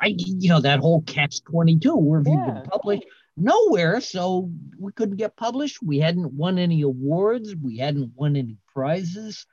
I, 0.00 0.14
you 0.16 0.48
know, 0.48 0.60
that 0.60 0.80
whole 0.80 1.02
catch 1.02 1.42
22, 1.44 1.94
where 1.96 2.20
have 2.20 2.26
yeah. 2.26 2.32
you 2.32 2.52
been 2.52 2.62
published? 2.62 3.04
Nowhere. 3.36 4.00
So 4.00 4.50
we 4.78 4.92
couldn't 4.92 5.16
get 5.16 5.36
published. 5.36 5.82
We 5.82 5.98
hadn't 5.98 6.32
won 6.32 6.58
any 6.58 6.82
awards. 6.82 7.54
We 7.54 7.78
hadn't 7.78 8.12
won 8.16 8.36
any 8.36 8.56
prizes 8.72 9.46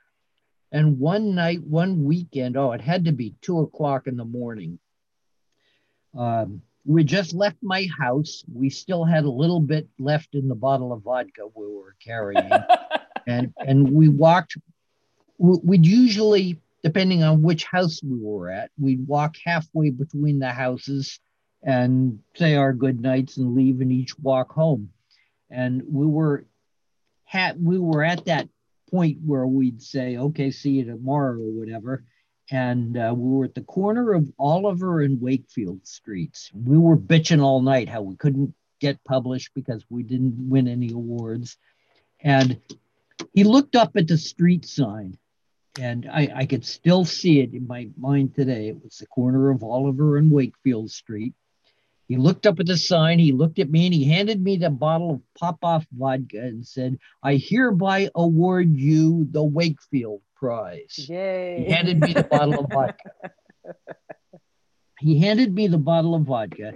and 0.72 0.98
one 0.98 1.34
night, 1.34 1.62
one 1.62 2.04
weekend, 2.04 2.56
oh, 2.56 2.72
it 2.72 2.80
had 2.80 3.04
to 3.04 3.12
be 3.12 3.34
two 3.40 3.60
o'clock 3.60 4.06
in 4.06 4.16
the 4.16 4.24
morning. 4.24 4.78
Um, 6.16 6.62
we 6.84 7.04
just 7.04 7.34
left 7.34 7.56
my 7.62 7.88
house. 7.98 8.44
We 8.52 8.70
still 8.70 9.04
had 9.04 9.24
a 9.24 9.30
little 9.30 9.60
bit 9.60 9.88
left 9.98 10.34
in 10.34 10.48
the 10.48 10.54
bottle 10.54 10.92
of 10.92 11.02
vodka 11.02 11.46
we 11.54 11.66
were 11.66 11.96
carrying, 12.04 12.50
and 13.26 13.52
and 13.58 13.90
we 13.90 14.08
walked. 14.08 14.56
We'd 15.38 15.84
usually, 15.84 16.58
depending 16.82 17.22
on 17.22 17.42
which 17.42 17.64
house 17.64 18.00
we 18.02 18.18
were 18.18 18.48
at, 18.48 18.70
we'd 18.78 19.06
walk 19.06 19.36
halfway 19.44 19.90
between 19.90 20.38
the 20.38 20.50
houses 20.50 21.20
and 21.62 22.20
say 22.36 22.54
our 22.54 22.72
good 22.72 23.00
nights 23.00 23.36
and 23.36 23.54
leave 23.54 23.80
and 23.80 23.92
each 23.92 24.18
walk 24.18 24.52
home. 24.52 24.90
And 25.50 25.82
we 25.86 26.06
were 26.06 26.46
had 27.24 27.62
we 27.62 27.78
were 27.78 28.02
at 28.02 28.24
that 28.26 28.48
point 28.90 29.18
where 29.24 29.46
we'd 29.46 29.82
say, 29.82 30.16
okay, 30.16 30.50
see 30.50 30.70
you 30.70 30.84
tomorrow 30.84 31.34
or 31.34 31.52
whatever. 31.52 32.04
And 32.50 32.96
uh, 32.96 33.12
we 33.16 33.36
were 33.36 33.44
at 33.44 33.54
the 33.54 33.62
corner 33.62 34.12
of 34.12 34.30
Oliver 34.38 35.00
and 35.00 35.20
Wakefield 35.20 35.84
streets. 35.86 36.50
We 36.54 36.78
were 36.78 36.96
bitching 36.96 37.42
all 37.42 37.60
night 37.60 37.88
how 37.88 38.02
we 38.02 38.16
couldn't 38.16 38.54
get 38.80 39.02
published 39.04 39.50
because 39.54 39.84
we 39.90 40.04
didn't 40.04 40.48
win 40.48 40.68
any 40.68 40.92
awards. 40.92 41.56
And 42.20 42.60
he 43.32 43.44
looked 43.44 43.76
up 43.76 43.96
at 43.96 44.08
the 44.08 44.18
street 44.18 44.66
sign, 44.66 45.18
and 45.78 46.08
I, 46.10 46.30
I 46.34 46.46
could 46.46 46.64
still 46.64 47.04
see 47.04 47.40
it 47.40 47.54
in 47.54 47.66
my 47.66 47.88
mind 47.98 48.34
today. 48.34 48.68
It 48.68 48.82
was 48.82 48.98
the 48.98 49.06
corner 49.06 49.50
of 49.50 49.62
Oliver 49.62 50.16
and 50.16 50.30
Wakefield 50.30 50.90
Street. 50.90 51.34
He 52.08 52.16
looked 52.16 52.46
up 52.46 52.60
at 52.60 52.66
the 52.66 52.76
sign, 52.76 53.18
he 53.18 53.32
looked 53.32 53.58
at 53.58 53.70
me, 53.70 53.86
and 53.86 53.94
he 53.94 54.04
handed 54.04 54.40
me 54.40 54.56
the 54.56 54.70
bottle 54.70 55.10
of 55.10 55.22
Popov 55.38 55.86
vodka 55.92 56.40
and 56.40 56.64
said, 56.64 56.98
I 57.22 57.34
hereby 57.34 58.10
award 58.14 58.76
you 58.76 59.26
the 59.30 59.42
Wakefield 59.42 60.22
Prize. 60.36 61.06
Yay. 61.08 61.64
He 61.64 61.72
handed 61.72 62.00
me 62.00 62.12
the 62.12 62.22
bottle 62.30 62.60
of 62.60 62.70
vodka. 62.70 63.10
He 65.00 65.18
handed 65.18 65.52
me 65.52 65.66
the 65.66 65.78
bottle 65.78 66.14
of 66.14 66.22
vodka. 66.22 66.74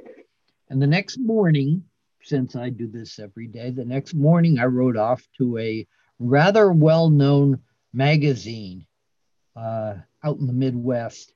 And 0.69 0.83
the 0.83 0.87
next 0.87 1.19
morning, 1.19 1.85
since 2.23 2.57
I 2.57 2.71
do 2.71 2.87
this 2.87 3.19
every 3.19 3.47
day, 3.47 3.71
the 3.71 3.85
next 3.85 4.15
morning 4.15 4.59
I 4.59 4.65
rode 4.65 4.97
off 4.97 5.23
to 5.39 5.59
a 5.59 5.87
rather 6.21 6.71
well 6.71 7.11
known 7.11 7.61
magazine 7.93 8.87
uh, 9.57 9.95
out 10.23 10.39
in 10.39 10.47
the 10.47 10.53
Midwest. 10.53 11.35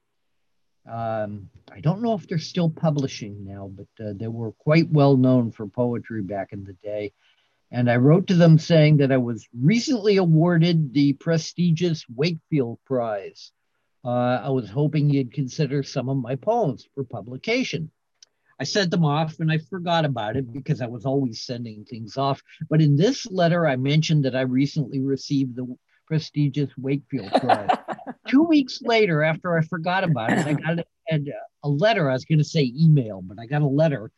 Um, 0.91 1.49
I 1.73 1.81
don't 1.81 2.03
know 2.03 2.15
if 2.15 2.29
they're 2.29 2.39
still 2.39 2.69
publishing 2.69 3.45
now, 3.45 3.73
but 3.75 4.05
uh, 4.05 4.13
they 4.15 4.29
were 4.29 4.53
quite 4.53 4.91
well 4.91 5.17
known 5.17 5.51
for 5.51 5.67
poetry 5.67 6.23
back 6.23 6.53
in 6.53 6.63
the 6.63 6.75
day. 6.75 7.13
And 7.71 7.91
I 7.91 7.97
wrote 7.97 8.29
to 8.29 8.35
them 8.35 8.59
saying 8.59 8.99
that 8.99 9.11
I 9.11 9.17
was 9.17 9.49
recently 9.59 10.19
awarded 10.19 10.93
the 10.93 11.15
prestigious 11.15 12.05
Wakefield 12.15 12.79
Prize. 12.85 13.51
Uh, 14.05 14.41
I 14.45 14.51
was 14.51 14.69
hoping 14.69 15.09
you'd 15.09 15.33
consider 15.33 15.83
some 15.83 16.11
of 16.11 16.19
my 16.19 16.37
poems 16.37 16.87
for 16.95 17.05
publication. 17.05 17.91
I 18.61 18.65
sent 18.65 18.91
them 18.91 19.05
off 19.05 19.41
and 19.41 19.51
I 19.51 19.59
forgot 19.59 20.05
about 20.05 20.37
it 20.37 20.53
because 20.53 20.81
I 20.81 20.87
was 20.87 21.05
always 21.05 21.43
sending 21.43 21.85
things 21.85 22.17
off. 22.17 22.43
But 22.71 22.81
in 22.81 22.97
this 22.97 23.27
letter, 23.27 23.67
I 23.67 23.77
mentioned 23.77 24.25
that 24.25 24.37
I 24.37 24.43
recently 24.43 25.01
received 25.01 25.57
the 25.57 25.77
prestigious 26.07 26.71
Wakefield 26.77 27.31
Prize. 27.33 27.77
Two 28.29 28.43
weeks 28.43 28.81
later, 28.83 29.23
after 29.23 29.57
I 29.57 29.63
forgot 29.63 30.05
about 30.05 30.33
it, 30.33 30.47
I 30.47 30.53
got 30.55 30.79
a, 30.79 31.21
a 31.63 31.69
letter. 31.69 32.09
I 32.09 32.13
was 32.13 32.25
going 32.25 32.39
to 32.39 32.45
say 32.45 32.73
email, 32.79 33.23
but 33.23 33.39
I 33.41 33.47
got 33.47 33.63
a 33.63 33.67
letter 33.67 34.11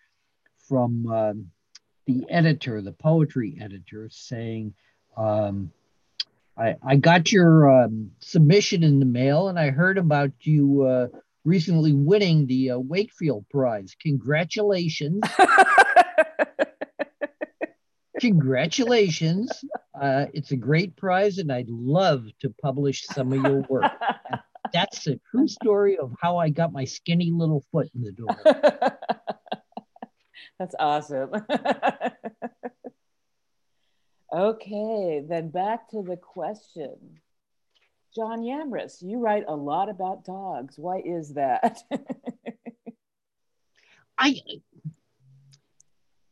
from 0.68 1.06
um, 1.06 1.50
the 2.06 2.24
editor, 2.28 2.82
the 2.82 2.92
poetry 2.92 3.58
editor, 3.60 4.08
saying, 4.10 4.74
um, 5.16 5.70
I, 6.56 6.76
I 6.82 6.96
got 6.96 7.32
your 7.32 7.84
um, 7.84 8.10
submission 8.20 8.82
in 8.82 8.98
the 8.98 9.06
mail 9.06 9.48
and 9.48 9.58
I 9.58 9.70
heard 9.70 9.98
about 9.98 10.32
you 10.40 10.82
uh, 10.82 11.08
recently 11.46 11.92
winning 11.92 12.46
the 12.46 12.72
uh, 12.72 12.78
Wakefield 12.78 13.46
Prize. 13.48 13.94
Congratulations. 14.02 15.22
Congratulations. 18.20 19.50
Uh, 19.98 20.26
it's 20.34 20.50
a 20.50 20.56
great 20.56 20.96
prize, 20.96 21.38
and 21.38 21.52
I'd 21.52 21.68
love 21.68 22.24
to 22.40 22.52
publish 22.60 23.06
some 23.06 23.32
of 23.32 23.42
your 23.42 23.62
work. 23.68 23.92
That's 24.72 25.06
a 25.06 25.20
true 25.30 25.46
story 25.46 25.96
of 25.96 26.12
how 26.20 26.38
I 26.38 26.48
got 26.48 26.72
my 26.72 26.84
skinny 26.84 27.30
little 27.30 27.64
foot 27.70 27.88
in 27.94 28.02
the 28.02 28.10
door. 28.12 28.36
That's 30.58 30.74
awesome. 30.78 31.30
okay, 34.34 35.22
then 35.28 35.50
back 35.50 35.90
to 35.90 36.02
the 36.02 36.16
question. 36.16 37.20
John 38.16 38.40
Yamrus, 38.40 39.02
you 39.02 39.18
write 39.18 39.44
a 39.46 39.54
lot 39.54 39.90
about 39.90 40.24
dogs. 40.24 40.78
Why 40.78 41.02
is 41.04 41.34
that? 41.34 41.82
I 44.18 44.40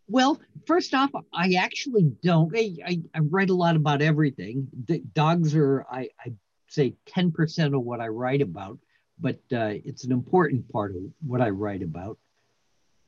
well, 0.09 0.41
first 0.67 0.95
off, 0.95 1.11
I 1.33 1.55
actually 1.55 2.05
don't. 2.23 2.55
I, 2.57 2.77
I, 2.87 3.01
I 3.15 3.19
write 3.21 3.51
a 3.51 3.55
lot 3.55 3.77
about 3.77 4.01
everything. 4.01 4.69
The 4.87 4.99
dogs 4.99 5.55
are, 5.55 5.85
I, 5.91 6.09
I 6.19 6.33
say, 6.69 6.95
10% 7.15 7.75
of 7.75 7.83
what 7.83 8.01
I 8.01 8.09
write 8.09 8.41
about, 8.41 8.79
but 9.19 9.41
uh, 9.53 9.77
it's 9.85 10.05
an 10.05 10.13
important 10.13 10.71
part 10.71 10.97
of 10.97 11.03
what 11.27 11.43
I 11.43 11.51
write 11.51 11.83
about. 11.83 12.19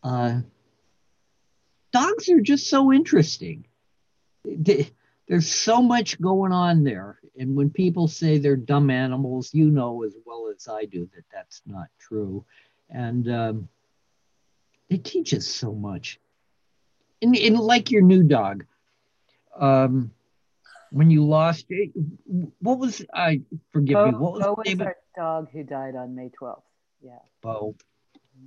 Uh, 0.02 0.40
dogs 1.92 2.28
are 2.28 2.40
just 2.40 2.68
so 2.68 2.92
interesting. 2.92 3.66
They, 4.44 4.90
there's 5.28 5.48
so 5.48 5.82
much 5.82 6.20
going 6.20 6.52
on 6.52 6.84
there. 6.84 7.18
And 7.38 7.56
when 7.56 7.70
people 7.70 8.08
say 8.08 8.38
they're 8.38 8.56
dumb 8.56 8.90
animals, 8.90 9.52
you 9.52 9.70
know 9.70 10.04
as 10.04 10.14
well 10.24 10.52
as 10.54 10.68
I 10.68 10.84
do 10.84 11.08
that 11.14 11.24
that's 11.32 11.62
not 11.66 11.88
true. 11.98 12.44
And 12.88 13.28
um, 13.30 13.68
they 14.88 14.98
teach 14.98 15.34
us 15.34 15.46
so 15.46 15.72
much. 15.72 16.18
And, 17.20 17.36
and 17.36 17.58
like 17.58 17.90
your 17.90 18.02
new 18.02 18.22
dog, 18.22 18.64
um, 19.58 20.12
when 20.90 21.10
you 21.10 21.24
lost 21.24 21.66
it, 21.68 21.90
what 22.60 22.78
was 22.78 23.04
I? 23.12 23.42
Forgive 23.72 23.94
Bo, 23.94 24.06
me. 24.06 24.12
What 24.12 24.32
was, 24.34 24.42
Bo 24.42 24.54
was 24.56 24.80
our 24.80 24.96
dog 25.16 25.50
who 25.50 25.62
died 25.64 25.96
on 25.96 26.14
May 26.14 26.30
12th. 26.40 26.62
Yeah. 27.02 27.18
Bo. 27.42 27.74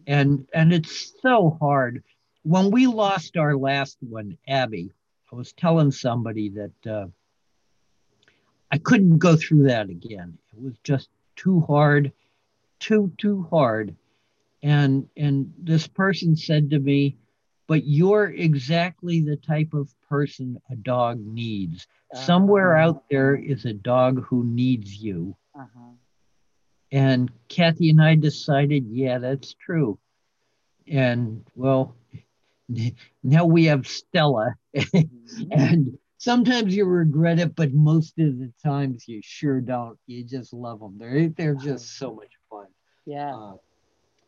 And 0.08 0.48
and 0.54 0.72
it's 0.72 1.14
so 1.22 1.58
hard. 1.60 2.04
When 2.44 2.72
we 2.72 2.88
lost 2.88 3.38
our 3.38 3.56
last 3.56 3.98
one, 4.02 4.38
Abby, 4.48 4.92
I 5.32 5.36
was 5.36 5.54
telling 5.54 5.92
somebody 5.92 6.50
that 6.50 6.92
uh, 6.92 7.08
I 8.72 8.78
couldn't 8.78 9.20
go 9.20 9.36
through 9.36 9.64
that 9.64 9.90
again. 9.90 10.38
It 10.56 10.62
was 10.62 10.74
just 10.84 11.10
too 11.36 11.62
hard, 11.62 12.12
too 12.80 13.12
too 13.18 13.48
hard. 13.50 13.96
And 14.64 15.08
and 15.16 15.54
this 15.58 15.88
person 15.88 16.36
said 16.36 16.72
to 16.72 16.80
me, 16.80 17.18
"But 17.68 17.86
you're 17.86 18.30
exactly 18.30 19.22
the 19.22 19.38
type 19.38 19.74
of 19.74 19.94
person 20.10 20.60
a 20.70 20.76
dog 20.76 21.20
needs. 21.20 21.88
Uh-huh. 22.14 22.24
Somewhere 22.26 22.76
out 22.76 23.04
there 23.10 23.36
is 23.36 23.66
a 23.66 23.74
dog 23.74 24.24
who 24.26 24.44
needs 24.44 25.02
you." 25.02 25.36
Uh-huh. 25.56 25.94
And 26.92 27.32
Kathy 27.50 27.92
and 27.92 28.02
I 28.02 28.16
decided, 28.16 28.88
yeah, 28.90 29.20
that's 29.20 29.54
true. 29.54 30.00
And 30.88 31.46
well, 31.56 31.96
now 33.24 33.46
we 33.46 33.66
have 33.66 33.88
Stella, 33.88 34.56
mm-hmm. 34.76 35.52
and 35.52 35.98
sometimes 36.18 36.76
you 36.76 36.86
regret 36.86 37.40
it, 37.40 37.56
but 37.56 37.74
most 37.74 38.20
of 38.20 38.38
the 38.38 38.52
times 38.64 39.08
you 39.08 39.22
sure 39.24 39.60
don't. 39.60 39.98
You 40.06 40.24
just 40.24 40.54
love 40.54 40.80
them. 40.80 40.98
They're 40.98 41.30
they're 41.30 41.56
just 41.56 41.98
so 41.98 42.14
much 42.14 42.32
fun. 42.50 42.68
Yeah. 43.06 43.36
Uh, 43.36 43.54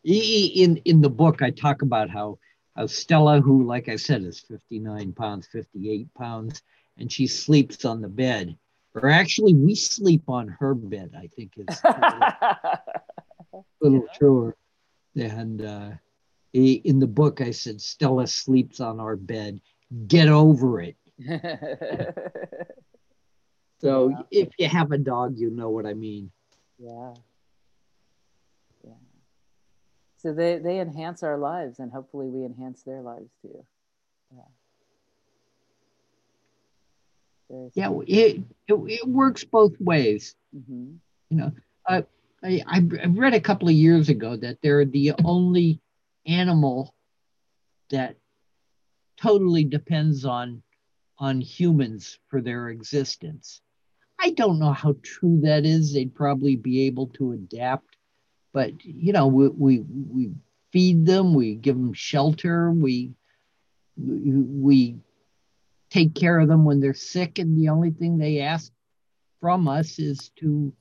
in 0.04 0.78
in 0.84 1.00
the 1.00 1.10
book, 1.10 1.42
I 1.42 1.50
talk 1.50 1.82
about 1.82 2.10
how 2.10 2.38
how 2.74 2.86
Stella, 2.86 3.40
who 3.40 3.64
like 3.64 3.88
I 3.88 3.96
said 3.96 4.22
is 4.22 4.40
59 4.40 5.12
pounds, 5.12 5.46
58 5.52 6.12
pounds, 6.14 6.62
and 6.98 7.12
she 7.12 7.26
sleeps 7.26 7.84
on 7.84 8.00
the 8.00 8.08
bed. 8.08 8.56
Or 8.94 9.08
actually, 9.08 9.54
we 9.54 9.74
sleep 9.74 10.24
on 10.28 10.48
her 10.60 10.74
bed. 10.74 11.12
I 11.16 11.28
think 11.28 11.52
is 11.56 11.80
a 11.84 12.80
little, 13.52 13.66
little 13.80 14.08
truer. 14.14 14.56
And 15.14 15.62
uh, 15.62 15.90
in 16.52 16.98
the 16.98 17.06
book, 17.06 17.40
I 17.40 17.50
said, 17.50 17.80
Stella 17.80 18.26
sleeps 18.26 18.80
on 18.80 19.00
our 19.00 19.16
bed. 19.16 19.60
Get 20.06 20.28
over 20.28 20.80
it. 20.80 20.96
so 23.80 24.08
yeah. 24.08 24.16
if 24.30 24.48
you 24.58 24.68
have 24.68 24.92
a 24.92 24.98
dog, 24.98 25.38
you 25.38 25.50
know 25.50 25.70
what 25.70 25.86
I 25.86 25.94
mean. 25.94 26.30
Yeah. 26.78 27.14
Yeah. 28.84 28.92
So 30.18 30.32
they, 30.32 30.58
they 30.58 30.80
enhance 30.80 31.22
our 31.22 31.38
lives, 31.38 31.78
and 31.78 31.90
hopefully 31.92 32.28
we 32.28 32.44
enhance 32.44 32.82
their 32.82 33.00
lives 33.00 33.30
too. 33.40 33.64
Yeah. 34.34 34.42
yeah, 37.74 37.90
it, 38.06 38.40
it, 38.66 38.74
it, 38.74 39.08
works 39.08 39.44
both 39.44 39.78
ways. 39.78 40.34
Mm-hmm. 40.56 40.94
You 41.30 41.36
know, 41.36 41.52
uh, 41.86 42.02
I, 42.42 42.62
I 42.66 42.80
read 43.08 43.34
a 43.34 43.40
couple 43.40 43.68
of 43.68 43.74
years 43.74 44.08
ago 44.08 44.36
that 44.36 44.58
they're 44.62 44.84
the 44.84 45.12
only 45.24 45.80
animal 46.26 46.94
that 47.90 48.16
totally 49.20 49.64
depends 49.64 50.24
on 50.24 50.62
on 51.18 51.40
humans 51.40 52.18
for 52.28 52.40
their 52.40 52.68
existence. 52.70 53.60
I 54.18 54.30
don't 54.30 54.58
know 54.58 54.72
how 54.72 54.96
true 55.02 55.40
that 55.42 55.64
is. 55.64 55.92
They'd 55.92 56.14
probably 56.14 56.56
be 56.56 56.82
able 56.86 57.08
to 57.08 57.32
adapt, 57.32 57.96
but 58.52 58.84
you 58.84 59.12
know, 59.12 59.26
we 59.26 59.48
we, 59.48 59.80
we 59.80 60.30
feed 60.72 61.06
them, 61.06 61.34
we 61.34 61.54
give 61.54 61.76
them 61.76 61.92
shelter, 61.92 62.70
we 62.70 63.12
we 63.96 64.96
take 65.90 66.14
care 66.14 66.38
of 66.38 66.48
them 66.48 66.64
when 66.64 66.80
they're 66.80 66.94
sick, 66.94 67.38
and 67.38 67.56
the 67.58 67.68
only 67.68 67.90
thing 67.90 68.16
they 68.16 68.40
ask 68.40 68.72
from 69.40 69.68
us 69.68 69.98
is 69.98 70.30
to 70.36 70.72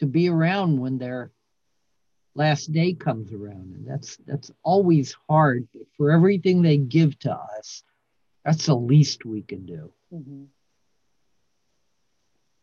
to 0.00 0.06
be 0.06 0.28
around 0.28 0.78
when 0.78 0.98
they're 0.98 1.30
last 2.40 2.72
day 2.72 2.92
comes 2.92 3.32
around 3.32 3.68
and 3.76 3.86
that's 3.86 4.16
that's 4.26 4.50
always 4.62 5.16
hard 5.28 5.66
but 5.72 5.82
for 5.96 6.10
everything 6.10 6.62
they 6.62 6.76
give 6.76 7.18
to 7.18 7.32
us 7.32 7.82
that's 8.44 8.66
the 8.66 8.74
least 8.74 9.24
we 9.24 9.42
can 9.42 9.66
do 9.66 9.92
mm-hmm. 10.12 10.44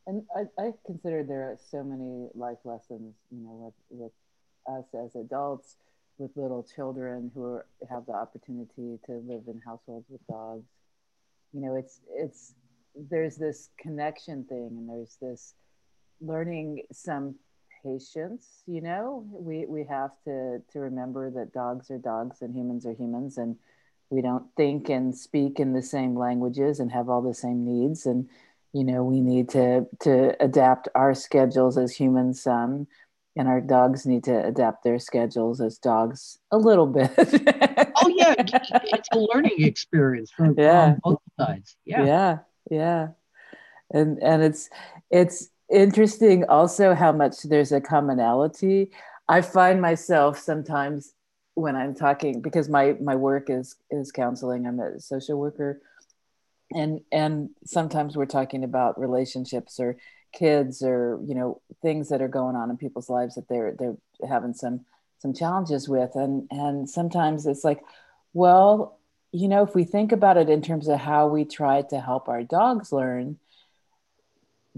and 0.07 0.23
I, 0.35 0.41
I, 0.61 0.71
consider 0.85 1.23
there 1.23 1.43
are 1.51 1.57
so 1.71 1.83
many 1.83 2.29
life 2.33 2.61
lessons 2.63 3.13
you 3.31 3.41
know 3.43 3.73
with, 3.89 4.01
with 4.01 4.11
us 4.75 4.85
as 5.05 5.15
adults 5.15 5.75
with 6.17 6.31
little 6.35 6.63
children 6.75 7.31
who 7.33 7.43
are, 7.43 7.65
have 7.89 8.05
the 8.05 8.13
opportunity 8.13 8.99
to 9.05 9.11
live 9.27 9.43
in 9.47 9.61
households 9.65 10.05
with 10.09 10.25
dogs. 10.27 10.65
You 11.53 11.61
know, 11.61 11.75
it's 11.75 12.01
it's 12.09 12.53
there's 12.95 13.37
this 13.37 13.69
connection 13.79 14.43
thing, 14.45 14.69
and 14.71 14.89
there's 14.89 15.17
this 15.21 15.53
learning 16.19 16.83
some 16.91 17.35
patience. 17.83 18.63
You 18.65 18.81
know, 18.81 19.25
we 19.29 19.65
we 19.65 19.85
have 19.85 20.11
to 20.25 20.61
to 20.71 20.79
remember 20.79 21.31
that 21.31 21.53
dogs 21.53 21.89
are 21.91 21.97
dogs 21.97 22.41
and 22.41 22.55
humans 22.55 22.85
are 22.85 22.93
humans, 22.93 23.37
and 23.37 23.55
we 24.09 24.21
don't 24.21 24.45
think 24.55 24.89
and 24.89 25.15
speak 25.15 25.59
in 25.59 25.73
the 25.73 25.81
same 25.81 26.17
languages 26.17 26.79
and 26.79 26.91
have 26.91 27.09
all 27.09 27.21
the 27.21 27.33
same 27.33 27.65
needs 27.65 28.05
and 28.05 28.29
you 28.73 28.83
know 28.83 29.03
we 29.03 29.19
need 29.19 29.49
to 29.49 29.85
to 29.99 30.41
adapt 30.41 30.87
our 30.95 31.13
schedules 31.13 31.77
as 31.77 31.93
humans 31.93 32.41
some 32.41 32.87
and 33.37 33.47
our 33.47 33.61
dogs 33.61 34.05
need 34.05 34.23
to 34.23 34.45
adapt 34.45 34.83
their 34.83 34.99
schedules 34.99 35.61
as 35.61 35.77
dogs 35.77 36.39
a 36.51 36.57
little 36.57 36.87
bit. 36.87 37.11
oh 37.17 38.13
yeah, 38.15 38.33
it's 38.37 39.09
a 39.11 39.19
learning 39.19 39.63
experience 39.63 40.31
from, 40.31 40.55
yeah. 40.57 40.95
both 41.03 41.19
sides. 41.39 41.77
Yeah, 41.85 42.03
yeah, 42.05 42.37
yeah, 42.71 43.07
and 43.91 44.17
and 44.23 44.41
it's 44.41 44.69
it's 45.11 45.49
interesting 45.69 46.45
also 46.45 46.93
how 46.93 47.11
much 47.11 47.43
there's 47.43 47.71
a 47.71 47.81
commonality. 47.81 48.91
I 49.27 49.41
find 49.41 49.81
myself 49.81 50.39
sometimes 50.39 51.13
when 51.55 51.75
I'm 51.75 51.95
talking 51.95 52.41
because 52.41 52.69
my 52.69 52.95
my 53.01 53.15
work 53.15 53.49
is 53.49 53.75
is 53.91 54.11
counseling. 54.11 54.67
I'm 54.67 54.79
a 54.79 54.99
social 54.99 55.39
worker, 55.39 55.81
and 56.71 57.01
and 57.11 57.49
sometimes 57.65 58.15
we're 58.15 58.25
talking 58.25 58.63
about 58.63 58.99
relationships 58.99 59.79
or 59.79 59.97
kids 60.33 60.81
or 60.83 61.19
you 61.25 61.35
know 61.35 61.61
things 61.81 62.09
that 62.09 62.21
are 62.21 62.27
going 62.27 62.55
on 62.55 62.69
in 62.69 62.77
people's 62.77 63.09
lives 63.09 63.35
that 63.35 63.47
they're 63.47 63.75
they're 63.77 63.97
having 64.27 64.53
some 64.53 64.85
some 65.19 65.33
challenges 65.33 65.89
with 65.89 66.11
and 66.15 66.47
and 66.51 66.89
sometimes 66.89 67.47
it's 67.47 67.63
like 67.63 67.81
well 68.33 68.99
you 69.31 69.47
know 69.47 69.63
if 69.63 69.73
we 69.73 69.83
think 69.83 70.11
about 70.11 70.37
it 70.37 70.49
in 70.49 70.61
terms 70.61 70.87
of 70.87 70.99
how 70.99 71.27
we 71.27 71.45
try 71.45 71.81
to 71.81 71.99
help 71.99 72.27
our 72.27 72.43
dogs 72.43 72.91
learn 72.91 73.37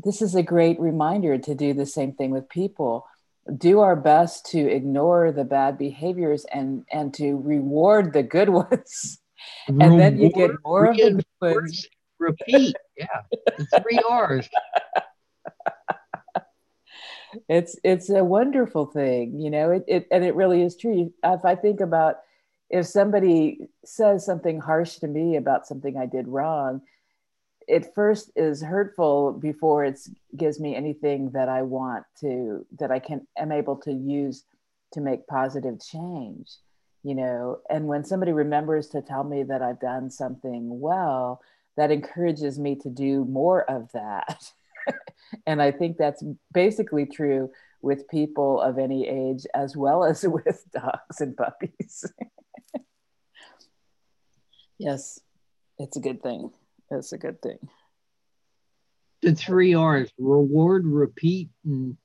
this 0.04 0.22
is 0.22 0.36
a 0.36 0.44
great 0.44 0.80
reminder 0.80 1.38
to 1.38 1.56
do 1.56 1.74
the 1.74 1.86
same 1.86 2.14
thing 2.14 2.32
with 2.32 2.50
people. 2.50 3.06
Do 3.56 3.80
our 3.80 3.96
best 3.96 4.46
to 4.48 4.60
ignore 4.60 5.32
the 5.32 5.44
bad 5.44 5.78
behaviors 5.78 6.46
and 6.46 6.86
and 6.92 7.14
to 7.16 7.38
reward 7.38 8.14
the 8.14 8.24
good 8.24 8.50
ones. 8.62 9.20
And 9.68 9.80
reward, 9.80 10.00
then 10.00 10.20
you 10.20 10.32
get 10.32 10.52
more 10.64 10.86
of 10.86 10.98
the 10.98 11.24
good 11.42 11.56
ones. 11.56 11.88
Repeat. 12.20 12.76
Yeah. 12.98 13.22
The 13.58 13.82
three 13.82 14.00
r's. 14.10 14.48
It's 17.48 17.78
it's 17.84 18.10
a 18.10 18.24
wonderful 18.24 18.88
thing 18.88 19.40
you 19.40 19.52
know 19.52 19.70
it, 19.70 19.84
it 19.88 20.08
and 20.10 20.26
it 20.26 20.34
really 20.34 20.64
is 20.64 20.76
true. 20.76 21.14
If 21.24 21.46
i 21.46 21.56
think 21.56 21.80
about 21.80 22.16
if 22.72 22.88
somebody 22.88 23.68
says 23.86 24.26
something 24.26 24.60
harsh 24.60 24.96
to 24.98 25.08
me 25.08 25.36
about 25.36 25.68
something 25.68 25.96
i 25.96 26.08
did 26.08 26.28
wrong 26.28 26.82
it 27.70 27.94
first 27.94 28.32
is 28.36 28.62
hurtful 28.62 29.32
before 29.32 29.86
it 29.86 30.00
gives 30.36 30.60
me 30.60 30.76
anything 30.76 31.30
that 31.32 31.50
i 31.50 31.62
want 31.62 32.04
to 32.20 32.66
that 32.78 32.92
i 32.92 33.00
can 33.00 33.26
am 33.38 33.52
able 33.52 33.76
to 33.76 33.92
use 33.92 34.44
to 34.92 35.02
make 35.02 35.28
positive 35.28 35.80
change 35.80 36.52
you 37.04 37.16
know 37.16 37.60
and 37.70 37.88
when 37.88 38.04
somebody 38.04 38.32
remembers 38.32 38.90
to 38.90 39.02
tell 39.02 39.24
me 39.24 39.44
that 39.44 39.62
i've 39.62 39.80
done 39.80 40.10
something 40.10 40.80
well 40.80 41.42
that 41.78 41.92
encourages 41.92 42.60
me 42.60 42.76
to 42.76 42.90
do 42.90 43.24
more 43.26 43.64
of 43.70 43.90
that 43.94 44.52
and 45.46 45.62
I 45.62 45.72
think 45.72 45.98
that's 45.98 46.24
basically 46.54 47.06
true 47.06 47.52
with 47.82 48.08
people 48.10 48.62
of 48.62 48.78
any 48.78 49.08
age 49.08 49.46
as 49.56 49.76
well 49.76 50.04
as 50.04 50.24
with 50.28 50.64
dogs 50.72 51.22
and 51.22 51.36
puppies. 51.36 52.06
yes, 54.78 55.20
it's 55.78 55.98
a 55.98 56.02
good 56.02 56.22
thing. 56.22 56.52
It's 56.92 57.12
a 57.12 57.18
good 57.18 57.42
thing. 57.42 57.60
The 59.22 59.36
three 59.36 59.74
R's 59.74 60.12
reward, 60.18 60.86
repeat, 60.86 61.50
and 61.66 61.98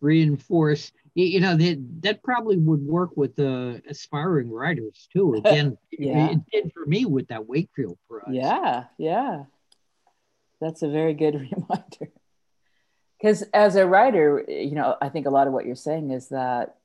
reinforce. 0.00 0.92
You 1.14 1.40
know, 1.40 1.56
that, 1.56 2.02
that 2.02 2.22
probably 2.22 2.56
would 2.56 2.82
work 2.82 3.16
with 3.16 3.38
uh, 3.38 3.80
aspiring 3.88 4.50
writers 4.50 5.08
too. 5.12 5.34
Again, 5.44 5.76
yeah. 5.90 6.30
it 6.30 6.38
did 6.50 6.72
for 6.72 6.86
me 6.86 7.04
with 7.04 7.28
that 7.28 7.46
Wakefield 7.46 7.98
Prize. 8.08 8.24
Yeah, 8.30 8.84
yeah. 8.98 9.44
That's 10.60 10.82
a 10.82 10.88
very 10.88 11.14
good 11.14 11.34
reminder 11.52 12.12
because 13.22 13.42
as 13.54 13.76
a 13.76 13.86
writer 13.86 14.44
you 14.48 14.74
know 14.74 14.96
i 15.00 15.08
think 15.08 15.26
a 15.26 15.30
lot 15.30 15.46
of 15.46 15.52
what 15.52 15.64
you're 15.64 15.76
saying 15.76 16.10
is 16.10 16.28
that 16.28 16.76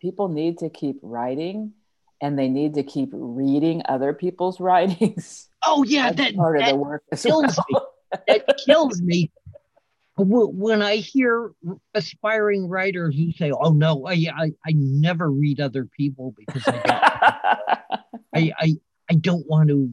people 0.00 0.28
need 0.28 0.58
to 0.58 0.68
keep 0.68 0.98
writing 1.02 1.72
and 2.20 2.38
they 2.38 2.48
need 2.48 2.74
to 2.74 2.82
keep 2.82 3.10
reading 3.12 3.82
other 3.88 4.12
people's 4.12 4.60
writings 4.60 5.48
oh 5.64 5.84
yeah 5.84 6.12
that 6.12 6.34
part 6.34 6.58
that 6.58 6.68
of 6.68 6.74
the 6.74 6.76
work 6.76 7.02
kills 7.16 7.58
well. 7.70 7.88
me 8.10 8.20
that 8.26 8.58
kills 8.66 9.00
me 9.00 9.30
when 10.16 10.82
i 10.82 10.96
hear 10.96 11.52
aspiring 11.94 12.68
writers 12.68 13.16
who 13.16 13.32
say 13.32 13.50
oh 13.52 13.72
no 13.72 14.06
i 14.06 14.12
i, 14.12 14.52
I 14.66 14.72
never 14.74 15.30
read 15.30 15.60
other 15.60 15.84
people 15.96 16.34
because 16.36 16.62
I 16.66 16.72
don't, 16.72 18.20
I, 18.34 18.52
I 18.58 18.76
i 19.10 19.14
don't 19.14 19.46
want 19.46 19.68
to 19.68 19.92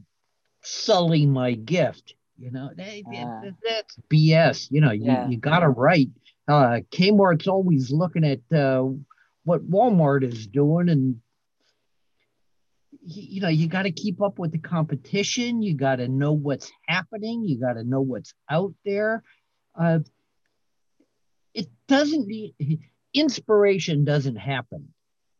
sully 0.62 1.24
my 1.24 1.52
gift 1.52 2.14
you 2.38 2.52
know, 2.52 2.70
they, 2.76 3.04
uh, 3.16 3.50
that's 3.66 3.96
BS. 4.08 4.68
You 4.70 4.80
know, 4.80 4.92
yeah. 4.92 5.24
you, 5.24 5.32
you 5.32 5.38
got 5.38 5.60
to 5.60 5.68
write. 5.68 6.10
Uh, 6.46 6.80
Kmart's 6.92 7.48
always 7.48 7.90
looking 7.90 8.24
at 8.24 8.40
uh, 8.56 8.88
what 9.44 9.68
Walmart 9.68 10.22
is 10.22 10.46
doing, 10.46 10.88
and 10.88 11.20
you 13.08 13.40
know, 13.40 13.48
you 13.48 13.68
got 13.68 13.82
to 13.82 13.90
keep 13.90 14.20
up 14.20 14.38
with 14.38 14.52
the 14.52 14.58
competition. 14.58 15.62
You 15.62 15.74
got 15.74 15.96
to 15.96 16.08
know 16.08 16.32
what's 16.32 16.70
happening. 16.86 17.44
You 17.44 17.58
got 17.58 17.74
to 17.74 17.84
know 17.84 18.00
what's 18.00 18.34
out 18.50 18.74
there. 18.84 19.22
Uh, 19.74 20.00
it 21.54 21.68
doesn't. 21.86 22.30
Inspiration 23.14 24.04
doesn't 24.04 24.36
happen. 24.36 24.88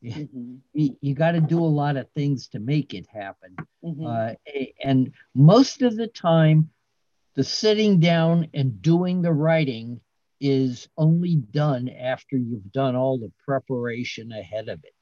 Mm-hmm. 0.02 0.57
You, 0.72 0.96
you 1.00 1.14
got 1.14 1.33
to 1.33 1.40
do 1.40 1.59
a 1.59 1.66
lot 1.66 1.96
of 1.96 2.09
things 2.14 2.48
to 2.48 2.59
make 2.59 2.94
it 2.94 3.07
happen. 3.12 3.57
Mm-hmm. 3.85 4.07
Uh, 4.07 4.35
and 4.83 5.12
most 5.35 5.83
of 5.83 5.96
the 5.96 6.07
time, 6.09 6.70
the 7.35 7.44
sitting 7.44 8.00
down 8.00 8.48
and 8.54 8.81
doing 8.81 9.22
the 9.22 9.33
writing 9.33 10.00
is 10.40 10.88
only 10.96 11.37
done 11.37 11.88
after 11.88 12.37
you've 12.37 12.72
done 12.72 12.96
all 12.96 13.18
the 13.18 13.33
preparation 13.44 14.33
ahead 14.33 14.68
of 14.68 14.81
it. 14.85 14.92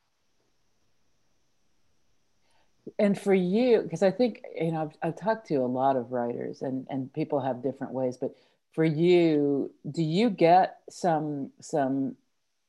And 2.98 3.18
for 3.18 3.34
you, 3.34 3.82
because 3.82 4.02
I 4.02 4.10
think, 4.10 4.42
you 4.54 4.72
know, 4.72 4.82
I've, 4.82 4.96
I've 5.02 5.16
talked 5.16 5.48
to 5.48 5.56
a 5.56 5.66
lot 5.66 5.96
of 5.96 6.12
writers 6.12 6.62
and, 6.62 6.86
and 6.88 7.12
people 7.12 7.40
have 7.40 7.62
different 7.62 7.92
ways, 7.92 8.16
but 8.16 8.34
for 8.72 8.84
you, 8.84 9.72
do 9.90 10.02
you 10.02 10.30
get 10.30 10.78
some, 10.88 11.50
some 11.60 12.16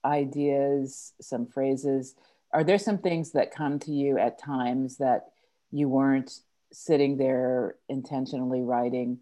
ideas, 0.03 1.13
some 1.21 1.45
phrases? 1.45 2.15
Are 2.51 2.63
there 2.63 2.79
some 2.79 2.97
things 2.97 3.31
that 3.33 3.53
come 3.53 3.77
to 3.79 3.91
you 3.91 4.17
at 4.17 4.39
times 4.39 4.97
that 4.97 5.27
you 5.71 5.89
weren't 5.89 6.39
sitting 6.71 7.17
there 7.17 7.75
intentionally 7.89 8.61
writing 8.61 9.19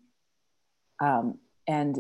um, 0.99 1.37
and 1.67 1.99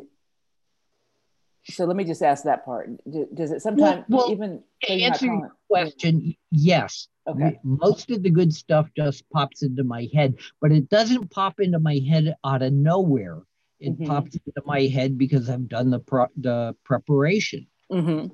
so 1.67 1.85
let 1.85 1.95
me 1.95 2.03
just 2.03 2.21
ask 2.21 2.43
that 2.43 2.63
part. 2.63 2.89
Does 3.33 3.51
it 3.51 3.61
sometimes 3.61 4.05
well, 4.07 4.23
well, 4.23 4.31
even 4.31 4.63
answer 4.87 5.25
your 5.25 5.51
question? 5.69 6.35
Yes. 6.51 7.07
Okay. 7.27 7.59
Most 7.63 8.11
of 8.11 8.21
the 8.21 8.29
good 8.29 8.53
stuff 8.53 8.87
just 8.95 9.27
pops 9.31 9.63
into 9.63 9.83
my 9.83 10.07
head, 10.13 10.35
but 10.61 10.71
it 10.71 10.89
doesn't 10.89 11.31
pop 11.31 11.59
into 11.59 11.79
my 11.79 11.99
head 12.07 12.35
out 12.45 12.61
of 12.61 12.71
nowhere. 12.71 13.41
It 13.79 13.93
mm-hmm. 13.93 14.05
pops 14.05 14.35
into 14.35 14.61
my 14.65 14.81
head 14.81 15.17
because 15.17 15.49
I've 15.49 15.67
done 15.67 15.89
the 15.89 15.99
pro- 15.99 16.27
the 16.37 16.75
preparation. 16.83 17.67
Mm-hmm. 17.91 18.27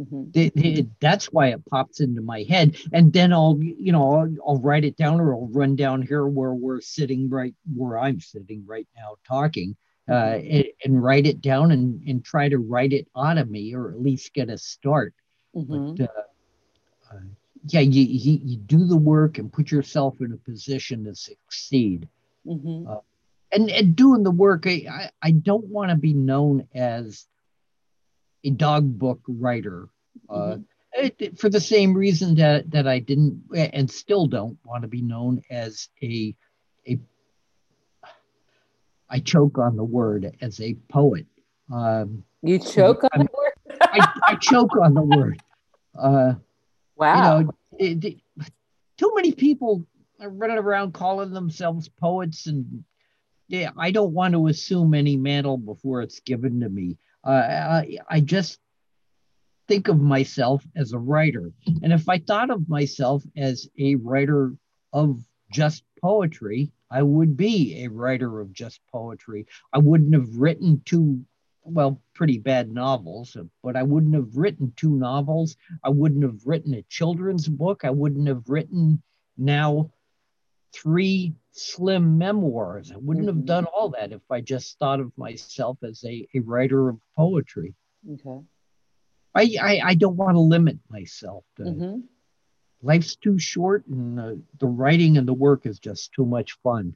Mm-hmm. 0.00 0.80
that's 1.00 1.26
why 1.26 1.48
it 1.48 1.66
pops 1.68 1.98
into 1.98 2.22
my 2.22 2.44
head, 2.48 2.76
and 2.92 3.12
then 3.12 3.32
I'll 3.32 3.58
you 3.60 3.90
know 3.90 4.14
I'll, 4.14 4.34
I'll 4.46 4.60
write 4.60 4.84
it 4.84 4.96
down 4.96 5.20
or 5.20 5.34
I'll 5.34 5.48
run 5.50 5.74
down 5.74 6.02
here 6.02 6.24
where 6.24 6.54
we're 6.54 6.80
sitting 6.80 7.28
right 7.28 7.54
where 7.74 7.98
I'm 7.98 8.20
sitting 8.20 8.64
right 8.64 8.86
now 8.96 9.16
talking 9.26 9.76
uh, 10.08 10.38
and, 10.38 10.64
and, 10.84 11.02
write 11.02 11.26
it 11.26 11.40
down 11.40 11.70
and, 11.70 12.02
and 12.08 12.24
try 12.24 12.48
to 12.48 12.58
write 12.58 12.92
it 12.92 13.06
out 13.16 13.36
of 13.36 13.50
me 13.50 13.74
or 13.74 13.90
at 13.90 14.00
least 14.00 14.32
get 14.32 14.48
a 14.48 14.56
start. 14.56 15.14
Mm-hmm. 15.54 15.94
But 15.96 16.10
uh, 16.10 17.14
uh, 17.14 17.20
yeah, 17.66 17.80
you, 17.80 18.02
you, 18.02 18.40
you, 18.42 18.56
do 18.56 18.86
the 18.86 18.96
work 18.96 19.38
and 19.38 19.52
put 19.52 19.70
yourself 19.70 20.20
in 20.20 20.32
a 20.32 20.36
position 20.36 21.04
to 21.04 21.14
succeed. 21.14 22.08
Mm-hmm. 22.46 22.90
Uh, 22.90 23.00
and, 23.52 23.70
and 23.70 23.96
doing 23.96 24.22
the 24.22 24.30
work, 24.30 24.66
I, 24.66 25.10
I 25.22 25.30
don't 25.32 25.66
want 25.66 25.90
to 25.90 25.96
be 25.96 26.14
known 26.14 26.68
as 26.74 27.26
a 28.44 28.50
dog 28.50 28.98
book 28.98 29.20
writer. 29.26 29.88
Uh, 30.28 30.34
mm-hmm. 30.34 30.62
It, 30.94 31.38
for 31.38 31.48
the 31.50 31.60
same 31.60 31.94
reason 31.94 32.34
that, 32.36 32.70
that 32.70 32.88
I 32.88 32.98
didn't 32.98 33.44
and 33.54 33.90
still 33.90 34.26
don't 34.26 34.58
want 34.64 34.82
to 34.82 34.88
be 34.88 35.02
known 35.02 35.42
as 35.50 35.88
a 36.02 36.34
I 39.10 39.20
choke 39.20 39.58
on 39.58 39.76
the 39.76 39.84
word 39.84 40.36
as 40.40 40.60
a 40.60 40.74
poet. 40.88 41.26
Um, 41.72 42.24
you 42.42 42.58
choke 42.58 43.04
on 43.04 43.20
the 43.20 43.28
word? 43.36 43.78
I, 43.80 44.20
I, 44.28 44.34
choke 44.36 44.76
on 44.76 44.94
the 44.94 45.02
word. 45.02 45.42
Uh, 45.98 46.34
Wow. 46.98 47.38
You 47.38 47.44
know, 47.44 47.52
it, 47.78 48.04
it, 48.04 48.20
too 48.98 49.12
many 49.14 49.32
people 49.32 49.86
are 50.20 50.28
running 50.28 50.58
around 50.58 50.92
calling 50.92 51.32
themselves 51.32 51.88
poets 51.88 52.46
and 52.46 52.84
yeah, 53.46 53.70
I 53.78 53.92
don't 53.92 54.12
want 54.12 54.34
to 54.34 54.48
assume 54.48 54.92
any 54.92 55.16
mantle 55.16 55.56
before 55.56 56.02
it's 56.02 56.20
given 56.20 56.60
to 56.60 56.68
me. 56.68 56.98
Uh, 57.24 57.30
I, 57.30 57.98
I 58.06 58.20
just 58.20 58.58
think 59.68 59.88
of 59.88 59.98
myself 60.00 60.62
as 60.76 60.92
a 60.92 60.98
writer. 60.98 61.52
And 61.82 61.92
if 61.92 62.08
I 62.10 62.18
thought 62.18 62.50
of 62.50 62.68
myself 62.68 63.22
as 63.36 63.66
a 63.78 63.94
writer 63.94 64.52
of 64.92 65.22
just 65.50 65.82
poetry, 66.02 66.72
I 66.90 67.02
would 67.02 67.36
be 67.36 67.84
a 67.84 67.88
writer 67.88 68.40
of 68.40 68.52
just 68.52 68.80
poetry. 68.90 69.46
I 69.72 69.78
wouldn't 69.78 70.14
have 70.14 70.36
written 70.36 70.82
two, 70.84 71.24
well, 71.62 72.00
pretty 72.14 72.38
bad 72.38 72.72
novels, 72.72 73.36
but 73.62 73.76
I 73.76 73.82
wouldn't 73.82 74.14
have 74.14 74.36
written 74.36 74.72
two 74.76 74.96
novels. 74.96 75.56
I 75.84 75.90
wouldn't 75.90 76.22
have 76.22 76.46
written 76.46 76.74
a 76.74 76.82
children's 76.82 77.48
book. 77.48 77.84
I 77.84 77.90
wouldn't 77.90 78.28
have 78.28 78.48
written 78.48 79.02
now 79.36 79.90
three 80.72 81.34
slim 81.52 82.18
memoirs. 82.18 82.90
I 82.92 82.96
wouldn't 82.96 83.26
mm-hmm. 83.26 83.38
have 83.38 83.46
done 83.46 83.64
all 83.66 83.90
that 83.90 84.12
if 84.12 84.22
I 84.30 84.40
just 84.40 84.78
thought 84.78 85.00
of 85.00 85.16
myself 85.16 85.78
as 85.82 86.04
a, 86.04 86.26
a 86.34 86.40
writer 86.40 86.88
of 86.88 86.98
poetry. 87.16 87.74
Okay. 88.10 88.44
I, 89.34 89.56
I, 89.60 89.80
I 89.84 89.94
don't 89.94 90.16
want 90.16 90.36
to 90.36 90.40
limit 90.40 90.78
myself. 90.88 91.44
To, 91.56 91.62
mm-hmm. 91.64 92.00
Life's 92.82 93.16
too 93.16 93.38
short, 93.38 93.86
and 93.86 94.20
uh, 94.20 94.34
the 94.60 94.66
writing 94.66 95.16
and 95.18 95.26
the 95.26 95.34
work 95.34 95.66
is 95.66 95.78
just 95.78 96.12
too 96.12 96.24
much 96.24 96.58
fun. 96.62 96.94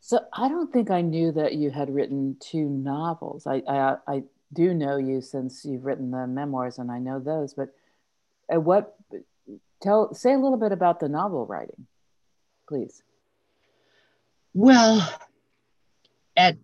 So 0.00 0.20
I 0.32 0.48
don't 0.48 0.72
think 0.72 0.90
I 0.90 1.00
knew 1.00 1.32
that 1.32 1.54
you 1.54 1.70
had 1.70 1.94
written 1.94 2.36
two 2.40 2.68
novels. 2.68 3.46
I 3.46 3.62
I, 3.68 3.96
I 4.06 4.22
do 4.52 4.74
know 4.74 4.96
you 4.96 5.20
since 5.20 5.64
you've 5.64 5.84
written 5.84 6.10
the 6.10 6.26
memoirs, 6.26 6.78
and 6.78 6.90
I 6.90 6.98
know 6.98 7.18
those. 7.20 7.54
But 7.54 7.68
at 8.50 8.62
what 8.62 8.96
tell 9.80 10.12
say 10.14 10.32
a 10.32 10.38
little 10.38 10.58
bit 10.58 10.72
about 10.72 11.00
the 11.00 11.08
novel 11.08 11.46
writing, 11.46 11.86
please. 12.68 13.02
Well, 14.52 15.08
at 16.36 16.56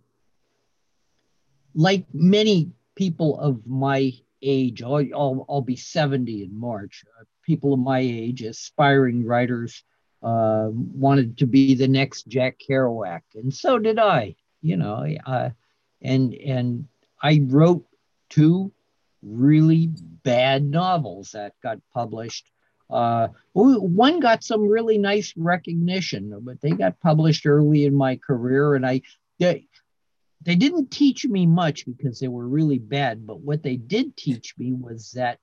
like 1.74 2.06
many 2.12 2.72
people 2.94 3.38
of 3.38 3.66
my 3.66 4.12
age, 4.46 4.82
I'll, 4.82 5.04
I'll, 5.14 5.46
I'll 5.48 5.62
be 5.62 5.76
70 5.76 6.44
in 6.44 6.58
March, 6.58 7.04
uh, 7.20 7.24
people 7.42 7.74
of 7.74 7.80
my 7.80 8.00
age, 8.00 8.42
aspiring 8.42 9.24
writers, 9.24 9.82
uh, 10.22 10.68
wanted 10.70 11.38
to 11.38 11.46
be 11.46 11.74
the 11.74 11.88
next 11.88 12.26
Jack 12.28 12.58
Kerouac, 12.58 13.22
and 13.34 13.52
so 13.52 13.78
did 13.78 13.98
I. 13.98 14.36
You 14.62 14.76
know, 14.76 15.06
uh, 15.26 15.50
and 16.02 16.34
and 16.34 16.88
I 17.22 17.42
wrote 17.44 17.86
two 18.30 18.72
really 19.22 19.88
bad 20.24 20.64
novels 20.64 21.32
that 21.32 21.52
got 21.62 21.78
published 21.92 22.50
uh, 22.88 23.28
one 23.52 24.20
got 24.20 24.44
some 24.44 24.68
really 24.68 24.98
nice 24.98 25.32
recognition, 25.36 26.38
but 26.42 26.60
they 26.60 26.70
got 26.70 27.00
published 27.00 27.46
early 27.46 27.84
in 27.84 27.94
my 27.94 28.16
career, 28.16 28.74
and 28.74 28.86
I 28.86 29.02
they, 29.38 29.66
they 30.46 30.54
didn't 30.54 30.92
teach 30.92 31.26
me 31.26 31.44
much 31.44 31.84
because 31.84 32.20
they 32.20 32.28
were 32.28 32.48
really 32.48 32.78
bad. 32.78 33.26
But 33.26 33.40
what 33.40 33.64
they 33.64 33.76
did 33.76 34.16
teach 34.16 34.54
me 34.56 34.72
was 34.72 35.10
that 35.10 35.40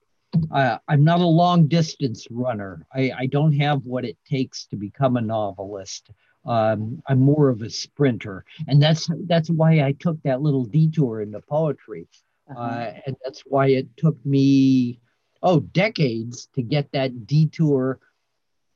uh, 0.49 0.77
I'm 0.87 1.03
not 1.03 1.19
a 1.19 1.25
long 1.25 1.67
distance 1.67 2.25
runner. 2.31 2.87
I, 2.95 3.11
I 3.15 3.25
don't 3.27 3.51
have 3.59 3.83
what 3.83 4.05
it 4.05 4.17
takes 4.27 4.65
to 4.67 4.77
become 4.77 5.17
a 5.17 5.21
novelist. 5.21 6.09
Um, 6.45 7.03
I'm 7.07 7.19
more 7.19 7.49
of 7.49 7.61
a 7.61 7.69
sprinter, 7.69 8.43
and 8.67 8.81
that's 8.81 9.07
that's 9.27 9.49
why 9.49 9.81
I 9.81 9.93
took 9.93 10.21
that 10.23 10.41
little 10.41 10.65
detour 10.65 11.21
into 11.21 11.39
poetry, 11.39 12.07
uh-huh. 12.49 12.59
uh, 12.59 12.93
and 13.05 13.15
that's 13.23 13.43
why 13.45 13.67
it 13.67 13.95
took 13.95 14.17
me 14.25 14.99
oh, 15.41 15.59
decades 15.59 16.47
to 16.55 16.61
get 16.61 16.91
that 16.93 17.27
detour 17.27 17.99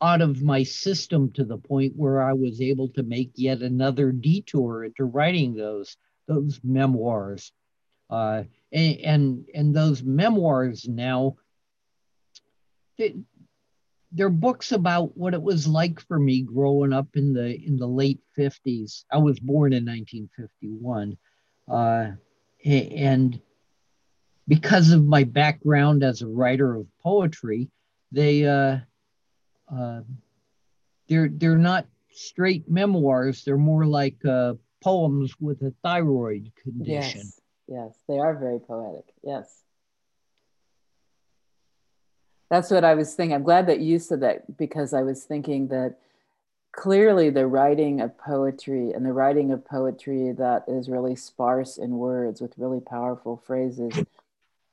out 0.02 0.22
of 0.22 0.44
my 0.44 0.64
system 0.64 1.32
to 1.32 1.44
the 1.44 1.58
point 1.58 1.94
where 1.96 2.22
I 2.22 2.34
was 2.34 2.62
able 2.62 2.90
to 2.90 3.04
make 3.04 3.32
yet 3.36 3.62
another 3.62 4.12
detour 4.12 4.84
into 4.84 5.06
writing 5.06 5.56
those 5.56 5.98
those 6.28 6.60
memoirs. 6.64 7.52
Uh, 8.10 8.44
and, 8.72 9.00
and, 9.00 9.46
and 9.54 9.76
those 9.76 10.02
memoirs 10.04 10.88
now 10.88 11.36
they, 12.98 13.16
they're 14.12 14.30
books 14.30 14.72
about 14.72 15.18
what 15.18 15.34
it 15.34 15.42
was 15.42 15.68
like 15.68 16.00
for 16.00 16.18
me 16.20 16.42
growing 16.42 16.94
up 16.94 17.08
in 17.16 17.34
the 17.34 17.56
in 17.66 17.78
the 17.78 17.88
late 17.88 18.20
50s. 18.38 19.04
I 19.12 19.18
was 19.18 19.40
born 19.40 19.74
in 19.74 19.86
1951. 19.86 21.18
Uh, 21.68 22.12
and 22.66 23.42
because 24.48 24.92
of 24.92 25.06
my 25.06 25.24
background 25.24 26.04
as 26.04 26.22
a 26.22 26.28
writer 26.28 26.76
of 26.76 26.88
poetry, 27.02 27.70
they 28.12 28.46
uh, 28.46 28.78
uh, 29.74 30.02
they're 31.10 31.30
they're 31.30 31.58
not 31.58 31.86
straight 32.12 32.70
memoirs. 32.70 33.44
They're 33.44 33.58
more 33.58 33.86
like 33.86 34.24
uh, 34.26 34.54
poems 34.84 35.34
with 35.40 35.62
a 35.62 35.74
thyroid 35.84 36.52
condition. 36.62 37.22
Yes, 37.22 37.42
yes, 37.68 37.94
they 38.08 38.20
are 38.20 38.36
very 38.36 38.60
poetic. 38.60 39.06
Yes, 39.24 39.64
that's 42.50 42.72
what 42.72 42.84
I 42.84 42.96
was 42.96 43.14
thinking. 43.14 43.36
I'm 43.36 43.44
glad 43.44 43.68
that 43.68 43.80
you 43.80 44.00
said 44.00 44.22
that 44.22 44.58
because 44.58 44.94
I 44.94 45.02
was 45.02 45.24
thinking 45.24 45.68
that 45.68 45.98
clearly 46.72 47.30
the 47.30 47.48
writing 47.48 48.02
of 48.02 48.18
poetry 48.18 48.92
and 48.92 49.06
the 49.06 49.12
writing 49.12 49.52
of 49.52 49.66
poetry 49.66 50.32
that 50.34 50.64
is 50.68 50.90
really 50.90 51.16
sparse 51.16 51.78
in 51.78 51.98
words 51.98 52.40
with 52.40 52.58
really 52.58 52.80
powerful 52.80 53.42
phrases 53.46 53.94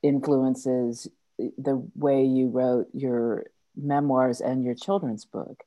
influences 0.02 1.08
the 1.38 1.82
way 1.94 2.24
you 2.24 2.48
wrote 2.48 2.88
your 2.92 3.46
memoirs 3.74 4.40
and 4.40 4.62
your 4.62 4.74
children's 4.74 5.24
book. 5.24 5.64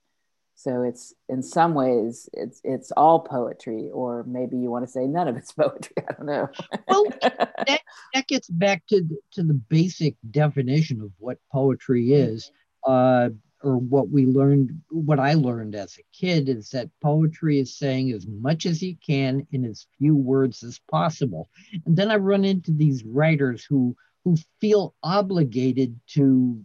So 0.59 0.81
it's 0.81 1.13
in 1.29 1.43
some 1.43 1.75
ways 1.75 2.27
it's 2.33 2.61
it's 2.63 2.91
all 2.97 3.19
poetry, 3.19 3.91
or 3.93 4.23
maybe 4.23 4.57
you 4.57 4.71
want 4.71 4.85
to 4.85 4.91
say 4.91 5.05
none 5.05 5.27
of 5.27 5.37
it's 5.37 5.51
poetry. 5.53 5.95
I 6.09 6.13
don't 6.13 6.25
know. 6.25 6.49
well, 6.87 7.05
that, 7.21 7.81
that 8.13 8.27
gets 8.27 8.47
back 8.49 8.81
to 8.87 9.07
to 9.33 9.43
the 9.43 9.53
basic 9.53 10.15
definition 10.31 10.99
of 11.01 11.11
what 11.19 11.37
poetry 11.51 12.11
is, 12.11 12.51
uh, 12.87 13.29
or 13.61 13.77
what 13.77 14.09
we 14.09 14.25
learned. 14.25 14.81
What 14.89 15.19
I 15.19 15.35
learned 15.35 15.75
as 15.75 15.95
a 15.99 16.03
kid 16.11 16.49
is 16.49 16.71
that 16.71 16.89
poetry 17.03 17.59
is 17.59 17.77
saying 17.77 18.11
as 18.11 18.25
much 18.25 18.65
as 18.65 18.81
you 18.81 18.95
can 19.05 19.45
in 19.51 19.63
as 19.63 19.85
few 19.99 20.15
words 20.15 20.63
as 20.63 20.81
possible. 20.89 21.49
And 21.85 21.95
then 21.95 22.09
I 22.09 22.15
run 22.15 22.43
into 22.43 22.71
these 22.71 23.03
writers 23.03 23.63
who 23.63 23.95
who 24.23 24.35
feel 24.59 24.95
obligated 25.03 25.99
to 26.15 26.59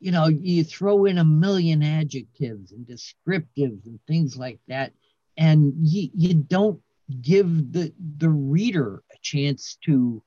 you 0.00 0.10
know 0.10 0.26
you 0.26 0.64
throw 0.64 1.04
in 1.04 1.18
a 1.18 1.24
million 1.24 1.82
adjectives 1.82 2.72
and 2.72 2.86
descriptives 2.86 3.86
and 3.86 3.98
things 4.06 4.36
like 4.36 4.58
that 4.68 4.92
and 5.36 5.72
you, 5.80 6.08
you 6.14 6.34
don't 6.34 6.80
give 7.22 7.72
the 7.72 7.92
the 8.18 8.28
reader 8.28 9.02
a 9.12 9.16
chance 9.22 9.78
to 9.84 10.22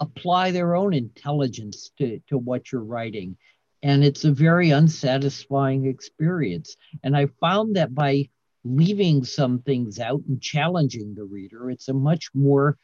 apply 0.00 0.50
their 0.50 0.74
own 0.74 0.92
intelligence 0.92 1.90
to, 1.98 2.20
to 2.28 2.36
what 2.36 2.70
you're 2.70 2.84
writing. 2.84 3.36
And 3.82 4.04
it's 4.04 4.24
a 4.24 4.32
very 4.32 4.70
unsatisfying 4.70 5.86
experience. 5.86 6.76
And 7.02 7.16
i 7.16 7.26
found 7.40 7.76
that 7.76 7.94
by 7.94 8.28
leaving 8.64 9.24
some 9.24 9.60
things 9.60 9.98
out 9.98 10.22
and 10.26 10.40
challenging 10.40 11.14
the 11.14 11.24
reader 11.24 11.70
it's 11.70 11.88
a 11.88 11.92
much 11.92 12.30
more 12.32 12.78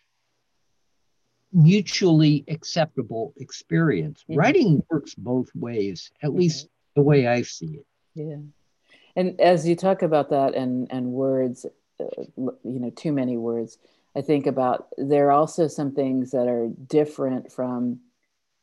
mutually 1.52 2.44
acceptable 2.48 3.34
experience. 3.36 4.22
Mm-hmm. 4.22 4.38
Writing 4.38 4.82
works 4.90 5.14
both 5.14 5.50
ways, 5.54 6.10
at 6.22 6.30
mm-hmm. 6.30 6.38
least 6.38 6.68
the 6.96 7.02
way 7.02 7.26
I 7.26 7.42
see 7.42 7.78
it. 7.80 7.86
Yeah. 8.14 8.36
And 9.16 9.40
as 9.40 9.66
you 9.66 9.76
talk 9.76 10.02
about 10.02 10.30
that 10.30 10.54
and, 10.54 10.88
and 10.90 11.12
words, 11.12 11.66
uh, 11.98 12.04
you 12.36 12.58
know, 12.64 12.90
too 12.90 13.12
many 13.12 13.36
words, 13.36 13.78
I 14.16 14.22
think 14.22 14.46
about 14.46 14.88
there 14.96 15.28
are 15.28 15.32
also 15.32 15.68
some 15.68 15.92
things 15.92 16.30
that 16.32 16.48
are 16.48 16.68
different 16.86 17.52
from 17.52 18.00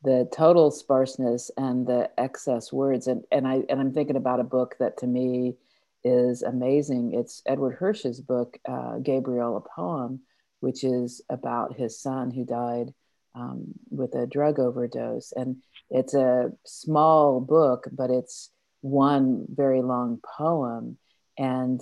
the 0.03 0.29
total 0.31 0.71
sparseness 0.71 1.51
and 1.57 1.87
the 1.87 2.09
excess 2.17 2.71
words. 2.71 3.07
And, 3.07 3.23
and 3.31 3.47
I, 3.47 3.63
and 3.69 3.79
I'm 3.79 3.93
thinking 3.93 4.15
about 4.15 4.39
a 4.39 4.45
book 4.45 4.75
that 4.79 4.97
to 4.97 5.07
me 5.07 5.55
is 6.03 6.43
amazing. 6.43 7.13
It's 7.13 7.41
Edward 7.45 7.75
Hirsch's 7.75 8.21
book, 8.21 8.57
uh, 8.67 8.99
Gabriel, 8.99 9.57
a 9.57 9.61
poem, 9.61 10.21
which 10.59 10.83
is 10.83 11.21
about 11.29 11.75
his 11.75 11.99
son 11.99 12.31
who 12.31 12.45
died 12.45 12.93
um, 13.35 13.73
with 13.89 14.15
a 14.15 14.25
drug 14.25 14.59
overdose. 14.59 15.31
And 15.35 15.57
it's 15.89 16.13
a 16.13 16.51
small 16.65 17.39
book, 17.39 17.87
but 17.91 18.09
it's 18.09 18.49
one 18.81 19.45
very 19.49 19.81
long 19.81 20.19
poem. 20.37 20.97
And 21.37 21.81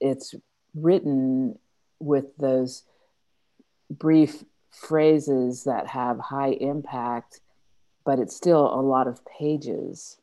it's 0.00 0.34
written 0.74 1.58
with 1.98 2.36
those 2.38 2.82
brief 3.90 4.44
phrases 4.70 5.64
that 5.64 5.86
have 5.86 6.18
high 6.18 6.52
impact, 6.52 7.40
but 8.04 8.18
it's 8.18 8.36
still 8.36 8.66
a 8.66 8.80
lot 8.80 9.06
of 9.06 9.20
pages. 9.26 10.18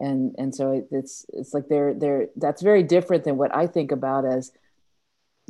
And, 0.00 0.34
and 0.38 0.54
so 0.54 0.86
it's 0.92 1.26
it's 1.32 1.52
like 1.52 1.68
they're 1.68 1.92
they're 1.92 2.28
that's 2.36 2.62
very 2.62 2.84
different 2.84 3.24
than 3.24 3.36
what 3.36 3.54
I 3.54 3.66
think 3.66 3.90
about 3.90 4.24
as 4.24 4.52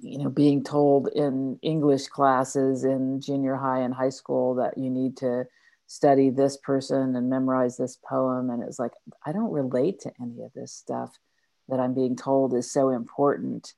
you 0.02 0.18
know 0.18 0.28
being 0.28 0.62
told 0.62 1.08
in 1.08 1.58
english 1.62 2.06
classes 2.06 2.84
in 2.84 3.20
junior 3.20 3.56
high 3.56 3.80
and 3.80 3.94
high 3.94 4.08
school 4.08 4.54
that 4.54 4.78
you 4.78 4.90
need 4.90 5.16
to 5.16 5.44
study 5.88 6.28
this 6.28 6.58
person 6.58 7.16
and 7.16 7.30
memorize 7.30 7.76
this 7.76 7.96
poem. 7.96 8.50
And 8.50 8.62
it's 8.62 8.78
like, 8.78 8.92
I 9.24 9.32
don't 9.32 9.50
relate 9.50 10.00
to 10.00 10.12
any 10.20 10.42
of 10.42 10.52
this 10.52 10.70
stuff 10.70 11.18
that 11.68 11.80
I'm 11.80 11.94
being 11.94 12.14
told 12.14 12.54
is 12.54 12.70
so 12.70 12.90
important. 12.90 13.72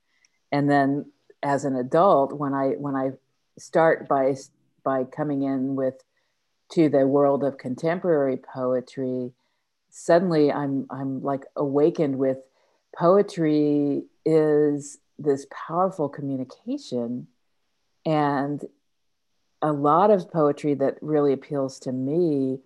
And 0.53 0.69
then 0.69 1.13
as 1.43 1.65
an 1.65 1.77
adult, 1.77 2.33
when 2.33 2.53
I 2.53 2.71
when 2.71 2.97
I 2.97 3.13
start 3.59 4.09
by 4.09 4.35
by 4.85 5.05
coming 5.05 5.43
in 5.43 5.77
with 5.77 5.95
to 6.73 6.89
the 6.89 7.07
world 7.07 7.45
of 7.45 7.59
contemporary 7.59 8.37
poetry, 8.37 9.33
suddenly 9.91 10.53
I'm 10.53 10.87
I'm 10.91 11.23
like 11.23 11.45
awakened 11.57 12.19
with 12.19 12.39
poetry 12.97 14.03
is 14.25 14.99
this 15.21 15.47
powerful 15.51 16.09
communication 16.09 17.27
and 18.07 18.65
a 19.63 19.73
lot 19.73 20.11
of 20.11 20.31
poetry 20.31 20.75
that 20.75 20.97
really 21.03 21.33
appeals 21.33 21.79
to 21.81 21.93
me 21.93 22.59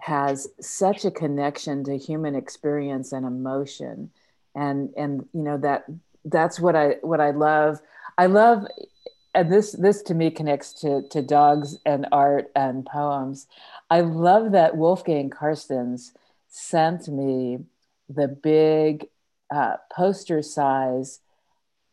has 0.00 0.48
such 0.60 1.04
a 1.04 1.10
connection 1.10 1.82
to 1.84 1.98
human 1.98 2.34
experience 2.34 3.12
and 3.12 3.26
emotion. 3.26 4.10
And 4.54 4.90
and 4.96 5.28
you 5.32 5.42
know 5.42 5.58
that 5.58 5.84
that's 6.24 6.60
what 6.60 6.76
i 6.76 6.96
what 7.02 7.20
i 7.20 7.30
love. 7.30 7.80
I 8.16 8.26
love 8.26 8.64
and 9.34 9.52
this 9.52 9.72
this 9.72 10.02
to 10.02 10.14
me 10.14 10.30
connects 10.30 10.72
to 10.74 11.02
to 11.10 11.22
dogs 11.22 11.78
and 11.84 12.06
art 12.12 12.50
and 12.54 12.86
poems. 12.86 13.46
I 13.90 14.00
love 14.00 14.52
that 14.52 14.76
wolfgang 14.76 15.30
Carstens 15.30 16.12
sent 16.48 17.08
me 17.08 17.58
the 18.08 18.28
big 18.28 19.08
uh, 19.54 19.76
poster 19.92 20.42
size 20.42 21.20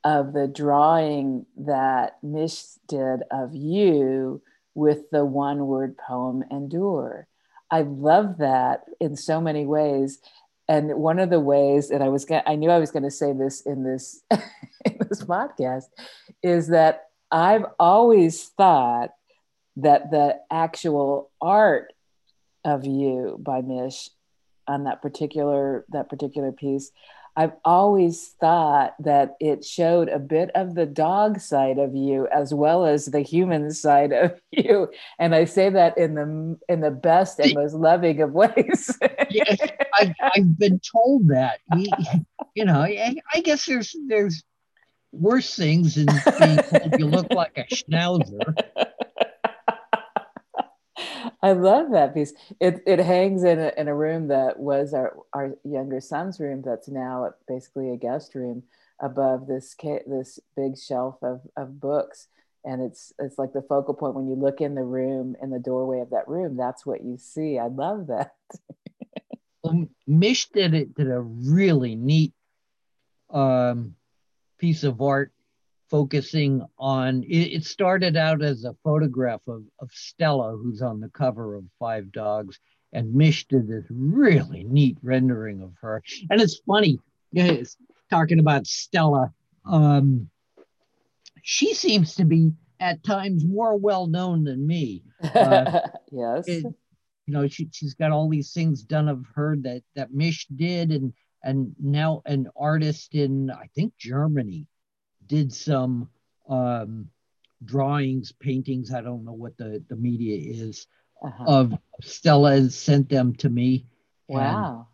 of 0.06 0.34
the 0.34 0.48
drawing 0.48 1.48
that 1.58 2.18
Mish 2.24 2.64
did 2.88 3.24
of 3.32 3.56
you 3.56 4.42
with 4.76 5.10
the 5.10 5.26
one 5.26 5.66
word 5.66 5.98
poem 5.98 6.44
Endure. 6.52 7.28
I 7.72 7.82
love 7.82 8.38
that 8.38 8.84
in 9.02 9.18
so 9.18 9.42
many 9.42 9.66
ways. 9.66 10.20
And 10.68 10.96
one 10.96 11.18
of 11.18 11.32
the 11.32 11.40
ways 11.40 11.90
that 11.90 12.04
I 12.04 12.10
was, 12.10 12.24
gonna, 12.24 12.44
I 12.46 12.56
knew 12.56 12.70
I 12.70 12.78
was 12.78 12.92
going 12.92 13.04
to 13.04 13.12
say 13.12 13.34
this 13.34 13.62
in 13.62 13.84
this 13.84 14.24
in 14.32 14.98
this 15.10 15.24
podcast, 15.24 15.86
is 16.44 16.68
that 16.68 17.06
I've 17.32 17.66
always 17.80 18.44
thought 18.50 19.10
that 19.78 20.12
the 20.12 20.40
actual 20.52 21.32
art 21.42 21.94
of 22.64 22.86
you 22.86 23.38
by 23.40 23.62
Mish 23.62 24.10
on 24.68 24.84
that 24.84 25.02
particular 25.02 25.86
that 25.90 26.10
particular 26.10 26.52
piece 26.52 26.92
I've 27.36 27.54
always 27.66 28.30
thought 28.40 28.96
that 29.00 29.36
it 29.40 29.66
showed 29.66 30.08
a 30.08 30.20
bit 30.20 30.52
of 30.56 30.74
the 30.74 30.86
dog 30.86 31.40
side 31.40 31.80
of 31.80 31.94
you 31.94 32.28
as 32.28 32.54
well 32.54 32.86
as 32.86 33.06
the 33.06 33.22
human 33.22 33.72
side 33.72 34.14
of 34.14 34.40
you, 34.52 34.90
and 35.20 35.36
I 35.36 35.46
say 35.46 35.70
that 35.70 35.98
in 35.98 36.16
the 36.16 36.58
in 36.70 36.82
the 36.82 36.92
best 36.92 37.40
and 37.40 37.54
most 37.54 37.74
loving 37.74 38.22
of 38.22 38.32
ways. 38.32 38.98
yes, 39.30 39.58
I've, 40.00 40.14
I've 40.22 40.58
been 40.58 40.80
told 40.80 41.28
that. 41.30 41.60
You 42.56 42.66
know, 42.66 42.82
I, 42.82 43.16
I 43.34 43.42
guess 43.42 43.66
there's 43.66 43.96
there's 44.08 44.44
worse 45.12 45.56
things 45.56 45.96
than 45.96 46.08
being 46.40 46.58
told 46.58 47.00
you 47.00 47.06
look 47.06 47.32
like 47.32 47.58
a 47.58 47.64
schnauzer. 47.74 48.56
I 51.42 51.52
love 51.52 51.92
that 51.92 52.14
piece. 52.14 52.34
It 52.60 52.82
it 52.86 53.00
hangs 53.00 53.44
in 53.44 53.60
a, 53.60 53.72
in 53.78 53.88
a 53.88 53.96
room 53.96 54.28
that 54.30 54.60
was 54.60 54.94
our 54.94 55.18
our 55.34 55.56
younger 55.64 56.00
son's 56.00 56.40
room. 56.40 56.62
That's 56.66 56.88
now 56.88 57.32
basically 57.48 57.92
a 57.92 57.98
guest 57.98 58.36
room 58.36 58.64
above 59.02 59.48
this 59.48 59.76
this 60.08 60.40
big 60.56 60.78
shelf 60.78 61.18
of 61.22 61.42
of 61.58 61.80
books. 61.80 62.28
And 62.64 62.82
it's 62.82 63.14
it's 63.20 63.38
like 63.38 63.54
the 63.54 63.62
focal 63.62 63.94
point 63.94 64.16
when 64.16 64.28
you 64.28 64.36
look 64.36 64.62
in 64.62 64.76
the 64.76 64.84
room 64.84 65.36
in 65.42 65.50
the 65.50 65.60
doorway 65.60 66.00
of 66.00 66.12
that 66.12 66.28
room. 66.28 66.56
That's 66.58 66.86
what 66.86 67.04
you 67.04 67.18
see. 67.18 67.60
I 67.60 67.68
love 67.68 68.08
that. 68.08 68.32
well, 69.64 69.86
Mish 70.08 70.50
did 70.50 70.74
it 70.74 70.96
did 70.96 71.12
a 71.12 71.22
really 71.22 71.96
neat 71.96 72.34
um, 73.30 73.96
piece 74.58 74.84
of 74.84 75.02
art 75.02 75.34
focusing 75.90 76.62
on 76.78 77.24
it, 77.24 77.54
it, 77.54 77.66
started 77.66 78.18
out 78.18 78.42
as 78.42 78.64
a 78.64 78.76
photograph 78.84 79.42
of, 79.48 79.64
of 79.80 79.90
Stella, 79.92 80.58
who's 80.58 80.82
on 80.82 81.00
the 81.00 81.10
cover 81.10 81.56
of 81.56 81.64
Five 81.80 82.12
Dogs, 82.12 82.60
and 82.94 83.14
Mish 83.14 83.48
did 83.48 83.68
this 83.68 83.86
really 83.90 84.64
neat 84.64 84.98
rendering 85.04 85.62
of 85.62 85.74
her. 85.82 86.02
And 86.30 86.42
it's 86.42 86.60
funny, 86.66 87.00
it's 87.34 87.78
talking 88.10 88.40
about 88.40 88.68
Stella. 88.68 89.34
Um, 89.66 90.30
she 91.42 91.74
seems 91.74 92.16
to 92.16 92.26
be 92.26 92.52
at 92.80 93.04
times 93.04 93.46
more 93.46 93.78
well 93.78 94.08
known 94.08 94.44
than 94.44 94.66
me. 94.66 95.04
Uh, 95.24 95.82
yes. 96.12 96.48
It, 96.48 96.66
you 97.28 97.34
know, 97.34 97.48
she, 97.48 97.70
she's 97.72 97.94
got 97.94 98.12
all 98.12 98.30
these 98.30 98.54
things 98.54 98.84
done 98.84 99.08
of 99.08 99.26
her 99.34 99.56
that 99.62 99.82
that 99.96 100.14
Mish 100.14 100.48
did, 100.56 100.92
and 100.92 101.14
and 101.44 101.76
now 101.80 102.22
an 102.26 102.48
artist 102.56 103.16
in 103.16 103.50
I 103.50 103.68
think 103.76 103.94
Germany 103.98 104.68
did 105.28 105.54
some 105.54 106.10
um, 106.50 107.10
drawings, 107.64 108.32
paintings. 108.32 108.94
I 108.94 109.02
don't 109.02 109.26
know 109.26 109.34
what 109.34 109.58
the, 109.58 109.84
the 109.88 109.96
media 109.96 110.38
is 110.38 110.88
uh-huh. 111.24 111.44
of 111.48 111.74
Stella 112.02 112.54
and 112.54 112.72
sent 112.72 113.10
them 113.10 113.36
to 113.36 113.50
me. 113.50 113.86
Wow. 114.28 114.88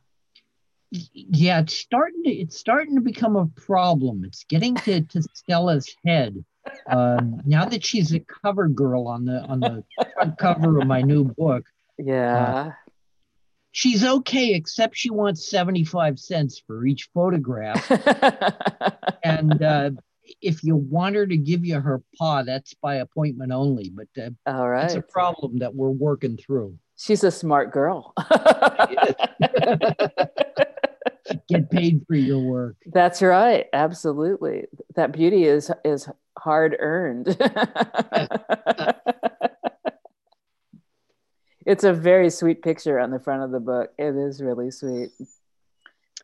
And 0.92 1.10
yeah, 1.14 1.62
it's 1.62 1.76
starting 1.76 2.24
to 2.24 2.30
it's 2.30 2.58
starting 2.58 2.96
to 2.96 3.02
become 3.02 3.36
a 3.36 3.48
problem. 3.48 4.24
It's 4.26 4.44
getting 4.44 4.76
to, 4.76 5.02
to 5.02 5.24
Stella's 5.34 5.96
head. 6.06 6.44
Um, 6.88 7.42
now 7.46 7.66
that 7.66 7.84
she's 7.84 8.14
a 8.14 8.20
cover 8.20 8.68
girl 8.68 9.08
on 9.08 9.26
the 9.26 9.42
on 9.42 9.62
the 9.62 9.84
front 10.14 10.38
cover 10.38 10.80
of 10.80 10.88
my 10.88 11.02
new 11.02 11.24
book. 11.24 11.66
Yeah. 11.98 12.46
Uh, 12.46 12.72
she's 13.72 14.04
okay, 14.04 14.54
except 14.54 14.98
she 14.98 15.10
wants 15.10 15.50
75 15.50 16.20
cents 16.20 16.62
for 16.66 16.86
each 16.86 17.10
photograph. 17.14 17.90
and 19.24 19.62
uh, 19.62 19.92
if 20.42 20.64
you 20.64 20.76
want 20.76 21.16
her 21.16 21.26
to 21.28 21.38
give 21.38 21.66
you 21.66 21.80
her 21.80 22.02
paw, 22.18 22.44
that's 22.44 22.74
by 22.76 22.96
appointment 22.96 23.52
only. 23.52 23.90
But 23.90 24.08
uh, 24.22 24.30
all 24.46 24.70
right, 24.70 24.86
it's 24.86 24.96
a 24.96 25.02
problem 25.02 25.60
that 25.60 25.74
we're 25.74 25.90
working 25.90 26.38
through. 26.38 26.78
She's 26.98 27.24
a 27.24 27.32
smart 27.32 27.72
girl. 27.72 28.14
Get 31.48 31.72
paid 31.72 32.06
for 32.08 32.16
your 32.16 32.40
work. 32.40 32.76
That's 32.86 33.22
right. 33.22 33.68
Absolutely. 33.74 34.66
That 34.96 35.12
beauty 35.12 35.46
is 35.46 35.72
is 35.84 36.08
hard 36.38 36.76
earned. 36.80 37.28
it's 41.66 41.84
a 41.84 41.94
very 41.94 42.30
sweet 42.30 42.62
picture 42.62 43.00
on 43.00 43.12
the 43.12 43.20
front 43.20 43.44
of 43.44 43.52
the 43.52 43.60
book. 43.60 43.92
It 43.98 44.16
is 44.16 44.42
really 44.42 44.72
sweet. 44.72 45.10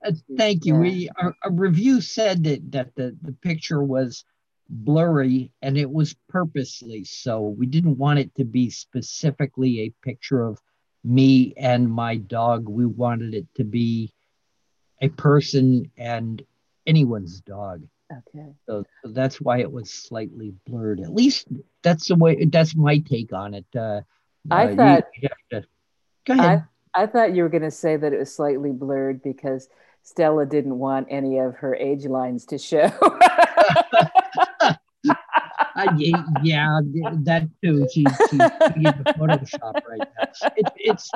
Uh, 0.08 0.12
thank 0.38 0.66
you. 0.66 0.76
Yeah. 0.76 0.80
We 0.80 1.10
our, 1.18 1.36
a 1.44 1.52
review 1.52 2.02
said 2.02 2.44
that 2.46 2.72
that 2.72 2.96
the, 2.96 3.16
the 3.22 3.34
picture 3.34 3.84
was 3.84 4.26
blurry 4.70 5.52
and 5.62 5.78
it 5.78 5.90
was 5.90 6.16
purposely 6.30 7.04
so. 7.04 7.42
We 7.42 7.66
didn't 7.66 7.98
want 7.98 8.20
it 8.20 8.36
to 8.36 8.46
be 8.46 8.70
specifically 8.70 9.82
a 9.82 9.94
picture 10.02 10.44
of 10.44 10.62
me 11.04 11.54
and 11.58 11.92
my 11.92 12.18
dog. 12.18 12.68
We 12.68 12.86
wanted 12.86 13.34
it 13.34 13.48
to 13.56 13.64
be 13.64 14.14
a 15.02 15.10
person 15.10 15.92
and 15.98 16.44
anyone's 16.86 17.42
dog. 17.42 17.84
Okay. 18.12 18.54
So, 18.66 18.84
so 19.04 19.12
that's 19.12 19.42
why 19.42 19.60
it 19.60 19.72
was 19.72 19.92
slightly 19.92 20.54
blurred. 20.66 21.02
At 21.02 21.14
least 21.14 21.48
that's 21.84 22.08
the 22.08 22.16
way. 22.16 22.46
That's 22.46 22.76
my 22.76 23.00
take 23.00 23.34
on 23.34 23.54
it. 23.54 23.66
Uh, 23.76 24.02
I 24.50 24.68
uh, 24.68 24.76
thought. 24.76 25.04
You, 25.16 25.30
you 25.52 25.60
to, 25.60 25.68
go 26.26 26.34
ahead. 26.34 26.64
I, 26.94 27.04
I 27.04 27.06
thought 27.06 27.36
you 27.36 27.44
were 27.44 27.50
going 27.50 27.64
to 27.64 27.72
say 27.72 27.98
that 27.98 28.14
it 28.14 28.18
was 28.18 28.34
slightly 28.34 28.72
blurred 28.72 29.22
because 29.22 29.70
Stella 30.08 30.46
didn't 30.46 30.80
want 30.80 31.06
any 31.10 31.38
of 31.38 31.56
her 31.56 31.76
age 31.76 32.06
lines 32.06 32.46
to 32.46 32.58
show. 32.58 32.86
uh, 33.02 34.74
yeah, 35.98 36.80
that 37.24 37.50
too. 37.62 37.86
She, 37.94 38.06
she's 38.06 38.32
in 38.32 39.04
Photoshop 39.20 39.82
right 39.86 40.08
now. 40.18 40.52
It, 40.56 40.72
it's 40.78 41.12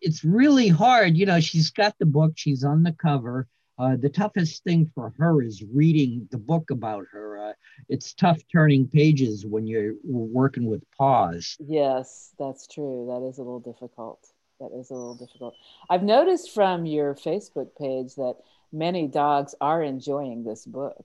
it's 0.00 0.22
really 0.22 0.68
hard. 0.68 1.16
You 1.16 1.26
know, 1.26 1.40
she's 1.40 1.72
got 1.72 1.96
the 1.98 2.06
book. 2.06 2.34
She's 2.36 2.62
on 2.62 2.84
the 2.84 2.92
cover. 2.92 3.48
Uh, 3.76 3.96
the 3.96 4.08
toughest 4.08 4.62
thing 4.62 4.88
for 4.94 5.12
her 5.18 5.42
is 5.42 5.64
reading 5.74 6.28
the 6.30 6.38
book 6.38 6.70
about 6.70 7.06
her. 7.10 7.38
Uh, 7.38 7.52
it's 7.88 8.14
tough 8.14 8.38
turning 8.52 8.86
pages 8.86 9.44
when 9.44 9.66
you're 9.66 9.94
working 10.04 10.66
with 10.66 10.84
paws. 10.96 11.56
Yes, 11.58 12.32
that's 12.38 12.68
true. 12.68 13.08
That 13.10 13.26
is 13.26 13.38
a 13.38 13.42
little 13.42 13.58
difficult 13.58 14.24
that 14.60 14.70
is 14.72 14.90
a 14.90 14.94
little 14.94 15.14
difficult. 15.14 15.54
I've 15.88 16.02
noticed 16.02 16.52
from 16.52 16.86
your 16.86 17.14
Facebook 17.14 17.76
page 17.76 18.14
that 18.16 18.36
many 18.72 19.08
dogs 19.08 19.54
are 19.60 19.82
enjoying 19.82 20.44
this 20.44 20.64
book. 20.64 21.04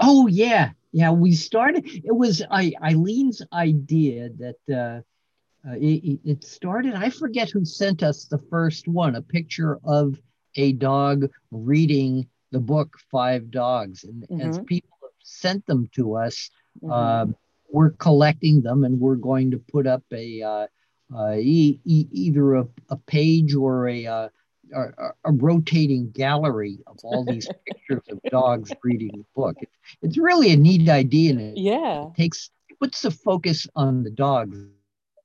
Oh 0.00 0.26
yeah, 0.26 0.70
yeah. 0.92 1.10
We 1.10 1.34
started. 1.34 1.86
It 1.86 2.14
was 2.14 2.42
I, 2.50 2.72
Eileen's 2.82 3.42
idea 3.52 4.30
that 4.38 4.56
uh, 4.70 5.68
uh, 5.68 5.74
it, 5.74 6.20
it, 6.24 6.44
started. 6.44 6.94
I 6.94 7.10
forget 7.10 7.50
who 7.50 7.64
sent 7.64 8.02
us 8.02 8.24
the 8.24 8.38
first 8.50 8.88
one. 8.88 9.16
A 9.16 9.22
picture 9.22 9.78
of 9.84 10.18
a 10.54 10.72
dog 10.72 11.28
reading 11.50 12.28
the 12.52 12.60
book 12.60 12.96
Five 13.10 13.50
Dogs, 13.50 14.04
and 14.04 14.22
mm-hmm. 14.22 14.48
as 14.48 14.60
people 14.60 14.90
have 15.02 15.10
sent 15.22 15.66
them 15.66 15.88
to 15.94 16.16
us, 16.16 16.48
mm-hmm. 16.82 16.92
uh, 16.92 17.26
we're 17.70 17.90
collecting 17.90 18.62
them, 18.62 18.84
and 18.84 19.00
we're 19.00 19.16
going 19.16 19.50
to 19.50 19.58
put 19.58 19.86
up 19.86 20.04
a 20.12 20.42
uh, 20.42 20.48
uh, 20.48 20.66
e- 21.36 21.80
e- 21.84 22.08
either 22.10 22.54
a, 22.56 22.68
a 22.90 22.96
page 22.96 23.54
or 23.54 23.88
a, 23.88 24.06
uh, 24.06 24.28
a, 24.74 24.82
a 25.24 25.32
rotating 25.32 26.10
gallery 26.10 26.78
of 26.86 26.98
all 27.02 27.24
these 27.24 27.48
pictures 27.66 28.02
of 28.10 28.20
dogs 28.30 28.72
reading 28.82 29.10
the 29.12 29.24
book. 29.34 29.56
It, 29.60 29.70
it's 30.02 30.18
really 30.18 30.52
a 30.52 30.56
neat 30.56 30.88
idea, 30.88 31.32
and 31.32 31.40
it, 31.40 31.58
yeah, 31.58 32.06
it 32.06 32.14
takes 32.14 32.50
puts 32.80 33.02
the 33.02 33.10
focus 33.10 33.66
on 33.74 34.04
the 34.04 34.10
dog 34.10 34.54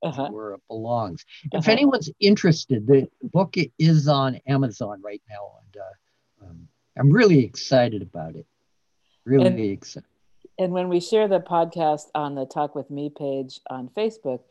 uh-huh. 0.01 0.29
where 0.29 0.53
it 0.53 0.61
belongs. 0.67 1.25
Uh-huh. 1.45 1.59
If 1.59 1.67
anyone's 1.67 2.09
interested, 2.19 2.87
the 2.87 3.07
book 3.21 3.55
is 3.79 4.07
on 4.07 4.39
Amazon 4.47 5.01
right 5.03 5.21
now, 5.29 5.51
and 5.61 5.81
uh, 5.81 6.45
um, 6.45 6.67
I'm 6.97 7.11
really 7.11 7.43
excited 7.43 8.01
about 8.01 8.35
it. 8.35 8.45
Really 9.25 9.47
and, 9.47 9.59
excited. 9.59 10.07
And 10.59 10.71
when 10.71 10.89
we 10.89 10.99
share 10.99 11.27
the 11.27 11.39
podcast 11.39 12.07
on 12.13 12.35
the 12.35 12.45
Talk 12.45 12.75
with 12.75 12.91
Me 12.91 13.09
page 13.09 13.59
on 13.69 13.89
Facebook, 13.97 14.41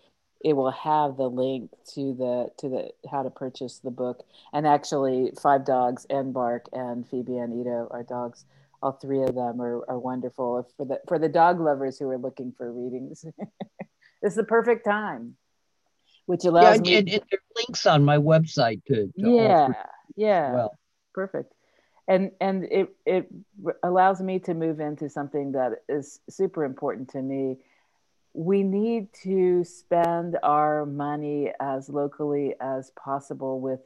it 0.44 0.54
will 0.54 0.70
have 0.70 1.16
the 1.16 1.28
link 1.28 1.70
to 1.94 2.14
the 2.14 2.50
to 2.58 2.68
the 2.68 2.90
how 3.10 3.22
to 3.22 3.30
purchase 3.30 3.78
the 3.78 3.90
book. 3.90 4.24
And 4.52 4.66
actually, 4.66 5.32
Five 5.40 5.64
Dogs 5.64 6.06
and 6.10 6.34
Bark 6.34 6.66
and 6.72 7.08
Phoebe 7.08 7.38
and 7.38 7.60
Ito 7.60 7.88
are 7.90 8.02
dogs. 8.02 8.44
All 8.82 8.92
three 8.92 9.22
of 9.22 9.34
them 9.34 9.60
are, 9.60 9.88
are 9.88 9.98
wonderful. 9.98 10.68
For 10.76 10.84
the 10.84 11.00
for 11.06 11.18
the 11.18 11.28
dog 11.28 11.60
lovers 11.60 11.98
who 11.98 12.08
are 12.10 12.18
looking 12.18 12.52
for 12.56 12.72
readings, 12.72 13.24
this 14.22 14.32
is 14.32 14.34
the 14.34 14.44
perfect 14.44 14.84
time. 14.84 15.36
Which 16.26 16.44
allows 16.44 16.64
yeah, 16.64 16.74
and, 16.74 16.82
me. 16.82 16.96
And, 16.96 17.08
and 17.08 17.22
there 17.30 17.38
are 17.38 17.62
links 17.66 17.86
on 17.86 18.04
my 18.04 18.16
website 18.18 18.84
to, 18.86 19.06
to 19.06 19.12
yeah, 19.16 19.68
yeah, 20.16 20.52
well, 20.52 20.78
perfect 21.14 21.52
and 22.08 22.32
and 22.40 22.64
it 22.64 22.88
it 23.06 23.28
allows 23.82 24.20
me 24.20 24.38
to 24.40 24.54
move 24.54 24.80
into 24.80 25.08
something 25.08 25.52
that 25.52 25.82
is 25.88 26.20
super 26.28 26.64
important 26.64 27.10
to 27.10 27.22
me 27.22 27.58
we 28.34 28.62
need 28.62 29.12
to 29.12 29.62
spend 29.64 30.38
our 30.42 30.86
money 30.86 31.52
as 31.60 31.88
locally 31.88 32.54
as 32.60 32.90
possible 32.90 33.60
with 33.60 33.80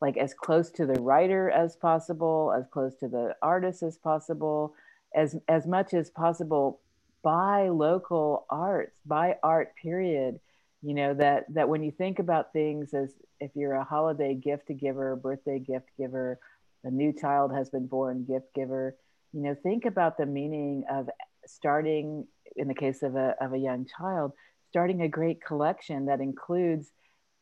like 0.00 0.16
as 0.16 0.34
close 0.34 0.70
to 0.70 0.86
the 0.86 1.00
writer 1.00 1.48
as 1.50 1.76
possible 1.76 2.52
as 2.56 2.66
close 2.72 2.96
to 2.96 3.08
the 3.08 3.34
artist 3.40 3.82
as 3.82 3.96
possible 3.96 4.74
as 5.14 5.36
as 5.48 5.66
much 5.66 5.94
as 5.94 6.10
possible 6.10 6.80
buy 7.22 7.68
local 7.68 8.46
arts 8.50 8.92
buy 9.06 9.36
art 9.42 9.74
period. 9.80 10.40
You 10.82 10.94
know 10.94 11.14
that 11.14 11.44
that 11.54 11.68
when 11.68 11.84
you 11.84 11.92
think 11.92 12.18
about 12.18 12.52
things 12.52 12.92
as 12.94 13.14
if 13.38 13.52
you're 13.54 13.74
a 13.74 13.84
holiday 13.84 14.34
gift 14.34 14.70
giver 14.80 15.14
birthday 15.14 15.60
gift 15.60 15.88
giver 15.96 16.40
a 16.82 16.90
new 16.90 17.12
child 17.12 17.52
has 17.54 17.70
been 17.70 17.86
born 17.86 18.24
gift 18.24 18.52
giver 18.54 18.96
you 19.32 19.42
know 19.42 19.54
think 19.62 19.84
about 19.84 20.18
the 20.18 20.26
meaning 20.26 20.82
of 20.90 21.08
starting 21.46 22.26
in 22.56 22.68
the 22.68 22.74
case 22.74 23.02
of 23.02 23.16
a, 23.16 23.34
of 23.40 23.52
a 23.52 23.58
young 23.58 23.86
child 23.86 24.32
starting 24.70 25.02
a 25.02 25.08
great 25.08 25.44
collection 25.44 26.06
that 26.06 26.20
includes 26.20 26.88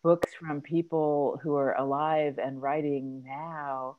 books 0.03 0.33
from 0.35 0.61
people 0.61 1.39
who 1.43 1.55
are 1.55 1.75
alive 1.75 2.39
and 2.43 2.61
writing 2.61 3.23
now. 3.25 3.97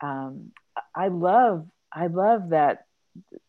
Um, 0.00 0.50
i 0.94 1.08
love 1.08 1.66
i 1.92 2.08
love 2.08 2.50
that 2.50 2.86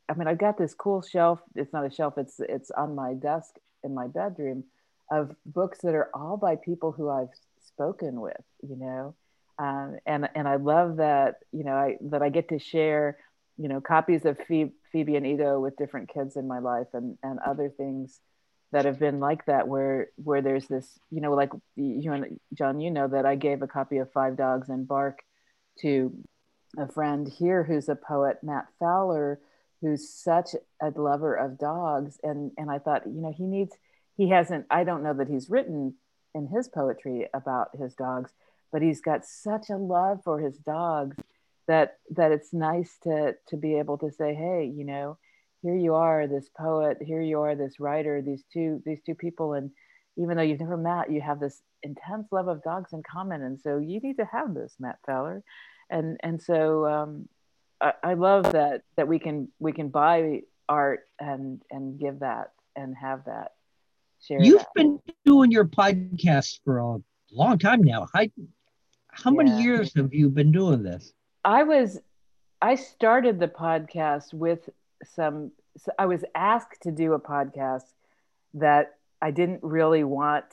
i 0.08 0.14
mean 0.14 0.28
i've 0.28 0.38
got 0.38 0.58
this 0.58 0.76
cool 0.76 1.02
shelf 1.02 1.40
it's 1.56 1.74
not 1.74 1.86
a 1.86 1.90
shelf 1.90 2.14
it's 2.18 2.40
it's 2.40 2.70
on 2.70 2.94
my 2.94 3.16
desk 3.16 3.56
in 3.84 3.96
my 3.96 4.08
bedroom 4.08 4.64
of 5.12 5.36
books 5.46 5.80
that 5.82 5.96
are 5.96 6.10
all 6.14 6.38
by 6.38 6.56
people 6.56 6.92
who 6.92 7.10
i've 7.10 7.30
spoken 7.66 8.22
with 8.22 8.44
you 8.62 8.76
know? 8.76 9.16
Um, 9.58 9.98
and 10.06 10.30
and 10.36 10.48
I 10.48 10.58
love 10.58 10.98
that 10.98 11.36
you 11.52 11.64
know 11.64 11.74
I 11.74 11.98
that 12.02 12.22
I 12.22 12.30
get 12.30 12.50
to 12.50 12.60
share 12.60 13.18
you 13.58 13.68
know 13.68 13.82
copies 13.82 14.26
of 14.26 14.38
Phoebe, 14.48 15.16
and 15.16 15.28
Ego 15.28 15.60
with 15.60 15.78
different 15.78 16.10
kids 16.14 16.36
in 16.36 16.48
my 16.48 16.60
life 16.60 16.88
and 16.94 17.18
and 17.24 17.40
other 17.40 17.70
things 17.70 18.20
that 18.72 18.86
have 18.86 19.00
been 19.00 19.20
like 19.20 19.46
that 19.46 19.68
where 19.68 20.10
where 20.16 20.42
there's 20.42 20.68
this 20.68 21.00
you 21.12 21.22
know 21.22 21.34
like 21.34 21.52
you 21.76 22.12
and 22.12 22.40
John 22.54 22.80
you 22.80 22.92
know 22.92 23.08
that 23.08 23.26
I 23.26 23.36
gave 23.36 23.62
a 23.62 23.68
copy 23.68 23.98
of 23.98 24.12
Five 24.12 24.38
Dogs 24.38 24.70
and 24.70 24.88
Bark 24.88 25.20
to 25.82 26.16
a 26.78 26.88
friend 26.88 27.28
here 27.28 27.64
who's 27.64 27.88
a 27.88 27.96
poet 27.96 28.38
Matt 28.44 28.68
Fowler 28.80 29.40
who's 29.82 30.10
such 30.10 30.56
a 30.82 30.90
lover 31.00 31.36
of 31.36 31.58
dogs. 31.58 32.20
And 32.24 32.52
and 32.58 32.72
I 32.72 32.80
thought 32.80 33.06
you 33.06 33.22
know 33.22 33.34
he 33.36 33.46
needs 33.46 33.76
he 34.18 34.30
hasn't 34.30 34.66
I 34.70 34.84
don't 34.84 35.04
know 35.04 35.14
that 35.14 35.30
he's 35.30 35.50
written 35.50 35.96
in 36.34 36.48
his 36.48 36.68
poetry 36.68 37.28
about 37.34 37.70
his 37.80 37.94
dogs 37.94 38.32
but 38.72 38.82
he's 38.82 39.00
got 39.00 39.26
such 39.26 39.70
a 39.70 39.78
love 39.78 40.20
for 40.26 40.40
his 40.40 40.58
dogs 40.58 41.16
that 41.68 41.98
that 42.12 42.32
it's 42.32 42.54
nice 42.54 42.98
to 43.04 43.36
to 43.48 43.58
be 43.58 43.78
able 43.78 43.98
to 43.98 44.12
say 44.12 44.34
hey 44.34 44.72
you 44.76 44.86
know 44.86 45.18
here 45.62 45.76
you 45.76 45.96
are 45.96 46.28
this 46.28 46.50
poet 46.58 46.98
here 47.02 47.22
you 47.22 47.42
are 47.42 47.56
this 47.56 47.80
writer 47.80 48.22
these 48.22 48.44
two 48.52 48.82
these 48.86 49.02
two 49.06 49.16
people 49.16 49.54
and 49.54 49.72
even 50.18 50.38
though 50.38 50.44
you've 50.44 50.60
never 50.60 50.78
met 50.78 51.12
you 51.12 51.22
have 51.22 51.40
this 51.40 51.62
intense 51.84 52.28
love 52.32 52.48
of 52.48 52.64
dogs 52.64 52.94
in 52.94 53.02
common 53.04 53.42
and 53.42 53.60
so 53.60 53.78
you 53.78 54.00
need 54.00 54.18
to 54.18 54.26
have 54.26 54.54
this 54.54 54.76
matt 54.80 54.98
fowler 55.06 55.44
and 55.90 56.18
and 56.22 56.42
so 56.42 56.86
um, 56.86 57.28
I, 57.82 57.94
I 58.04 58.14
love 58.14 58.52
that 58.54 58.82
that 58.96 59.08
we 59.08 59.20
can 59.20 59.50
we 59.60 59.72
can 59.72 59.90
buy 59.90 60.42
art 60.68 61.02
and 61.20 61.62
and 61.72 62.00
give 62.00 62.20
that 62.20 62.52
and 62.76 62.96
have 62.96 63.26
that 63.26 63.54
share 64.22 64.42
you've 64.42 64.60
that. 64.60 64.74
been 64.76 65.00
doing 65.26 65.52
your 65.52 65.66
podcast 65.66 66.60
for 66.64 66.80
a 66.80 66.98
long 67.32 67.58
time 67.58 67.84
now 67.84 68.08
I, 68.14 68.32
how 69.16 69.32
yeah. 69.32 69.44
many 69.44 69.64
years 69.64 69.94
have 69.96 70.14
you 70.14 70.30
been 70.30 70.52
doing 70.52 70.84
this? 70.84 71.14
I 71.46 71.62
was, 71.62 72.00
I 72.60 72.74
started 72.74 73.40
the 73.40 73.48
podcast 73.48 74.34
with 74.34 74.68
some, 75.04 75.52
so 75.78 75.92
I 76.00 76.08
was 76.08 76.26
asked 76.34 76.82
to 76.82 76.92
do 76.92 77.14
a 77.14 77.20
podcast 77.20 77.94
that 78.56 78.96
I 79.22 79.30
didn't 79.30 79.62
really 79.62 80.04
want 80.04 80.46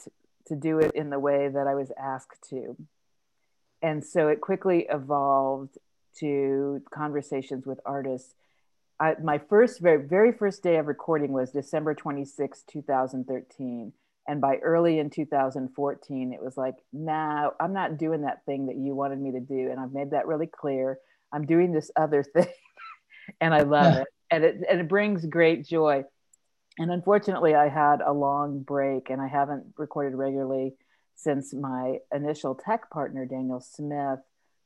to 0.46 0.54
do 0.54 0.78
it 0.80 0.92
in 0.94 1.08
the 1.08 1.18
way 1.18 1.48
that 1.48 1.66
I 1.66 1.74
was 1.74 1.92
asked 1.98 2.46
to. 2.50 2.76
And 3.80 4.04
so 4.04 4.28
it 4.28 4.42
quickly 4.42 4.86
evolved 4.90 5.78
to 6.18 6.82
conversations 6.92 7.64
with 7.64 7.80
artists. 7.86 8.34
I, 9.00 9.14
my 9.22 9.38
first, 9.38 9.80
very, 9.80 10.06
very 10.06 10.30
first 10.30 10.62
day 10.62 10.76
of 10.76 10.88
recording 10.88 11.32
was 11.32 11.52
December 11.52 11.94
26, 11.94 12.64
2013 12.70 13.94
and 14.28 14.40
by 14.40 14.56
early 14.56 14.98
in 14.98 15.10
2014 15.10 16.32
it 16.32 16.42
was 16.42 16.56
like 16.56 16.74
nah 16.92 17.50
i'm 17.60 17.72
not 17.72 17.98
doing 17.98 18.22
that 18.22 18.44
thing 18.46 18.66
that 18.66 18.76
you 18.76 18.94
wanted 18.94 19.20
me 19.20 19.32
to 19.32 19.40
do. 19.40 19.70
And 19.70 19.80
i've 19.80 19.92
made 19.92 20.10
that 20.10 20.26
really 20.26 20.46
clear. 20.46 20.98
I'm 21.32 21.46
doing 21.46 21.72
this 21.72 21.90
other 21.96 22.22
thing. 22.34 22.46
And 23.40 23.54
i 23.54 23.62
love 23.62 23.96
it. 23.96 24.08
And 24.32 24.44
it 24.44 24.56
and 24.70 24.80
it 24.80 24.88
brings 24.88 25.26
great 25.26 25.66
joy. 25.66 26.04
And 26.78 26.90
unfortunately 26.90 27.54
i 27.54 27.68
had 27.68 28.00
a 28.00 28.12
long 28.12 28.60
break 28.62 29.10
and 29.10 29.20
i 29.20 29.28
haven't 29.28 29.74
recorded 29.76 30.16
regularly 30.16 30.74
since 31.16 31.52
my 31.52 31.98
initial 32.14 32.54
tech 32.54 32.90
partner 32.90 33.26
daniel 33.26 33.60
smith 33.60 34.20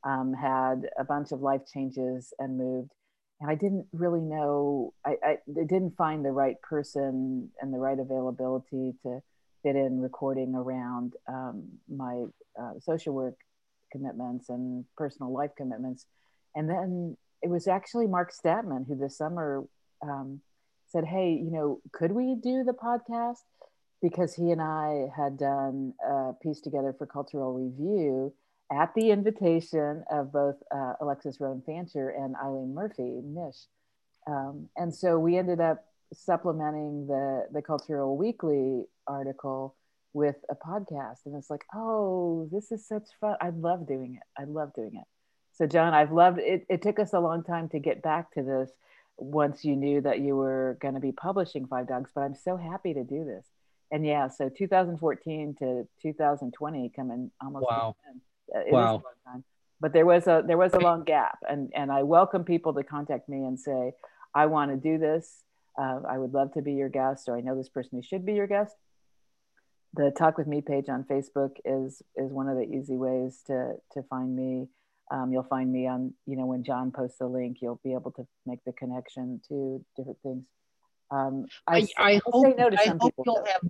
um, 0.04 0.32
had 0.32 0.88
a 0.96 1.02
bunch 1.02 1.32
of 1.32 1.40
life 1.40 1.62
changes 1.66 2.32
and 2.38 2.56
moved. 2.56 2.92
And 3.40 3.50
i 3.50 3.56
didn't 3.56 3.86
really 3.92 4.20
know 4.20 4.94
I, 5.04 5.16
I 5.24 5.38
didn't 5.52 5.96
find 5.96 6.24
the 6.24 6.30
right 6.30 6.62
person 6.62 7.50
and 7.60 7.74
the 7.74 7.78
right 7.78 7.98
availability 7.98 8.94
to 9.02 9.20
fit 9.66 9.74
in 9.74 10.00
recording 10.00 10.54
around 10.54 11.14
um, 11.26 11.64
my 11.88 12.24
uh, 12.60 12.74
social 12.80 13.12
work 13.12 13.34
commitments 13.90 14.48
and 14.48 14.84
personal 14.96 15.32
life 15.32 15.50
commitments. 15.56 16.06
And 16.54 16.70
then 16.70 17.16
it 17.42 17.48
was 17.48 17.66
actually 17.66 18.06
Mark 18.06 18.32
Statman 18.32 18.86
who 18.86 18.94
this 18.94 19.18
summer 19.18 19.64
um, 20.02 20.40
said, 20.86 21.04
Hey, 21.04 21.32
you 21.32 21.50
know, 21.50 21.80
could 21.92 22.12
we 22.12 22.36
do 22.36 22.62
the 22.62 22.74
podcast? 22.74 23.42
Because 24.00 24.34
he 24.34 24.52
and 24.52 24.62
I 24.62 25.08
had 25.16 25.36
done 25.36 25.94
a 26.06 26.32
piece 26.40 26.60
together 26.60 26.94
for 26.96 27.06
Cultural 27.06 27.52
Review 27.52 28.32
at 28.70 28.94
the 28.94 29.10
invitation 29.10 30.04
of 30.12 30.32
both 30.32 30.56
uh, 30.72 30.92
Alexis 31.00 31.40
Rhone 31.40 31.62
Fancher 31.66 32.10
and 32.10 32.36
Eileen 32.36 32.72
Murphy, 32.72 33.20
Mish. 33.24 33.56
Um, 34.28 34.68
and 34.76 34.94
so 34.94 35.18
we 35.18 35.36
ended 35.36 35.60
up 35.60 35.84
supplementing 36.12 37.08
the 37.08 37.48
the 37.52 37.62
Cultural 37.62 38.16
Weekly 38.16 38.84
article 39.06 39.74
with 40.12 40.36
a 40.50 40.54
podcast, 40.54 41.26
and 41.26 41.36
it's 41.36 41.50
like, 41.50 41.64
oh, 41.74 42.48
this 42.50 42.72
is 42.72 42.86
such 42.86 43.08
fun. 43.20 43.36
I 43.40 43.50
love 43.50 43.86
doing 43.86 44.14
it. 44.16 44.40
I 44.40 44.44
love 44.44 44.72
doing 44.74 44.96
it. 44.96 45.04
So, 45.52 45.66
John, 45.66 45.94
I've 45.94 46.12
loved 46.12 46.38
it. 46.38 46.66
It 46.68 46.82
took 46.82 46.98
us 46.98 47.12
a 47.12 47.20
long 47.20 47.42
time 47.42 47.68
to 47.70 47.78
get 47.78 48.02
back 48.02 48.32
to 48.32 48.42
this 48.42 48.70
once 49.18 49.64
you 49.64 49.76
knew 49.76 50.00
that 50.02 50.20
you 50.20 50.36
were 50.36 50.76
going 50.80 50.94
to 50.94 51.00
be 51.00 51.12
publishing 51.12 51.66
Five 51.66 51.88
Dogs, 51.88 52.10
but 52.14 52.22
I'm 52.22 52.34
so 52.34 52.56
happy 52.56 52.94
to 52.94 53.04
do 53.04 53.24
this. 53.24 53.46
And 53.90 54.04
yeah, 54.04 54.28
so 54.28 54.48
2014 54.48 55.56
to 55.60 55.86
2020 56.02 56.92
coming 56.94 57.30
almost. 57.40 57.66
Wow. 57.66 57.96
It 58.48 58.72
wow. 58.72 59.02
But 59.80 59.92
there 59.92 60.06
was 60.06 60.26
a 60.26 60.42
there 60.46 60.56
was 60.56 60.72
a 60.74 60.80
long 60.80 61.04
gap, 61.04 61.38
and 61.48 61.70
and 61.74 61.92
I 61.92 62.02
welcome 62.02 62.44
people 62.44 62.72
to 62.74 62.82
contact 62.82 63.28
me 63.28 63.44
and 63.44 63.58
say, 63.60 63.92
I 64.34 64.46
want 64.46 64.70
to 64.70 64.76
do 64.76 64.98
this. 64.98 65.42
Uh, 65.78 66.00
I 66.08 66.16
would 66.16 66.32
love 66.32 66.54
to 66.54 66.62
be 66.62 66.72
your 66.72 66.88
guest, 66.88 67.28
or 67.28 67.36
I 67.36 67.42
know 67.42 67.54
this 67.54 67.68
person 67.68 67.98
who 67.98 68.02
should 68.02 68.24
be 68.24 68.34
your 68.34 68.46
guest. 68.46 68.74
The 69.94 70.10
Talk 70.10 70.38
with 70.38 70.46
Me 70.46 70.60
page 70.60 70.88
on 70.88 71.04
Facebook 71.04 71.52
is 71.64 72.02
is 72.16 72.32
one 72.32 72.48
of 72.48 72.56
the 72.56 72.64
easy 72.64 72.96
ways 72.96 73.42
to 73.46 73.74
to 73.92 74.02
find 74.04 74.34
me. 74.34 74.68
Um, 75.10 75.32
you'll 75.32 75.44
find 75.44 75.72
me 75.72 75.86
on, 75.86 76.14
you 76.26 76.34
know, 76.34 76.46
when 76.46 76.64
John 76.64 76.90
posts 76.90 77.20
a 77.20 77.26
link, 77.26 77.58
you'll 77.62 77.80
be 77.84 77.92
able 77.92 78.10
to 78.12 78.26
make 78.44 78.58
the 78.64 78.72
connection 78.72 79.40
to 79.48 79.84
different 79.96 80.18
things. 80.20 80.46
Um, 81.12 81.46
I, 81.64 81.86
I, 81.96 82.14
I 82.14 82.20
hope, 82.26 82.58
no 82.58 82.70
I 82.76 82.96
hope 83.00 83.14
you'll 83.24 83.44
have 83.46 83.60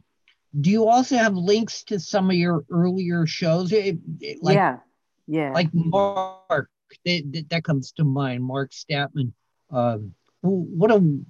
do 0.60 0.70
you 0.70 0.88
also 0.88 1.16
have 1.16 1.34
links 1.34 1.84
to 1.84 2.00
some 2.00 2.30
of 2.30 2.36
your 2.36 2.64
earlier 2.70 3.26
shows? 3.26 3.72
It, 3.72 3.98
it, 4.20 4.42
like, 4.42 4.54
yeah, 4.54 4.78
yeah. 5.26 5.52
Like 5.52 5.68
Mark, 5.72 6.70
that, 7.04 7.44
that 7.50 7.64
comes 7.64 7.92
to 7.92 8.04
mind. 8.04 8.42
Mark 8.42 8.72
Statman. 8.72 9.32
Um, 9.70 10.14
what 10.40 10.90
a 10.90 11.20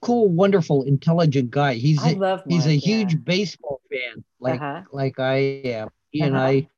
cool, 0.00 0.28
wonderful, 0.28 0.82
intelligent 0.84 1.50
guy. 1.50 1.74
He's 1.74 2.02
I 2.02 2.14
Mark, 2.14 2.42
he's 2.48 2.66
a 2.66 2.74
yeah. 2.74 2.78
huge 2.78 3.24
baseball 3.24 3.80
fan, 3.90 4.24
like 4.40 4.60
Uh-huh. 4.60 4.82
like 4.92 5.18
I 5.18 5.36
am. 5.64 5.90
He 6.10 6.20
and 6.22 6.34
Uh-huh. 6.36 6.44
I 6.44 6.68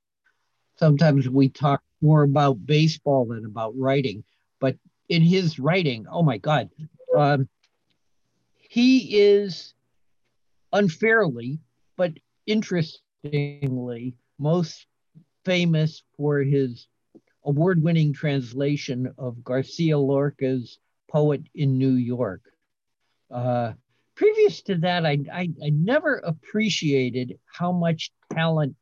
sometimes 0.76 1.28
we 1.28 1.48
talk 1.48 1.82
more 2.00 2.22
about 2.22 2.66
baseball 2.66 3.26
than 3.26 3.44
about 3.44 3.76
writing. 3.78 4.24
But 4.58 4.76
in 5.08 5.22
his 5.22 5.58
writing, 5.58 6.06
oh 6.10 6.22
my 6.22 6.38
God, 6.38 6.70
um, 7.16 7.48
he 8.58 9.18
is 9.20 9.74
unfairly, 10.72 11.58
but 11.96 12.12
interestingly, 12.46 14.14
most 14.38 14.86
famous 15.44 16.02
for 16.16 16.40
his 16.40 16.86
award-winning 17.44 18.12
translation 18.12 19.12
of 19.18 19.44
Garcia 19.44 19.98
Lorca's 19.98 20.78
Poet 21.08 21.42
in 21.54 21.76
New 21.78 21.94
York. 21.94 22.40
Uh, 23.32 23.72
previous 24.14 24.62
to 24.62 24.76
that, 24.76 25.06
I, 25.06 25.18
I, 25.32 25.48
I 25.64 25.70
never 25.70 26.16
appreciated 26.16 27.38
how 27.46 27.72
much 27.72 28.12
talent 28.32 28.76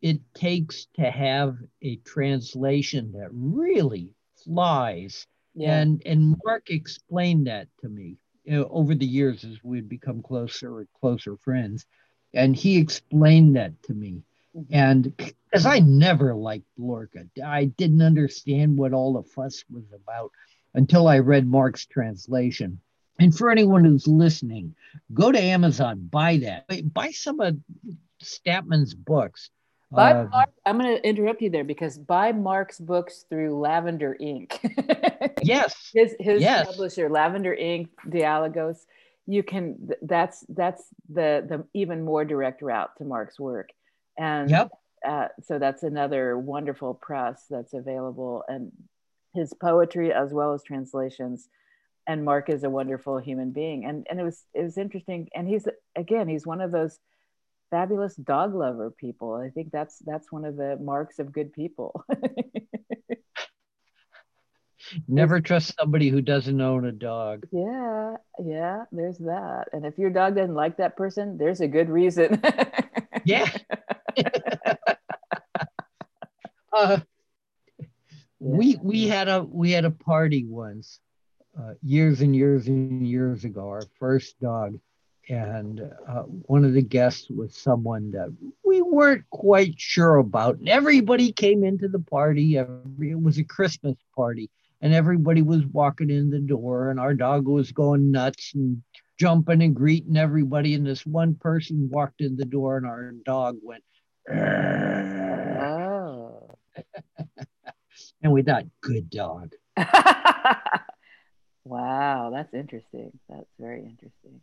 it 0.00 0.20
takes 0.34 0.86
to 0.94 1.10
have 1.10 1.56
a 1.82 1.96
translation 1.96 3.12
that 3.12 3.28
really 3.32 4.14
flies. 4.44 5.26
yeah. 5.54 5.80
And 5.80 6.02
and 6.06 6.36
Mark 6.44 6.70
explained 6.70 7.46
that 7.48 7.68
to 7.80 7.88
me 7.88 8.16
you 8.44 8.52
know, 8.52 8.68
over 8.70 8.94
the 8.94 9.06
years 9.06 9.44
as 9.44 9.62
we'd 9.62 9.88
become 9.88 10.22
closer 10.22 10.78
and 10.78 10.88
closer 11.00 11.36
friends. 11.36 11.86
And 12.32 12.56
he 12.56 12.78
explained 12.78 13.56
that 13.56 13.82
to 13.84 13.94
me. 13.94 14.22
Mhm. 14.56 14.66
And 14.70 15.16
because 15.16 15.66
I 15.66 15.80
never 15.80 16.34
liked 16.34 16.66
Lorca, 16.78 17.26
I 17.44 17.66
didn't 17.66 18.02
understand 18.02 18.78
what 18.78 18.92
all 18.92 19.12
the 19.14 19.28
fuss 19.28 19.64
was 19.70 19.84
about 19.92 20.30
until 20.74 21.08
I 21.08 21.18
read 21.18 21.46
Mark's 21.46 21.86
translation. 21.86 22.80
And 23.20 23.36
for 23.36 23.50
anyone 23.50 23.84
who's 23.84 24.06
listening, 24.08 24.74
go 25.12 25.30
to 25.30 25.38
Amazon, 25.38 26.08
buy 26.10 26.38
that, 26.38 26.92
buy 26.94 27.10
some 27.10 27.38
of 27.40 27.56
Statman's 28.24 28.94
books. 28.94 29.50
Buy 29.92 30.12
Uh, 30.12 30.28
Mark, 30.28 30.50
I'm 30.64 30.78
going 30.78 30.96
to 30.96 31.06
interrupt 31.06 31.42
you 31.42 31.50
there 31.50 31.64
because 31.64 31.98
buy 31.98 32.32
Mark's 32.32 32.78
books 32.78 33.26
through 33.28 33.58
Lavender 33.58 34.16
Ink. 34.18 34.58
yes, 35.42 35.90
his 35.92 36.14
his 36.18 36.40
Yes. 36.40 36.66
publisher, 36.66 37.10
Lavender 37.10 37.52
Ink, 37.52 37.90
Dialogos. 38.08 38.86
You 39.26 39.42
can 39.42 39.90
that's 40.02 40.44
that's 40.48 40.82
the 41.08 41.44
the 41.46 41.64
even 41.74 42.04
more 42.04 42.24
direct 42.24 42.62
route 42.62 42.96
to 42.98 43.04
Mark's 43.04 43.38
work, 43.38 43.68
and 44.16 44.48
Yep. 44.50 44.70
uh, 45.06 45.28
so 45.42 45.58
that's 45.58 45.82
another 45.82 46.38
wonderful 46.38 46.94
press 46.94 47.44
that's 47.50 47.74
available, 47.74 48.44
and 48.48 48.72
his 49.34 49.52
poetry 49.52 50.12
as 50.12 50.32
well 50.32 50.54
as 50.54 50.62
translations. 50.62 51.48
And 52.10 52.24
Mark 52.24 52.50
is 52.50 52.64
a 52.64 52.70
wonderful 52.70 53.18
human 53.18 53.52
being, 53.52 53.84
and 53.84 54.04
and 54.10 54.18
it 54.18 54.24
was 54.24 54.42
it 54.52 54.64
was 54.64 54.76
interesting, 54.76 55.28
and 55.32 55.46
he's 55.46 55.68
again 55.94 56.26
he's 56.26 56.44
one 56.44 56.60
of 56.60 56.72
those 56.72 56.98
fabulous 57.70 58.16
dog 58.16 58.52
lover 58.52 58.90
people. 58.90 59.34
I 59.34 59.50
think 59.50 59.70
that's 59.70 60.00
that's 60.00 60.32
one 60.32 60.44
of 60.44 60.56
the 60.56 60.76
marks 60.80 61.20
of 61.20 61.30
good 61.30 61.52
people. 61.52 62.04
never 65.06 65.40
trust 65.40 65.76
somebody 65.78 66.08
who 66.08 66.20
doesn't 66.20 66.60
own 66.60 66.84
a 66.84 66.90
dog. 66.90 67.46
yeah, 67.52 68.16
yeah, 68.44 68.86
there's 68.90 69.18
that. 69.18 69.68
And 69.72 69.86
if 69.86 69.96
your 69.96 70.10
dog 70.10 70.34
doesn't 70.34 70.56
like 70.56 70.78
that 70.78 70.96
person, 70.96 71.38
there's 71.38 71.60
a 71.60 71.68
good 71.68 71.88
reason. 71.88 72.42
Yeah. 73.26 73.46
uh, 76.72 77.00
we 78.38 78.78
we 78.82 79.06
had 79.06 79.28
a 79.28 79.42
we 79.44 79.72
had 79.72 79.84
a 79.84 79.90
party 79.90 80.46
once 80.46 81.00
uh, 81.60 81.74
years 81.82 82.20
and 82.20 82.34
years 82.34 82.66
and 82.68 83.06
years 83.06 83.44
ago 83.44 83.68
our 83.68 83.82
first 83.98 84.38
dog 84.40 84.78
and 85.28 85.80
uh, 86.08 86.22
one 86.22 86.64
of 86.64 86.72
the 86.72 86.82
guests 86.82 87.28
was 87.30 87.54
someone 87.56 88.10
that 88.10 88.34
we 88.64 88.80
weren't 88.82 89.28
quite 89.30 89.74
sure 89.76 90.16
about 90.16 90.56
and 90.58 90.68
everybody 90.68 91.32
came 91.32 91.62
into 91.64 91.88
the 91.88 91.98
party 91.98 92.56
every, 92.56 93.10
it 93.10 93.20
was 93.20 93.38
a 93.38 93.44
christmas 93.44 93.96
party 94.16 94.48
and 94.80 94.94
everybody 94.94 95.42
was 95.42 95.66
walking 95.66 96.08
in 96.10 96.30
the 96.30 96.38
door 96.38 96.90
and 96.90 96.98
our 96.98 97.14
dog 97.14 97.46
was 97.46 97.72
going 97.72 98.10
nuts 98.10 98.52
and 98.54 98.82
jumping 99.18 99.62
and 99.62 99.76
greeting 99.76 100.16
everybody 100.16 100.74
and 100.74 100.86
this 100.86 101.04
one 101.04 101.34
person 101.34 101.88
walked 101.90 102.20
in 102.20 102.36
the 102.36 102.44
door 102.44 102.76
and 102.78 102.86
our 102.86 103.12
dog 103.24 103.56
went 103.62 103.84
oh. 104.30 104.96
and 108.22 108.32
we 108.32 108.42
thought 108.42 108.64
good 108.80 109.10
dog 109.10 109.52
wow, 111.64 112.30
that's 112.32 112.54
interesting. 112.54 113.18
That's 113.28 113.50
very 113.58 113.80
interesting. 113.80 114.40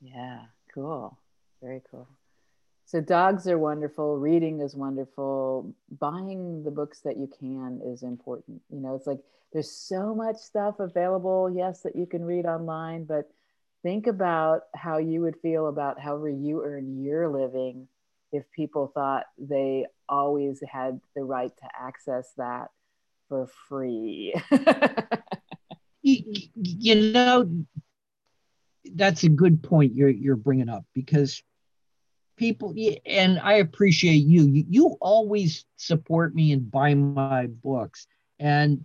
Yeah, 0.00 0.40
cool. 0.74 1.18
Very 1.62 1.82
cool. 1.90 2.08
So 2.86 3.00
dogs 3.00 3.46
are 3.46 3.58
wonderful, 3.58 4.18
reading 4.18 4.60
is 4.60 4.74
wonderful, 4.74 5.74
buying 5.98 6.62
the 6.62 6.70
books 6.70 7.00
that 7.00 7.16
you 7.16 7.26
can 7.38 7.80
is 7.84 8.02
important. 8.02 8.60
You 8.70 8.80
know, 8.80 8.94
it's 8.94 9.06
like 9.06 9.20
there's 9.52 9.70
so 9.70 10.14
much 10.14 10.36
stuff 10.36 10.78
available, 10.78 11.50
yes, 11.50 11.82
that 11.82 11.96
you 11.96 12.06
can 12.06 12.24
read 12.24 12.44
online, 12.44 13.04
but 13.04 13.30
think 13.82 14.06
about 14.06 14.62
how 14.74 14.98
you 14.98 15.20
would 15.22 15.36
feel 15.40 15.68
about 15.68 16.00
however 16.00 16.28
you 16.28 16.64
earn 16.64 17.02
your 17.02 17.28
living 17.28 17.88
if 18.32 18.50
people 18.50 18.88
thought 18.92 19.24
they 19.38 19.86
always 20.08 20.62
had 20.70 21.00
the 21.14 21.22
right 21.22 21.56
to 21.56 21.64
access 21.78 22.32
that 22.36 22.68
for 23.28 23.46
free. 23.68 24.34
you, 26.02 26.48
you 26.54 27.12
know 27.12 27.48
that's 28.94 29.22
a 29.22 29.28
good 29.28 29.62
point 29.62 29.94
you're 29.94 30.08
you're 30.08 30.36
bringing 30.36 30.68
up 30.68 30.84
because 30.94 31.42
people 32.36 32.74
and 33.06 33.38
I 33.38 33.54
appreciate 33.54 34.24
you. 34.24 34.46
You, 34.46 34.64
you 34.68 34.86
always 35.00 35.64
support 35.76 36.34
me 36.34 36.52
and 36.52 36.68
buy 36.68 36.94
my 36.94 37.46
books. 37.46 38.06
And 38.40 38.84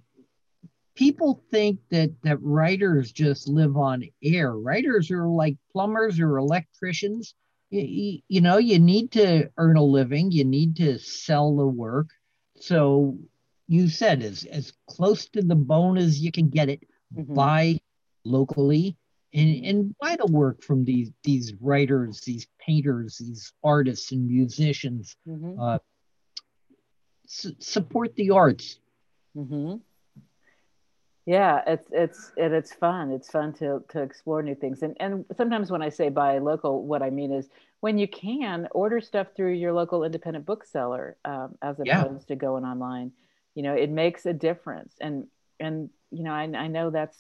people 0.96 1.44
think 1.50 1.80
that 1.90 2.12
that 2.24 2.42
writers 2.42 3.12
just 3.12 3.48
live 3.48 3.78
on 3.78 4.04
air. 4.24 4.54
Writers 4.54 5.10
are 5.12 5.28
like 5.28 5.58
plumbers 5.72 6.20
or 6.20 6.38
electricians. 6.38 7.34
You, 7.70 8.20
you 8.28 8.42
know 8.42 8.58
you 8.58 8.80
need 8.80 9.12
to 9.14 9.50
earn 9.58 9.78
a 9.78 9.84
living. 9.84 10.32
You 10.32 10.46
need 10.46 10.78
to 10.78 11.00
sell 11.00 11.56
the 11.56 11.68
work. 11.68 12.10
So 12.60 13.18
you 13.68 13.90
said 13.90 14.22
as 14.22 14.46
as 14.46 14.72
close 14.88 15.28
to 15.30 15.42
the 15.42 15.56
bone 15.56 15.98
as 15.98 16.20
you 16.20 16.32
can 16.32 16.50
get 16.50 16.70
it 16.70 16.87
Mhm. 17.16 17.34
buy 17.36 17.80
locally 18.26 18.98
and, 19.34 19.66
and 19.66 19.96
buy 20.00 20.16
the 20.16 20.26
work 20.26 20.62
from 20.64 20.84
these 20.84 21.12
these 21.24 21.54
writers, 21.62 22.22
these 22.22 22.48
painters, 22.60 23.18
these 23.18 23.54
artists 23.64 24.12
and 24.12 24.28
musicians. 24.28 25.16
Mhm. 25.28 25.56
Uh, 25.60 25.80
su- 27.28 27.56
support 27.60 28.16
the 28.16 28.32
arts. 28.32 28.80
hmm 29.36 29.76
Yeah, 31.26 31.62
it's 31.68 31.90
it's 31.92 32.32
and 32.38 32.54
it's 32.54 32.74
fun. 32.74 33.12
It's 33.12 33.30
fun 33.30 33.54
to 33.56 33.84
to 33.90 34.02
explore 34.02 34.42
new 34.42 34.56
things. 34.56 34.82
And 34.82 34.96
and 35.00 35.26
sometimes 35.36 35.70
when 35.70 35.82
I 35.82 35.90
say 35.90 36.10
buy 36.10 36.38
local, 36.40 36.84
what 36.86 37.02
I 37.04 37.10
mean 37.10 37.34
is 37.34 37.50
when 37.82 37.98
you 37.98 38.08
can 38.08 38.68
order 38.72 39.02
stuff 39.02 39.28
through 39.36 39.54
your 39.54 39.74
local 39.74 40.04
independent 40.04 40.46
bookseller 40.46 41.18
um, 41.26 41.56
as 41.62 41.80
Yeah. 41.84 42.04
opposed 42.04 42.30
to 42.30 42.36
going 42.36 42.64
online. 42.64 43.12
You 43.56 43.64
know, 43.64 43.74
it 43.74 43.90
makes 43.90 44.26
a 44.26 44.34
difference. 44.34 44.96
And 45.02 45.28
and 45.60 45.90
you 46.12 46.24
know, 46.24 46.32
I 46.32 46.44
I 46.44 46.68
know 46.68 46.90
that's 46.90 47.18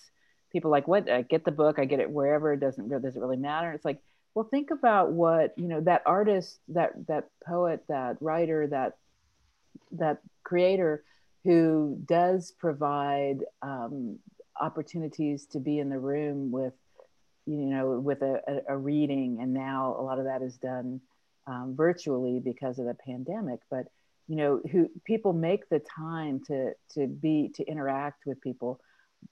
people 0.51 0.71
like 0.71 0.87
what 0.87 1.09
I 1.09 1.21
get 1.21 1.45
the 1.45 1.51
book, 1.51 1.79
I 1.79 1.85
get 1.85 1.99
it 1.99 2.09
wherever. 2.09 2.53
It 2.53 2.59
doesn't 2.59 2.87
really 2.87 3.01
does 3.01 3.15
it 3.15 3.19
really 3.19 3.37
matter? 3.37 3.71
It's 3.71 3.85
like 3.85 3.99
well, 4.37 4.47
think 4.51 4.69
about 4.69 5.11
what 5.11 5.53
you 5.57 5.67
know 5.67 5.81
that 5.81 6.03
artist, 6.05 6.59
that 6.67 6.91
that 7.07 7.29
poet, 7.43 7.83
that 7.89 8.17
writer, 8.21 8.67
that 8.67 8.97
that 9.93 10.19
creator 10.43 11.03
who 11.43 11.97
does 12.05 12.51
provide 12.51 13.39
um, 13.61 14.19
opportunities 14.59 15.47
to 15.47 15.59
be 15.59 15.79
in 15.79 15.89
the 15.89 15.97
room 15.97 16.51
with 16.51 16.73
you 17.47 17.65
know 17.65 17.99
with 17.99 18.21
a, 18.21 18.41
a, 18.47 18.75
a 18.75 18.77
reading 18.77 19.39
and 19.41 19.53
now 19.53 19.95
a 19.97 20.03
lot 20.03 20.19
of 20.19 20.25
that 20.25 20.41
is 20.41 20.57
done 20.57 21.01
um, 21.47 21.73
virtually 21.75 22.39
because 22.39 22.77
of 22.79 22.85
the 22.85 22.93
pandemic 23.05 23.59
but 23.71 23.87
you 24.27 24.35
know 24.35 24.61
who 24.71 24.89
people 25.05 25.33
make 25.33 25.69
the 25.69 25.79
time 25.79 26.41
to 26.47 26.71
to 26.91 27.07
be 27.07 27.51
to 27.55 27.63
interact 27.65 28.25
with 28.25 28.39
people 28.41 28.79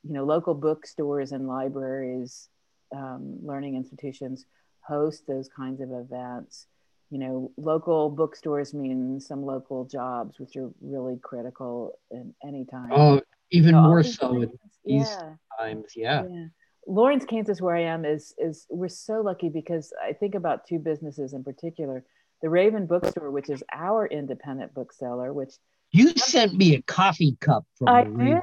you 0.04 0.14
know 0.14 0.24
local 0.24 0.54
bookstores 0.54 1.32
and 1.32 1.48
libraries 1.48 2.50
um, 2.96 3.38
learning 3.44 3.76
institutions 3.76 4.46
host 4.82 5.24
those 5.28 5.50
kinds 5.50 5.82
of 5.82 5.92
events 5.92 6.68
you 7.12 7.20
know, 7.20 7.52
local 7.58 8.10
bookstores 8.10 8.74
mean 8.74 9.20
some 9.20 9.46
local 9.46 9.86
jobs, 9.86 10.40
which 10.40 10.56
are 10.56 10.72
really 10.82 11.18
critical 11.22 12.00
in 12.12 12.34
any 12.46 12.66
time. 12.66 12.90
Oh, 12.92 13.22
even 13.52 13.70
You 13.70 13.82
know, 13.82 13.88
more 13.88 14.04
so 14.04 14.42
at 14.42 14.50
these 14.84 15.08
yeah, 15.08 15.34
times. 15.60 15.94
Yeah. 15.96 16.24
yeah. 16.30 16.46
Lawrence, 16.88 17.26
Kansas, 17.26 17.62
where 17.62 17.76
I 17.76 17.84
am, 17.84 18.06
is 18.06 18.34
is 18.38 18.66
we're 18.70 18.88
so 18.88 19.22
lucky 19.22 19.50
because 19.50 19.94
I 20.04 20.14
think 20.14 20.36
about 20.36 20.68
two 20.68 20.80
businesses 20.80 21.34
in 21.34 21.44
particular. 21.44 22.04
The 22.42 22.50
Raven 22.50 22.86
Bookstore, 22.86 23.32
which 23.32 23.50
is 23.50 23.64
our 23.74 24.06
independent 24.06 24.74
bookseller, 24.74 25.34
which 25.34 25.54
you 25.92 26.10
sent 26.12 26.54
me 26.54 26.76
a 26.76 26.82
coffee 26.82 27.38
cup 27.40 27.66
from. 27.78 27.88
I 27.88 28.04
did. 28.04 28.42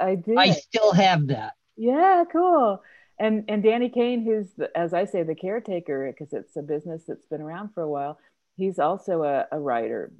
I 0.00 0.14
did. 0.14 0.38
I 0.38 0.50
still 0.52 0.92
have 0.92 1.26
that. 1.28 1.54
Yeah, 1.76 2.24
cool. 2.30 2.82
And 3.18 3.44
and 3.48 3.62
Danny 3.62 3.88
Caine, 3.88 4.24
who's 4.24 4.52
the, 4.56 4.76
as 4.76 4.94
I 4.94 5.04
say 5.04 5.22
the 5.22 5.34
caretaker, 5.34 6.10
because 6.10 6.32
it's 6.32 6.56
a 6.56 6.62
business 6.62 7.02
that's 7.06 7.26
been 7.26 7.40
around 7.42 7.70
for 7.74 7.82
a 7.82 7.88
while. 7.88 8.18
He's 8.56 8.78
also 8.78 9.22
a, 9.22 9.46
a 9.50 9.58
writer, 9.58 10.12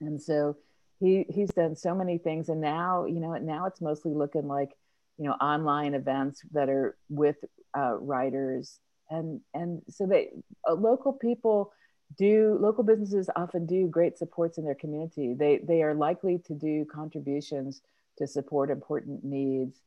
and 0.00 0.20
so 0.20 0.56
he 1.00 1.24
he's 1.28 1.50
done 1.50 1.76
so 1.76 1.94
many 1.94 2.18
things. 2.18 2.48
And 2.48 2.60
now 2.60 3.06
you 3.06 3.20
know 3.20 3.34
now 3.36 3.66
it's 3.66 3.80
mostly 3.80 4.12
looking 4.12 4.46
like 4.46 4.70
you 5.18 5.24
know 5.24 5.32
online 5.32 5.94
events 5.94 6.42
that 6.52 6.68
are 6.68 6.96
with 7.08 7.36
uh, 7.76 7.94
writers 7.94 8.78
and 9.10 9.40
and 9.52 9.82
so 9.88 10.06
they 10.06 10.30
uh, 10.68 10.74
local 10.74 11.12
people 11.12 11.72
do 12.16 12.58
local 12.60 12.84
businesses 12.84 13.30
often 13.36 13.66
do 13.66 13.86
great 13.86 14.18
supports 14.18 14.58
in 14.58 14.64
their 14.64 14.74
community. 14.74 15.34
They 15.34 15.58
they 15.58 15.82
are 15.82 15.94
likely 15.94 16.38
to 16.46 16.54
do 16.54 16.84
contributions 16.84 17.82
to 18.18 18.26
support 18.26 18.70
important 18.70 19.24
needs. 19.24 19.80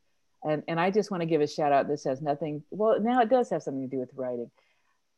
And 0.43 0.63
and 0.67 0.80
i 0.80 0.91
just 0.91 1.11
want 1.11 1.21
to 1.21 1.28
give 1.28 1.41
a 1.41 1.47
shout 1.47 1.71
out 1.71 1.88
this 1.88 2.03
has 2.03 2.21
nothing 2.21 2.63
well 2.69 2.99
now 2.99 3.21
it 3.21 3.30
does 3.30 3.49
have 3.49 3.63
something 3.63 3.89
to 3.89 3.95
do 3.95 3.99
with 3.99 4.13
writing. 4.15 4.51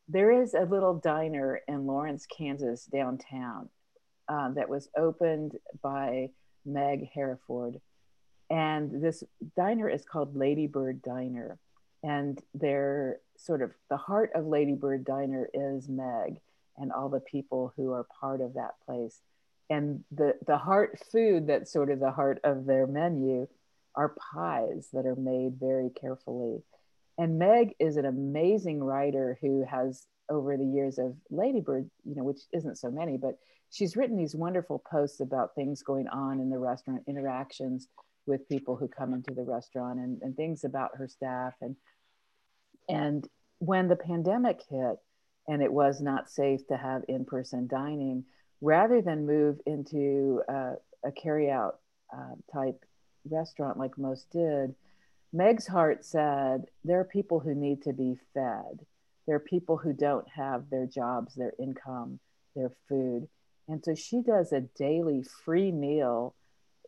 There 0.08 0.30
is 0.30 0.54
a 0.54 0.60
little 0.60 0.94
diner 0.94 1.60
in 1.66 1.86
lawrence 1.86 2.26
kansas 2.26 2.84
downtown 2.84 3.68
um, 4.28 4.54
that 4.54 4.68
was 4.68 4.88
opened 4.96 5.56
by 5.82 6.30
meg 6.64 7.08
Heriford. 7.14 7.80
And 8.50 9.02
this 9.02 9.24
diner 9.56 9.88
is 9.88 10.04
called 10.04 10.36
Ladybird 10.36 11.02
Diner. 11.02 11.58
And 12.02 12.40
they're 12.54 13.18
sort 13.36 13.62
of 13.62 13.72
the 13.90 13.96
heart 13.96 14.30
of 14.34 14.46
Ladybird 14.46 15.04
Diner 15.04 15.48
is 15.52 15.88
Meg 15.88 16.40
and 16.78 16.92
all 16.92 17.08
the 17.08 17.20
people 17.20 17.72
who 17.76 17.92
are 17.92 18.06
part 18.20 18.40
of 18.40 18.54
that 18.54 18.72
place. 18.84 19.20
And 19.68 20.04
the, 20.10 20.34
the 20.46 20.58
heart 20.58 20.98
food 21.10 21.48
that's 21.48 21.72
sort 21.72 21.90
of 21.90 21.98
the 21.98 22.12
heart 22.12 22.40
of 22.44 22.66
their 22.66 22.86
menu 22.86 23.48
are 23.94 24.14
pies 24.34 24.88
that 24.92 25.06
are 25.06 25.16
made 25.16 25.54
very 25.58 25.90
carefully. 25.90 26.62
And 27.18 27.38
Meg 27.38 27.74
is 27.78 27.96
an 27.96 28.04
amazing 28.04 28.82
writer 28.82 29.38
who 29.40 29.64
has, 29.64 30.06
over 30.30 30.56
the 30.56 30.66
years 30.66 30.98
of 30.98 31.16
Ladybird, 31.30 31.90
you 32.04 32.14
know, 32.14 32.24
which 32.24 32.40
isn't 32.52 32.76
so 32.76 32.90
many, 32.90 33.16
but 33.16 33.38
she's 33.70 33.96
written 33.96 34.16
these 34.16 34.34
wonderful 34.34 34.82
posts 34.90 35.20
about 35.20 35.54
things 35.54 35.82
going 35.82 36.08
on 36.08 36.40
in 36.40 36.50
the 36.50 36.58
restaurant, 36.58 37.02
interactions 37.08 37.88
with 38.26 38.48
people 38.48 38.76
who 38.76 38.88
come 38.88 39.14
into 39.14 39.32
the 39.32 39.42
restaurant 39.42 39.98
and, 39.98 40.20
and 40.22 40.36
things 40.36 40.64
about 40.64 40.90
her 40.96 41.08
staff 41.08 41.54
and 41.60 41.76
and 42.88 43.28
when 43.58 43.88
the 43.88 43.96
pandemic 43.96 44.60
hit 44.68 44.96
and 45.48 45.62
it 45.62 45.72
was 45.72 46.00
not 46.00 46.30
safe 46.30 46.66
to 46.66 46.76
have 46.76 47.02
in-person 47.08 47.66
dining 47.66 48.24
rather 48.60 49.02
than 49.02 49.26
move 49.26 49.58
into 49.66 50.42
uh, 50.48 50.72
a 51.04 51.12
carry-out 51.12 51.78
uh, 52.16 52.34
type 52.52 52.84
restaurant 53.28 53.78
like 53.78 53.98
most 53.98 54.30
did 54.30 54.74
meg's 55.32 55.66
heart 55.66 56.04
said 56.04 56.66
there 56.84 57.00
are 57.00 57.04
people 57.04 57.40
who 57.40 57.54
need 57.54 57.82
to 57.82 57.92
be 57.92 58.16
fed 58.32 58.86
there 59.26 59.36
are 59.36 59.40
people 59.40 59.76
who 59.76 59.92
don't 59.92 60.28
have 60.28 60.70
their 60.70 60.86
jobs 60.86 61.34
their 61.34 61.52
income 61.58 62.20
their 62.54 62.70
food 62.88 63.26
and 63.68 63.84
so 63.84 63.94
she 63.94 64.22
does 64.22 64.52
a 64.52 64.60
daily 64.60 65.24
free 65.44 65.72
meal 65.72 66.34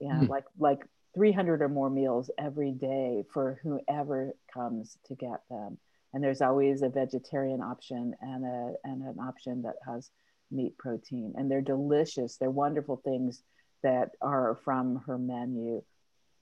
you 0.01 0.09
know, 0.09 0.21
mm. 0.21 0.29
like 0.29 0.45
like 0.59 0.85
300 1.15 1.63
or 1.63 1.69
more 1.69 1.91
meals 1.91 2.31
every 2.39 2.73
day 2.73 3.25
for 3.33 3.59
whoever 3.63 4.35
comes 4.53 4.99
to 5.07 5.15
get 5.15 5.41
them. 5.51 5.79
And 6.13 6.23
there's 6.23 6.41
always 6.41 6.83
a 6.83 6.89
vegetarian 6.89 7.61
option 7.61 8.15
and, 8.21 8.45
a, 8.45 8.73
and 8.85 9.03
an 9.03 9.19
option 9.21 9.63
that 9.63 9.77
has 9.87 10.11
meat 10.51 10.77
protein. 10.79 11.35
And 11.37 11.51
they're 11.51 11.61
delicious. 11.61 12.37
They're 12.37 12.51
wonderful 12.51 12.97
things 13.05 13.43
that 13.83 14.11
are 14.21 14.59
from 14.65 15.03
her 15.07 15.19
menu. 15.19 15.83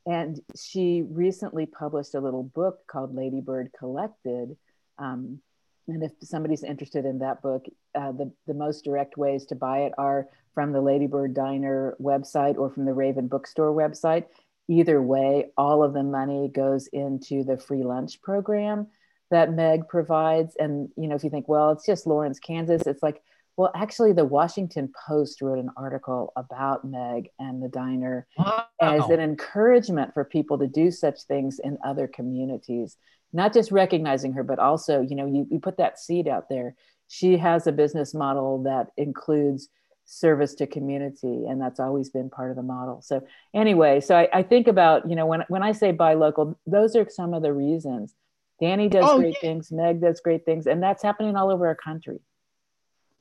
And 0.07 0.41
she 0.57 1.03
recently 1.03 1.67
published 1.67 2.15
a 2.15 2.21
little 2.21 2.45
book 2.45 2.87
called 2.87 3.15
Ladybird 3.15 3.71
Collected. 3.77 4.57
Um, 4.99 5.41
and 5.89 6.03
if 6.03 6.13
somebody's 6.23 6.63
interested 6.63 7.05
in 7.05 7.19
that 7.19 7.43
book, 7.43 7.67
uh, 7.95 8.13
the, 8.13 8.33
the 8.47 8.55
most 8.55 8.85
direct 8.85 9.17
ways 9.17 9.47
to 9.47 9.57
buy 9.57 9.81
it 9.81 9.93
are 9.99 10.29
from 10.55 10.73
the 10.73 10.81
Ladybird 10.81 11.35
Diner 11.35 11.97
website 12.01 12.57
or 12.57 12.71
from 12.71 12.85
the 12.85 12.93
Raven 12.93 13.27
Bookstore 13.29 13.73
website 13.73 14.27
either 14.69 15.01
way, 15.01 15.51
all 15.57 15.83
of 15.83 15.93
the 15.93 16.03
money 16.03 16.49
goes 16.49 16.89
into 16.89 17.45
the 17.45 17.57
free 17.57 17.85
lunch 17.85 18.21
program 18.21 18.89
that 19.31 19.53
Meg 19.53 19.89
provides. 19.89 20.55
And, 20.59 20.89
you 20.97 21.09
know, 21.09 21.15
if 21.15 21.25
you 21.25 21.31
think, 21.31 21.49
well, 21.49 21.71
it's 21.73 21.87
just 21.87 22.07
Lawrence, 22.07 22.39
Kansas, 22.39 22.87
it's 22.87 23.03
like, 23.03 23.23
well, 23.57 23.71
actually, 23.75 24.13
the 24.13 24.25
Washington 24.25 24.93
Post 25.07 25.41
wrote 25.41 25.59
an 25.59 25.71
article 25.77 26.33
about 26.37 26.85
Meg 26.85 27.31
and 27.39 27.63
the 27.63 27.69
diner 27.69 28.27
wow. 28.37 28.67
as 28.81 29.09
an 29.09 29.19
encouragement 29.19 30.13
for 30.13 30.25
people 30.25 30.59
to 30.59 30.67
do 30.67 30.91
such 30.91 31.23
things 31.23 31.59
in 31.59 31.79
other 31.83 32.07
communities, 32.07 32.99
not 33.33 33.55
just 33.55 33.73
recognizing 33.73 34.35
her, 34.35 34.43
but 34.43 34.59
also, 34.59 35.01
you 35.01 35.17
know, 35.17 35.27
you, 35.27 35.47
you 35.51 35.59
put 35.59 35.79
that 35.79 35.99
seed 35.99 36.29
out 36.29 36.51
there. 36.51 36.75
She 37.09 37.39
has 37.39 37.67
a 37.67 37.73
business 37.73 38.13
model 38.13 38.63
that 38.65 38.89
includes 38.99 39.71
service 40.07 40.55
to 40.55 40.67
community 40.67 41.47
and 41.47 41.61
that's 41.61 41.81
always 41.81 42.11
been 42.11 42.31
part 42.31 42.51
of 42.51 42.57
the 42.57 42.63
model 42.63 43.03
so 43.03 43.27
anyway 43.53 44.01
so 44.01 44.17
I, 44.17 44.29
I, 44.33 44.43
think 44.45 44.69
about 44.69 45.11
you 45.11 45.17
know 45.17 45.27
when, 45.27 45.43
when 45.49 45.65
i 45.65 45.73
say 45.73 45.91
buy 45.91 46.15
local 46.15 46.57
those 46.65 46.95
are 46.95 47.09
some 47.11 47.35
of 47.35 47.43
the 47.43 47.53
reasons 47.53 48.15
danny 48.61 48.89
does 48.89 49.05
oh, 49.07 49.19
great 49.19 49.35
yeah. 49.35 49.41
things. 49.41 49.73
Meg 49.73 50.01
does 50.01 50.21
great 50.21 50.45
things. 50.45 50.67
And 50.67 50.83
that's 50.83 51.03
happening 51.03 51.37
all 51.37 51.51
over 51.51 51.67
our 51.67 51.75
country. 51.75 52.21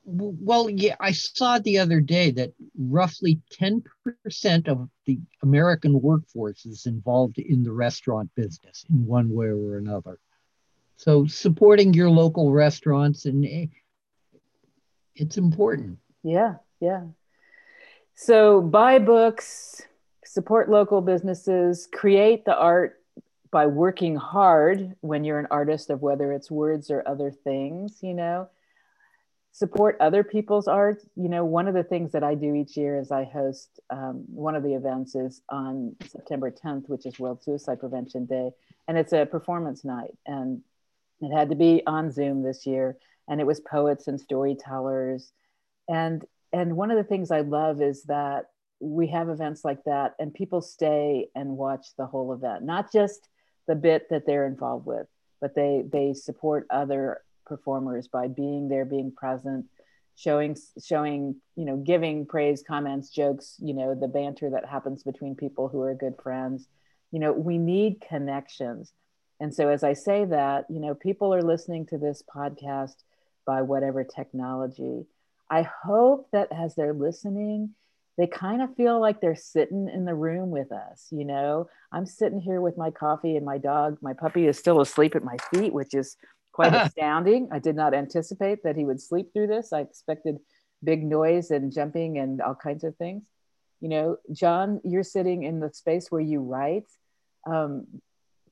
Well 0.08 0.70
yeah 0.70 0.94
i 1.00 1.10
saw 1.10 1.58
the 1.58 1.78
other 1.78 2.00
day 2.00 2.30
that 2.30 2.52
roughly 2.78 3.40
10% 3.60 3.82
of 4.68 4.88
the 5.04 5.18
american 5.42 6.00
workforce 6.00 6.64
is 6.64 6.86
involved 6.86 7.38
in 7.38 7.64
the 7.64 7.72
restaurant 7.72 8.30
business 8.36 8.84
in 8.88 9.04
one 9.04 9.30
way 9.30 9.46
or 9.46 9.78
another. 9.78 10.20
So 10.96 11.26
supporting 11.26 11.92
your 11.92 12.08
local 12.08 12.52
restaurants 12.52 13.24
and 13.24 13.44
eh, 13.44 13.66
it's 15.16 15.38
important. 15.38 15.98
Yeah 16.22 16.54
yeah. 16.80 17.02
So 18.14 18.60
buy 18.60 18.98
books, 18.98 19.82
support 20.24 20.70
local 20.70 21.00
businesses, 21.00 21.88
create 21.92 22.44
the 22.44 22.56
art 22.56 22.95
by 23.50 23.66
working 23.66 24.16
hard 24.16 24.94
when 25.00 25.24
you're 25.24 25.38
an 25.38 25.48
artist 25.50 25.90
of 25.90 26.02
whether 26.02 26.32
it's 26.32 26.50
words 26.50 26.90
or 26.90 27.02
other 27.06 27.30
things, 27.30 27.98
you 28.02 28.14
know. 28.14 28.48
Support 29.52 29.96
other 30.00 30.22
people's 30.22 30.68
art. 30.68 31.02
You 31.14 31.28
know, 31.28 31.44
one 31.44 31.66
of 31.66 31.74
the 31.74 31.82
things 31.82 32.12
that 32.12 32.22
I 32.22 32.34
do 32.34 32.54
each 32.54 32.76
year 32.76 32.98
is 32.98 33.10
I 33.10 33.24
host 33.24 33.80
um, 33.88 34.24
one 34.28 34.54
of 34.54 34.62
the 34.62 34.74
events 34.74 35.14
is 35.14 35.40
on 35.48 35.96
September 36.06 36.50
10th, 36.50 36.88
which 36.88 37.06
is 37.06 37.18
World 37.18 37.42
Suicide 37.42 37.80
Prevention 37.80 38.26
Day. 38.26 38.50
And 38.86 38.98
it's 38.98 39.14
a 39.14 39.24
performance 39.24 39.84
night. 39.84 40.14
And 40.26 40.62
it 41.20 41.34
had 41.34 41.48
to 41.50 41.56
be 41.56 41.82
on 41.86 42.12
Zoom 42.12 42.42
this 42.42 42.66
year. 42.66 42.98
And 43.28 43.40
it 43.40 43.46
was 43.46 43.60
poets 43.60 44.08
and 44.08 44.20
storytellers. 44.20 45.32
And 45.88 46.24
and 46.52 46.76
one 46.76 46.90
of 46.90 46.96
the 46.96 47.04
things 47.04 47.30
I 47.30 47.40
love 47.40 47.82
is 47.82 48.04
that 48.04 48.46
we 48.80 49.08
have 49.08 49.28
events 49.28 49.64
like 49.64 49.82
that 49.84 50.14
and 50.18 50.32
people 50.32 50.60
stay 50.60 51.28
and 51.34 51.56
watch 51.56 51.88
the 51.96 52.06
whole 52.06 52.32
event, 52.32 52.62
not 52.62 52.92
just 52.92 53.28
the 53.66 53.74
bit 53.74 54.08
that 54.10 54.26
they're 54.26 54.46
involved 54.46 54.86
with, 54.86 55.06
but 55.40 55.54
they 55.54 55.84
they 55.90 56.14
support 56.14 56.66
other 56.70 57.22
performers 57.46 58.08
by 58.08 58.28
being 58.28 58.68
there, 58.68 58.84
being 58.84 59.12
present, 59.12 59.66
showing 60.16 60.56
showing 60.82 61.36
you 61.56 61.64
know 61.64 61.76
giving 61.76 62.26
praise 62.26 62.62
comments 62.66 63.10
jokes 63.10 63.56
you 63.58 63.74
know 63.74 63.94
the 63.94 64.08
banter 64.08 64.50
that 64.50 64.66
happens 64.66 65.02
between 65.02 65.34
people 65.34 65.68
who 65.68 65.80
are 65.80 65.94
good 65.94 66.14
friends. 66.22 66.68
You 67.10 67.20
know 67.20 67.32
we 67.32 67.58
need 67.58 68.00
connections. 68.00 68.92
And 69.38 69.54
so 69.54 69.68
as 69.68 69.84
i 69.84 69.92
say 69.92 70.24
that 70.24 70.64
you 70.70 70.80
know 70.80 70.94
people 70.94 71.34
are 71.34 71.42
listening 71.42 71.86
to 71.86 71.98
this 71.98 72.22
podcast 72.34 72.96
by 73.46 73.62
whatever 73.62 74.04
technology. 74.04 75.06
I 75.48 75.62
hope 75.62 76.28
that 76.32 76.48
as 76.50 76.74
they're 76.74 76.92
listening, 76.92 77.74
they 78.16 78.26
kind 78.26 78.62
of 78.62 78.74
feel 78.76 79.00
like 79.00 79.20
they're 79.20 79.36
sitting 79.36 79.90
in 79.92 80.04
the 80.04 80.14
room 80.14 80.50
with 80.50 80.72
us. 80.72 81.06
You 81.10 81.24
know, 81.24 81.68
I'm 81.92 82.06
sitting 82.06 82.40
here 82.40 82.60
with 82.60 82.78
my 82.78 82.90
coffee 82.90 83.36
and 83.36 83.44
my 83.44 83.58
dog, 83.58 83.98
my 84.00 84.14
puppy 84.14 84.46
is 84.46 84.58
still 84.58 84.80
asleep 84.80 85.14
at 85.14 85.24
my 85.24 85.36
feet, 85.52 85.72
which 85.72 85.94
is 85.94 86.16
quite 86.52 86.74
astounding. 86.74 87.48
I 87.52 87.58
did 87.58 87.76
not 87.76 87.94
anticipate 87.94 88.62
that 88.62 88.76
he 88.76 88.84
would 88.84 89.00
sleep 89.00 89.32
through 89.32 89.48
this. 89.48 89.72
I 89.72 89.80
expected 89.80 90.38
big 90.82 91.04
noise 91.04 91.50
and 91.50 91.72
jumping 91.72 92.18
and 92.18 92.40
all 92.40 92.54
kinds 92.54 92.84
of 92.84 92.96
things. 92.96 93.24
You 93.80 93.90
know, 93.90 94.16
John, 94.32 94.80
you're 94.84 95.02
sitting 95.02 95.42
in 95.42 95.60
the 95.60 95.72
space 95.72 96.10
where 96.10 96.20
you 96.20 96.40
write. 96.40 96.86
Um, 97.46 97.86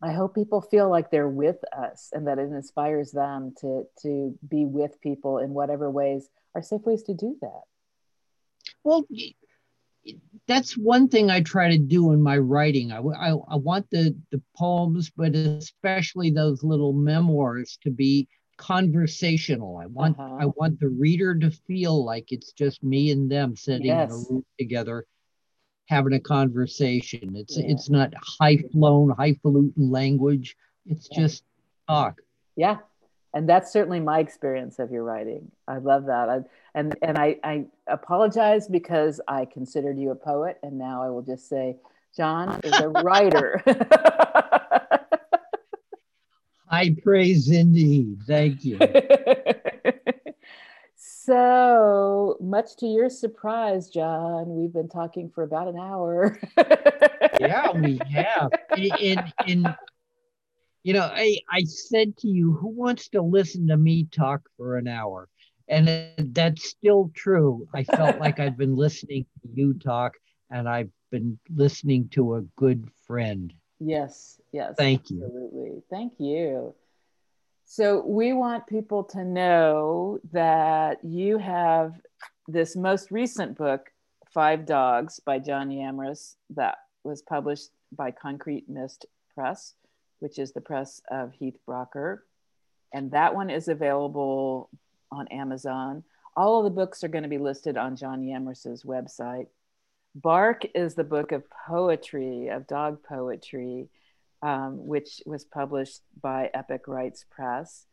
I 0.03 0.13
hope 0.13 0.35
people 0.35 0.61
feel 0.61 0.91
like 0.91 1.11
they're 1.11 1.29
with 1.29 1.57
us 1.75 2.11
and 2.13 2.27
that 2.27 2.39
it 2.39 2.51
inspires 2.51 3.11
them 3.13 3.55
to 3.63 3.85
to 4.03 4.39
be 4.47 4.67
with 4.67 5.01
people 5.01 5.39
in 5.39 5.55
whatever 5.55 5.91
ways 5.91 6.29
are 6.55 6.63
safe 6.63 6.83
ways 6.83 7.03
to 7.05 7.15
do 7.15 7.37
that. 7.41 7.63
Well, 8.83 9.07
that's 10.47 10.77
one 10.77 11.09
thing 11.09 11.31
I 11.31 11.41
try 11.41 11.71
to 11.71 11.79
do 11.79 12.13
in 12.13 12.23
my 12.23 12.37
writing. 12.39 12.93
I, 12.93 12.99
I, 12.99 13.31
I 13.31 13.57
want 13.57 13.89
the, 13.91 14.15
the 14.31 14.43
poems, 14.57 15.11
but 15.11 15.35
especially 15.35 16.31
those 16.31 16.63
little 16.63 16.93
memoirs 16.93 17.79
to 17.83 17.91
be 17.91 18.29
conversational. 18.57 19.79
I 19.79 19.87
want 19.87 20.19
uh-huh. 20.19 20.37
I 20.41 20.47
want 20.47 20.79
the 20.81 20.89
reader 20.89 21.35
to 21.35 21.51
feel 21.51 22.05
like 22.05 22.31
it's 22.31 22.53
just 22.53 22.85
me 22.85 23.11
and 23.11 23.31
them 23.31 23.57
sitting 23.57 23.87
yes. 23.87 24.11
in 24.11 24.15
a 24.15 24.19
room 24.31 24.45
together 24.59 25.07
having 25.87 26.15
a 26.15 26.21
conversation. 26.21 27.35
It's 27.37 27.57
yeah. 27.57 27.67
it's 27.69 27.91
not 27.91 28.13
high 28.17 28.59
flown, 28.73 29.11
highfalutin 29.11 29.91
language. 29.91 30.57
It's 30.87 31.09
yeah. 31.11 31.21
just 31.21 31.45
talk. 31.89 32.21
Yeah. 32.57 32.79
And 33.35 33.49
that's 33.49 33.73
certainly 33.73 33.99
my 33.99 34.21
experience 34.21 34.79
of 34.79 34.93
your 34.93 35.03
writing. 35.03 35.51
I 35.67 35.79
love 35.79 36.07
that. 36.07 36.29
I, 36.29 36.39
and 36.75 36.95
and 37.03 37.19
I, 37.19 37.37
I 37.43 37.65
apologize 37.89 38.69
because 38.69 39.21
I 39.27 39.45
considered 39.45 39.99
you 39.99 40.13
a 40.13 40.15
poet, 40.15 40.59
and 40.63 40.79
now 40.79 41.03
I 41.03 41.11
will 41.11 41.23
just 41.23 41.49
say 41.49 41.77
John 42.17 42.61
is 42.63 42.79
a 42.79 42.89
writer. 42.89 43.61
High 46.67 46.97
praise 47.03 47.51
indeed. 47.51 48.19
Thank 48.27 48.65
you. 48.65 48.79
so 50.97 52.37
much 52.41 52.77
to 52.77 52.87
your 52.87 53.09
surprise, 53.09 53.89
John, 53.89 54.47
we've 54.49 54.73
been 54.73 54.89
talking 54.89 55.31
for 55.35 55.43
about 55.43 55.69
an 55.69 55.77
hour. 55.77 56.39
yeah, 57.41 57.71
we 57.73 57.99
have. 58.13 58.51
In, 58.77 59.33
in, 59.47 59.75
you 60.85 60.93
know, 60.93 61.11
I, 61.13 61.39
I 61.51 61.65
said 61.65 62.17
to 62.19 62.29
you, 62.29 62.53
who 62.53 62.69
wants 62.69 63.09
to 63.09 63.23
listen 63.23 63.67
to 63.69 63.77
me 63.77 64.05
talk 64.05 64.43
for 64.57 64.77
an 64.77 64.87
hour? 64.87 65.29
And 65.67 66.13
that's 66.19 66.69
still 66.69 67.11
true. 67.15 67.67
I 67.75 67.85
felt 67.85 68.21
like 68.21 68.39
I've 68.39 68.59
been 68.59 68.77
listening 68.77 69.25
to 69.43 69.49
you 69.53 69.73
talk 69.75 70.13
and 70.51 70.69
I've 70.69 70.91
been 71.11 71.39
listening 71.49 72.11
to 72.11 72.35
a 72.35 72.43
good 72.57 72.87
friend. 73.07 73.53
Yes, 73.81 74.39
yes. 74.53 74.75
Thank 74.77 75.11
you. 75.11 75.25
Absolutely. 75.25 75.83
Thank 75.89 76.13
you. 76.19 76.75
So, 77.65 78.05
we 78.05 78.35
want 78.35 78.67
people 78.67 79.05
to 79.05 79.25
know 79.25 80.19
that 80.33 81.03
you 81.03 81.39
have 81.39 81.95
this 82.47 82.77
most 82.77 83.11
recent 83.11 83.57
book, 83.57 83.91
Five 84.35 84.67
Dogs 84.67 85.19
by 85.19 85.39
John 85.39 85.71
Yamrus, 85.71 86.37
that 86.51 86.77
was 87.05 87.23
published 87.23 87.71
by 87.91 88.11
Concrete 88.11 88.69
Mist 88.69 89.07
Press, 89.35 89.75
which 90.25 90.39
is 90.39 90.53
the 90.53 90.61
press 90.63 91.03
of 91.11 91.35
Heath 91.35 91.59
Brougher. 91.69 92.21
And 92.95 93.11
that 93.11 93.35
one 93.35 93.51
is 93.51 93.69
available 93.69 94.71
on 95.13 95.29
Amazon. 95.29 96.03
All 96.35 96.59
of 96.59 96.65
the 96.65 96.71
books 96.71 97.05
are 97.05 97.09
going 97.09 97.25
to 97.25 97.29
be 97.29 97.37
listed 97.37 97.77
on 97.77 97.95
John 97.95 98.23
Yamrus's 98.23 98.85
website. 98.85 99.49
Bark 100.15 100.63
is 100.75 100.95
the 100.95 101.05
book 101.05 101.31
of 101.33 101.45
poetry, 101.67 102.49
of 102.49 102.67
dog 102.67 103.03
poetry, 103.07 103.91
um, 104.41 104.87
which 104.87 105.21
was 105.27 105.45
published 105.45 106.01
by 106.23 106.51
Epic 106.55 106.89
Rites 106.89 107.27
Press. 107.31 107.85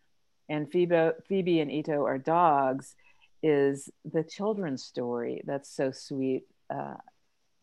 And 0.48 0.72
Phoebe, 0.72 1.10
Phoebe 1.28 1.60
and 1.60 1.70
Ito 1.70 2.06
are 2.06 2.18
dogs 2.18 2.96
is 3.44 3.90
the 4.10 4.24
children's 4.24 4.86
story 4.86 5.42
that's 5.46 5.70
so 5.70 5.92
sweet 5.92 6.46
uh, 6.74 6.96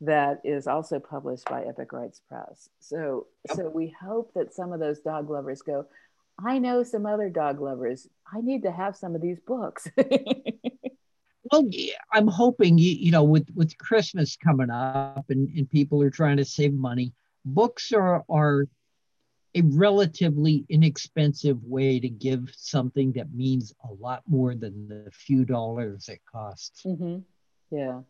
that 0.00 0.40
is 0.44 0.66
also 0.66 0.98
published 1.00 1.46
by 1.46 1.64
Epic 1.64 1.92
Rites 1.92 2.20
Press. 2.28 2.68
So, 2.78 3.26
yep. 3.48 3.56
so 3.56 3.68
we 3.68 3.94
hope 4.00 4.32
that 4.34 4.54
some 4.54 4.72
of 4.72 4.80
those 4.80 5.00
dog 5.00 5.28
lovers 5.28 5.62
go, 5.62 5.86
I 6.38 6.58
know 6.58 6.82
some 6.84 7.04
other 7.04 7.28
dog 7.28 7.60
lovers. 7.60 8.06
I 8.32 8.40
need 8.40 8.62
to 8.62 8.70
have 8.70 8.96
some 8.96 9.14
of 9.14 9.20
these 9.20 9.40
books. 9.40 9.88
well, 11.52 11.68
I'm 12.12 12.28
hoping 12.28 12.78
you, 12.78 12.90
you 12.90 13.10
know 13.10 13.24
with 13.24 13.48
with 13.54 13.76
Christmas 13.78 14.36
coming 14.36 14.70
up 14.70 15.24
and, 15.30 15.48
and 15.56 15.68
people 15.68 16.02
are 16.02 16.10
trying 16.10 16.36
to 16.36 16.44
save 16.44 16.74
money, 16.74 17.12
books 17.44 17.92
are 17.92 18.24
are 18.28 18.66
a 19.54 19.62
relatively 19.62 20.64
inexpensive 20.68 21.64
way 21.64 21.98
to 21.98 22.08
give 22.08 22.52
something 22.54 23.12
that 23.12 23.32
means 23.32 23.74
a 23.88 23.92
lot 23.94 24.22
more 24.28 24.54
than 24.54 24.86
the 24.88 25.10
few 25.10 25.44
dollars 25.44 26.08
it 26.08 26.20
costs. 26.30 26.82
Mm-hmm. 26.84 27.18
Yeah, 27.70 28.00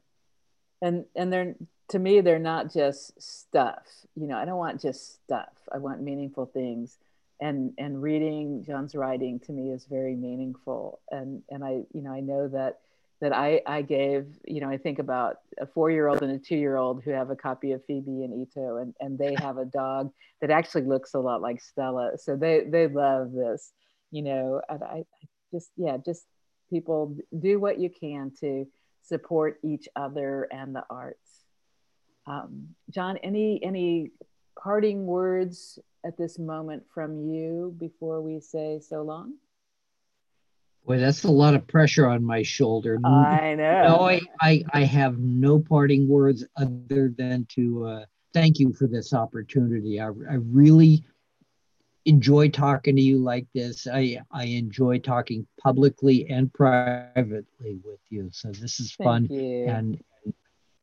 and 0.83 1.05
and 1.16 1.33
they're 1.33 1.55
to 1.91 1.99
me 1.99 2.20
they're 2.20 2.39
not 2.39 2.72
just 2.72 3.20
stuff. 3.20 3.87
You 4.14 4.26
know, 4.26 4.37
I 4.37 4.45
don't 4.45 4.59
want 4.59 4.81
just 4.81 5.22
stuff. 5.24 5.53
I 5.72 5.79
want 5.79 6.03
meaningful 6.03 6.47
things 6.47 6.99
and 7.41 7.72
and 7.79 8.03
reading 8.03 8.64
John's 8.64 8.95
writing 8.95 9.41
to 9.41 9.53
me 9.53 9.70
is 9.70 9.85
very 9.85 10.16
meaningful 10.16 11.01
and 11.11 11.43
and 11.51 11.64
I 11.64 11.83
you 11.93 12.03
know 12.03 12.12
I 12.12 12.20
know 12.20 12.49
that 12.49 12.81
that 13.20 13.33
I 13.33 13.62
I 13.66 13.83
gave 13.83 14.26
you 14.47 14.61
know 14.61 14.68
I 14.68 14.76
think 14.76 14.99
about 14.99 15.37
a 15.61 15.66
four 15.66 15.91
year 15.91 16.09
old 16.09 16.22
and 16.22 16.33
a 16.33 16.39
two 16.39 16.57
year 16.57 16.76
old 16.76 17.03
who 17.03 17.11
have 17.11 17.31
a 17.31 17.37
copy 17.37 17.72
of 17.72 17.85
Phoebe 17.85 18.24
and 18.24 18.43
Ito 18.43 18.76
and 18.76 18.95
and 19.01 19.18
they 19.18 19.35
have 19.39 19.59
a 19.59 19.64
dog 19.64 20.12
that 20.41 20.51
actually 20.51 20.83
looks 20.83 21.14
a 21.14 21.20
lot 21.20 21.41
like 21.41 21.61
Stella 21.61 22.12
so 22.18 22.37
they 22.37 22.64
they 22.64 22.89
love 22.89 23.33
this 23.33 23.72
you 24.11 24.22
know 24.22 24.61
and 24.68 24.83
I, 24.83 24.87
I 24.87 25.26
just 25.53 25.70
yeah 25.76 25.97
just 26.05 26.24
people 26.70 27.16
do 27.39 27.59
what 27.61 27.79
you 27.79 27.89
can 27.89 28.33
to 28.41 28.66
support 29.09 29.59
each 29.64 29.88
other 29.96 30.48
and 30.52 30.74
the 30.74 30.84
arts 30.90 31.38
um, 32.28 32.68
John 32.90 33.16
any 33.18 33.62
any 33.62 34.11
parting 34.61 35.06
words 35.06 35.78
at 36.04 36.16
this 36.18 36.38
moment 36.38 36.84
from 36.92 37.30
you 37.30 37.74
before 37.78 38.20
we 38.20 38.40
say 38.40 38.80
so 38.80 39.02
long? 39.02 39.34
Boy, 40.86 40.98
that's 40.98 41.24
a 41.24 41.30
lot 41.30 41.54
of 41.54 41.66
pressure 41.66 42.06
on 42.06 42.24
my 42.24 42.42
shoulder. 42.42 42.98
I 43.04 43.54
know. 43.54 43.88
No, 43.88 44.09
I, 44.09 44.20
I, 44.40 44.64
I 44.72 44.84
have 44.84 45.18
no 45.18 45.59
parting 45.59 46.09
words 46.09 46.46
other 46.56 47.12
than 47.16 47.46
to 47.50 47.86
uh, 47.86 48.04
thank 48.32 48.59
you 48.59 48.72
for 48.72 48.86
this 48.86 49.12
opportunity. 49.12 50.00
I, 50.00 50.06
I 50.06 50.38
really 50.50 51.04
enjoy 52.09 52.48
talking 52.48 52.96
to 52.96 53.02
you 53.02 53.18
like 53.18 53.46
this. 53.54 53.86
I, 53.86 54.20
I 54.30 54.44
enjoy 54.44 54.98
talking 54.98 55.46
publicly 55.61 56.28
and 56.28 56.52
privately 56.52 57.80
with 57.84 58.00
you. 58.11 58.30
So 58.32 58.50
this 58.50 58.80
is 58.80 58.92
fun. 58.92 59.28
And 59.30 60.02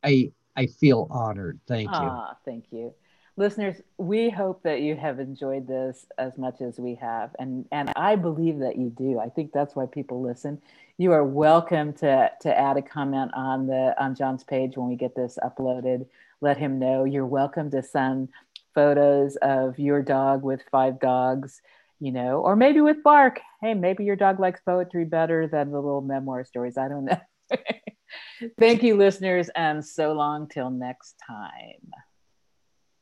I 0.04 0.32
I 0.56 0.68
feel 0.68 1.08
honored. 1.10 1.60
Thank 1.68 1.90
you. 1.90 1.96
Ah, 1.96 2.38
thank 2.46 2.66
you 2.72 2.94
listeners, 3.38 3.82
we 3.98 4.30
hope 4.30 4.64
that 4.64 4.82
you 4.82 4.96
have 4.96 5.20
enjoyed 5.20 5.68
this 5.68 6.06
as 6.18 6.38
much 6.38 6.62
as 6.62 6.80
we 6.80 6.96
have. 6.96 7.36
And, 7.40 7.66
and 7.72 7.92
I 7.96 8.16
believe 8.16 8.60
that 8.60 8.78
you 8.78 8.90
do. 8.90 9.20
I 9.20 9.30
think 9.30 9.52
that's 9.52 9.76
why 9.76 9.86
people 9.86 10.22
listen. 10.22 10.62
You 10.98 11.12
are 11.12 11.24
welcome 11.24 11.94
to, 11.94 12.32
to 12.42 12.58
add 12.58 12.78
a 12.78 12.82
comment 12.82 13.32
on 13.36 13.68
the 13.68 13.94
on 14.02 14.16
John's 14.16 14.44
page 14.44 14.78
when 14.78 14.88
we 14.88 14.96
get 14.96 15.16
this 15.16 15.38
uploaded. 15.44 16.06
Let 16.40 16.58
him 16.58 16.80
know. 16.80 17.04
You're 17.04 17.26
welcome 17.26 17.70
to 17.72 17.84
send 17.84 18.30
photos 18.76 19.38
of 19.42 19.80
your 19.80 20.02
dog 20.02 20.44
with 20.44 20.62
five 20.72 21.00
dogs, 21.00 21.62
you 22.00 22.12
know, 22.12 22.42
or 22.42 22.56
maybe 22.56 22.82
with 22.82 23.04
Bark. 23.04 23.40
Hey, 23.62 23.74
maybe 23.74 24.04
your 24.04 24.16
dog 24.16 24.40
likes 24.40 24.62
poetry 24.62 25.06
better 25.06 25.48
than 25.48 25.72
the 25.72 25.80
little 25.80 26.02
memoir 26.02 26.46
stories. 26.46 26.78
I 26.78 26.88
don't 26.88 27.06
know. 27.06 27.20
Thank 28.60 28.84
you, 28.84 28.98
listeners, 28.98 29.50
and 29.56 29.84
so 29.84 30.14
long 30.14 30.48
till 30.48 30.70
next 30.70 31.16
time. 31.26 32.05